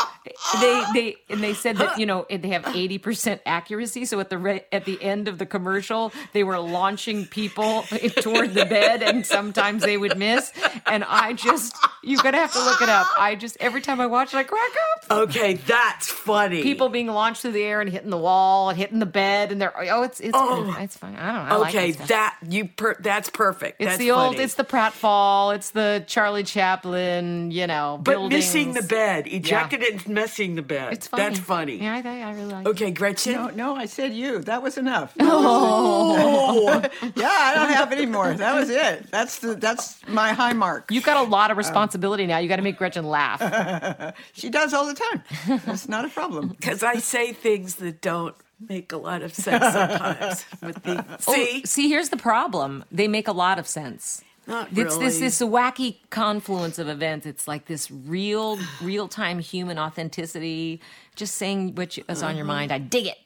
they 0.60 0.82
they 0.94 1.16
and 1.28 1.42
they 1.42 1.52
said 1.52 1.76
that 1.76 1.98
you 1.98 2.06
know 2.06 2.26
they 2.30 2.48
have 2.48 2.74
eighty 2.74 2.96
percent 2.96 3.42
accuracy. 3.44 4.06
So 4.06 4.18
at 4.20 4.30
the 4.30 4.38
re- 4.38 4.64
at 4.72 4.86
the 4.86 5.02
end 5.02 5.28
of 5.28 5.38
the 5.38 5.46
commercial, 5.46 6.12
they 6.32 6.44
were 6.44 6.58
launching 6.58 7.26
people 7.26 7.82
toward 8.20 8.54
the 8.54 8.64
bed, 8.64 9.02
and 9.02 9.26
sometimes 9.26 9.82
they 9.82 9.98
would 9.98 10.16
miss. 10.16 10.52
And 10.86 11.04
I 11.04 11.34
just 11.34 11.76
you're 12.04 12.22
gonna 12.22 12.38
have 12.38 12.52
to 12.52 12.64
look 12.64 12.82
it 12.82 12.88
up. 12.88 13.06
I 13.18 13.34
just 13.34 13.56
every 13.60 13.80
time 13.80 14.00
I 14.00 14.06
watch 14.06 14.34
it, 14.34 14.36
I 14.36 14.44
crack. 14.44 14.70
Okay, 15.10 15.54
that's 15.54 16.08
funny. 16.10 16.62
People 16.62 16.88
being 16.88 17.06
launched 17.08 17.42
through 17.42 17.52
the 17.52 17.62
air 17.62 17.80
and 17.80 17.90
hitting 17.90 18.10
the 18.10 18.16
wall 18.18 18.68
and 18.70 18.78
hitting 18.78 18.98
the 18.98 19.06
bed, 19.06 19.52
and 19.52 19.60
they're 19.60 19.72
oh, 19.92 20.02
it's 20.02 20.20
it's 20.20 20.32
Oh. 20.34 20.74
it's 20.78 20.96
fine. 20.96 21.16
I 21.16 21.32
don't 21.32 21.48
know. 21.48 21.54
I 21.54 21.58
like 21.58 21.74
Okay, 21.74 21.90
that 21.92 22.06
stuff. 22.06 22.08
that 22.08 22.38
you 22.52 22.68
per, 22.68 22.96
that's 23.00 23.30
perfect. 23.30 23.80
It's 23.80 23.90
that's 23.90 23.98
the 23.98 24.10
old, 24.12 24.36
it's 24.38 24.54
the 24.54 24.64
pratfall, 24.64 25.54
it's 25.54 25.70
the 25.70 26.04
Charlie 26.06 26.42
Chaplin, 26.44 27.50
you 27.50 27.66
know, 27.66 27.98
but 28.02 28.12
buildings. 28.12 28.32
missing 28.44 28.72
the 28.74 28.82
bed, 28.82 29.26
ejected 29.26 29.82
and 29.82 30.08
missing 30.08 30.54
the 30.54 30.62
bed. 30.62 30.92
It's 30.92 31.06
funny. 31.08 31.22
That's 31.22 31.38
funny. 31.40 31.76
Yeah, 31.82 31.94
I, 31.94 32.02
think 32.02 32.24
I 32.24 32.32
really 32.32 32.52
like. 32.52 32.66
it. 32.66 32.70
Okay, 32.70 32.90
Gretchen. 32.90 33.32
No, 33.34 33.48
no, 33.50 33.76
I 33.76 33.86
said 33.86 34.12
you. 34.12 34.40
That 34.40 34.62
was 34.62 34.78
enough. 34.78 35.14
Oh, 35.66 36.80
yeah, 37.16 37.28
I 37.28 37.54
don't 37.54 37.70
have 37.72 37.92
any 37.92 38.06
more. 38.06 38.32
That 38.32 38.54
was 38.54 38.70
it. 38.70 39.10
That's 39.10 39.38
the 39.40 39.54
that's 39.54 40.00
my 40.08 40.32
high 40.32 40.52
mark. 40.52 40.90
You've 40.90 41.04
got 41.04 41.26
a 41.26 41.28
lot 41.28 41.50
of 41.50 41.56
um, 41.56 41.58
responsibility 41.58 42.26
now. 42.26 42.38
You 42.38 42.48
got 42.48 42.56
to 42.56 42.62
make 42.62 42.78
Gretchen 42.78 43.04
laugh. 43.06 43.40
She 44.32 44.48
does 44.50 44.72
all 44.74 44.86
the 44.86 44.93
time. 44.94 45.22
That's 45.64 45.88
not 45.88 46.04
a 46.04 46.08
problem. 46.08 46.48
because 46.60 46.82
I 46.82 46.96
say 46.96 47.32
things 47.32 47.76
that 47.76 48.00
don't 48.00 48.34
make 48.68 48.92
a 48.92 48.96
lot 48.96 49.22
of 49.22 49.34
sense 49.34 49.64
sometimes. 49.64 50.44
With 50.62 50.82
the 50.82 51.04
oh, 51.26 51.34
see, 51.34 51.60
Oh, 51.62 51.66
see, 51.66 51.88
here's 51.88 52.08
the 52.08 52.16
problem. 52.16 52.84
They 52.90 53.08
make 53.08 53.28
a 53.28 53.32
lot 53.32 53.58
of 53.58 53.66
sense. 53.66 54.22
Not 54.46 54.68
It's 54.76 54.96
this 54.98 55.14
really. 55.14 55.20
this 55.20 55.40
wacky 55.40 55.96
confluence 56.10 56.78
of 56.78 56.88
events. 56.88 57.26
It's 57.26 57.48
like 57.48 57.66
this 57.66 57.90
real 57.90 58.58
real 58.82 59.08
time 59.08 59.38
human 59.38 59.78
authenticity. 59.78 60.80
Just 61.16 61.36
saying 61.36 61.74
what 61.76 61.96
you, 61.96 62.04
is 62.08 62.22
on 62.22 62.36
your 62.36 62.42
mm-hmm. 62.42 62.48
mind. 62.48 62.72
I 62.72 62.78
dig 62.78 63.06
it. 63.06 63.18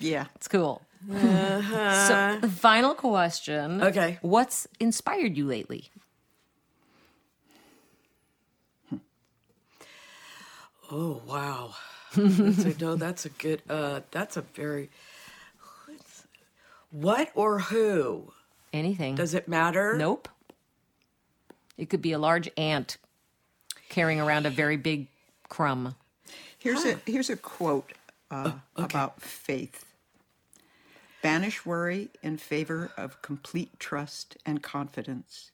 Yeah. 0.00 0.26
It's 0.34 0.48
cool. 0.48 0.82
Uh-huh. 1.10 2.08
So, 2.08 2.38
the 2.40 2.48
final 2.48 2.94
question. 2.94 3.82
Okay. 3.82 4.18
What's 4.22 4.66
inspired 4.80 5.36
you 5.36 5.46
lately? 5.46 5.90
Oh 10.90 11.22
wow, 11.26 11.74
that's 12.16 12.64
a, 12.64 12.78
no, 12.78 12.96
that's 12.96 13.26
a 13.26 13.30
good. 13.30 13.62
Uh, 13.68 14.00
that's 14.10 14.36
a 14.36 14.42
very. 14.42 14.90
What 16.90 17.30
or 17.34 17.58
who? 17.58 18.32
Anything? 18.72 19.16
Does 19.16 19.34
it 19.34 19.48
matter? 19.48 19.96
Nope. 19.98 20.28
It 21.76 21.90
could 21.90 22.00
be 22.00 22.12
a 22.12 22.18
large 22.18 22.48
ant 22.56 22.96
carrying 23.88 24.20
around 24.20 24.46
a 24.46 24.50
very 24.50 24.76
big 24.76 25.08
crumb. 25.48 25.94
Here's 26.58 26.84
a 26.84 26.98
here's 27.04 27.30
a 27.30 27.36
quote 27.36 27.92
uh, 28.30 28.52
about 28.76 29.20
faith. 29.20 29.84
Banish 31.22 31.66
worry 31.66 32.08
in 32.22 32.38
favor 32.38 32.90
of 32.96 33.20
complete 33.20 33.78
trust 33.78 34.36
and 34.46 34.62
confidence. 34.62 35.50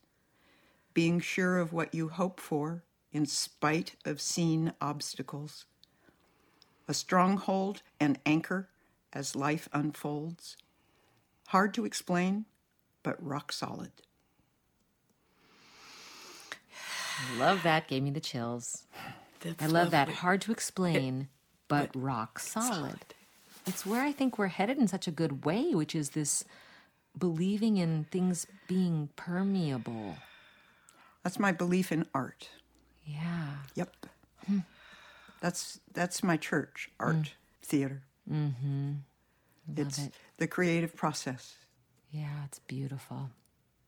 Being 0.95 1.21
sure 1.21 1.59
of 1.59 1.73
what 1.73 1.95
you 1.95 2.09
hope 2.09 2.39
for 2.39 2.83
in 3.13 3.27
spite 3.27 3.97
of 4.05 4.21
seen 4.21 4.73
obstacles. 4.81 5.67
A 6.89 6.95
stronghold 6.95 7.83
and 8.01 8.19
anchor 8.27 8.69
as 9.13 9.37
life 9.37 9.69
unfolds. 9.73 10.57
Hard 11.49 11.75
to 11.75 11.85
explain, 11.85 12.47
but 13.03 13.23
rock 13.25 13.53
solid. 13.53 13.93
Love 17.39 17.63
that. 17.63 17.89
Gave 17.89 18.03
me 18.03 18.11
the 18.11 18.21
chills. 18.21 18.85
That's 19.41 19.63
I 19.63 19.67
love 19.67 19.91
that. 19.91 20.09
Hard 20.09 20.41
to 20.43 20.53
explain, 20.53 21.29
but 21.69 21.91
rock 21.95 22.39
solid. 22.39 22.99
It's 23.67 23.87
where 23.87 24.03
I 24.03 24.13
think 24.13 24.39
we're 24.39 24.49
headed 24.49 24.79
in 24.79 24.89
such 24.89 25.07
a 25.07 25.13
good 25.13 25.45
way, 25.45 25.75
which 25.75 25.95
is 25.95 26.11
this 26.11 26.45
believing 27.19 27.77
in 27.77 28.05
things 28.11 28.47
being 28.67 29.11
permeable. 29.15 30.17
That's 31.23 31.39
my 31.39 31.53
belief 31.53 31.93
in 31.93 32.07
art. 32.15 32.49
Yeah. 33.05 33.49
Yep. 33.75 34.07
That's 35.41 35.81
that's 35.93 36.23
my 36.23 36.37
church, 36.37 36.89
art, 37.01 37.35
theater. 37.63 38.03
Mm-hmm. 38.31 38.93
It's 39.77 39.99
it. 39.99 40.15
the 40.39 40.47
creative 40.47 40.95
process. 40.95 41.55
Yeah, 42.13 42.45
it's 42.47 42.61
beautiful. 42.61 43.31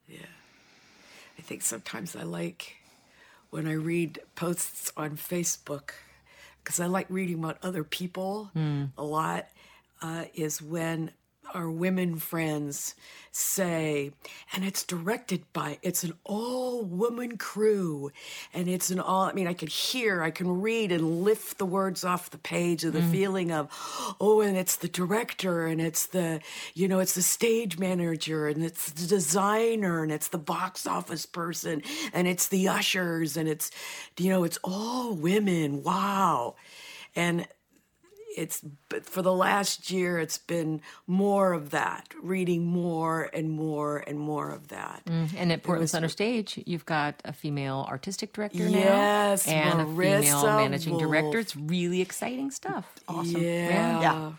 Yeah. 0.09 0.19
I 1.39 1.43
think 1.43 1.63
sometimes 1.63 2.17
I 2.17 2.25
like 2.25 2.77
when 3.51 3.69
I 3.69 3.75
read 3.75 4.19
posts 4.35 4.91
on 4.97 5.17
Facebook 5.17 5.91
because 6.63 6.81
I 6.81 6.87
like 6.87 7.07
reading 7.09 7.39
about 7.39 7.59
other 7.63 7.85
people 7.85 8.51
a 8.99 9.05
lot. 9.05 9.47
Uh, 10.03 10.25
is 10.35 10.61
when 10.61 11.13
our 11.53 11.71
women 11.71 12.17
friends 12.17 12.95
say, 13.31 14.13
and 14.53 14.65
it's 14.65 14.85
directed 14.85 15.43
by, 15.53 15.79
it's 15.83 16.05
an 16.05 16.15
all 16.25 16.83
woman 16.83 17.37
crew. 17.37 18.13
And 18.53 18.69
it's 18.69 18.91
an 18.91 19.01
all, 19.01 19.23
I 19.23 19.33
mean, 19.33 19.49
I 19.49 19.55
could 19.55 19.69
hear, 19.69 20.23
I 20.23 20.31
can 20.31 20.61
read 20.61 20.93
and 20.93 21.23
lift 21.23 21.59
the 21.59 21.67
words 21.67 22.05
off 22.05 22.31
the 22.31 22.39
page 22.39 22.85
of 22.85 22.93
the 22.93 23.01
mm. 23.01 23.11
feeling 23.11 23.51
of, 23.51 23.69
oh, 24.21 24.41
and 24.41 24.57
it's 24.57 24.77
the 24.77 24.89
director 24.89 25.67
and 25.67 25.81
it's 25.81 26.07
the, 26.07 26.41
you 26.75 26.87
know, 26.87 27.01
it's 27.01 27.15
the 27.15 27.23
stage 27.23 27.79
manager 27.79 28.47
and 28.47 28.65
it's 28.65 28.91
the 28.93 29.07
designer 29.07 30.03
and 30.03 30.13
it's 30.13 30.29
the 30.29 30.39
box 30.39 30.87
office 30.87 31.27
person 31.27 31.83
and 32.13 32.29
it's 32.29 32.49
the 32.49 32.69
ushers 32.69 33.37
and 33.37 33.49
it's, 33.49 33.71
you 34.17 34.31
know, 34.31 34.45
it's 34.45 34.59
all 34.63 35.15
women. 35.15 35.83
Wow. 35.83 36.55
And 37.17 37.47
it's 38.37 38.63
but 38.89 39.07
for 39.07 39.23
the 39.23 39.33
last 39.33 39.91
year 39.91 40.19
it's 40.19 40.39
been 40.39 40.81
more 41.07 41.53
of 41.53 41.71
that 41.71 42.09
reading 42.23 42.65
more 42.65 43.31
and 43.33 43.51
more 43.51 43.99
and 43.99 44.19
more 44.19 44.51
of 44.51 44.69
that 44.69 45.03
mm-hmm. 45.07 45.37
And 45.37 45.53
at 45.53 45.63
Portland 45.63 45.91
Center 45.91 46.09
Stage, 46.09 46.61
you've 46.67 46.87
got 46.87 47.21
a 47.25 47.33
female 47.33 47.87
artistic 47.89 48.33
director 48.33 48.67
Yes, 48.69 49.47
now 49.47 49.53
and 49.53 49.81
a 49.81 49.85
female 49.85 49.97
Marissa 49.97 50.57
managing 50.57 50.99
director. 50.99 51.39
It's 51.39 51.57
really 51.57 52.01
exciting 52.01 52.51
stuff. 52.51 52.87
Awesome. 53.09 53.41
yeah 53.41 54.01
Yeah. 54.01 54.33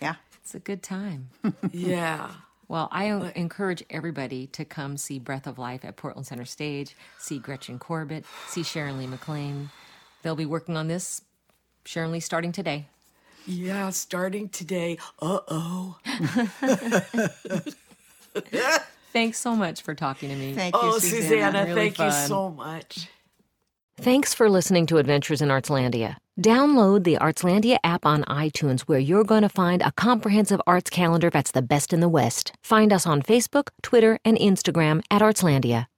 Yeah. 0.00 0.14
It's 0.42 0.54
a 0.54 0.60
good 0.60 0.82
time. 0.82 1.28
yeah 1.72 2.30
Well, 2.68 2.88
I 2.92 3.04
encourage 3.36 3.84
everybody 3.90 4.46
to 4.48 4.64
come 4.64 4.96
see 4.96 5.18
Breath 5.18 5.46
of 5.46 5.58
Life 5.58 5.84
at 5.84 5.96
Portland 5.96 6.26
Center 6.26 6.44
Stage, 6.44 6.96
see 7.18 7.38
Gretchen 7.38 7.78
Corbett, 7.78 8.24
see 8.48 8.62
Sharonlee 8.62 9.08
McLean. 9.08 9.70
They'll 10.22 10.36
be 10.36 10.46
working 10.46 10.76
on 10.76 10.88
this, 10.88 11.22
Sharonlee, 11.84 12.22
starting 12.22 12.52
today. 12.52 12.86
Yeah 13.46 13.90
starting 13.90 14.48
today 14.48 14.98
uh-oh 15.20 15.98
Thanks 19.12 19.40
so 19.40 19.56
much 19.56 19.82
for 19.82 19.92
talking 19.92 20.28
to 20.28 20.36
me. 20.36 20.54
Thank 20.54 20.72
you, 20.74 20.80
oh 20.80 20.98
Susannah. 20.98 21.22
susannah 21.22 21.64
Really 21.64 21.90
thank 21.90 21.98
you 21.98 22.12
so 22.12 22.50
much 22.50 23.08
Thanks 24.00 24.32
for 24.32 24.48
listening 24.48 24.86
to 24.86 24.96
Adventures 24.96 25.42
in 25.42 25.50
Artslandia. 25.50 26.16
Download 26.40 27.04
the 27.04 27.18
Artslandia 27.20 27.76
app 27.84 28.06
on 28.06 28.24
iTunes 28.24 28.80
where 28.82 28.98
you're 28.98 29.24
going 29.24 29.42
to 29.42 29.48
find 29.50 29.82
a 29.82 29.92
comprehensive 29.92 30.58
arts 30.66 30.88
calendar 30.88 31.28
that's 31.28 31.50
the 31.50 31.60
best 31.60 31.92
in 31.92 32.00
the 32.00 32.08
West. 32.08 32.54
Find 32.64 32.94
us 32.94 33.06
on 33.06 33.20
Facebook, 33.20 33.68
Twitter, 33.82 34.18
and 34.24 34.38
Instagram 34.38 35.02
at 35.10 35.20
Artslandia. 35.20 35.89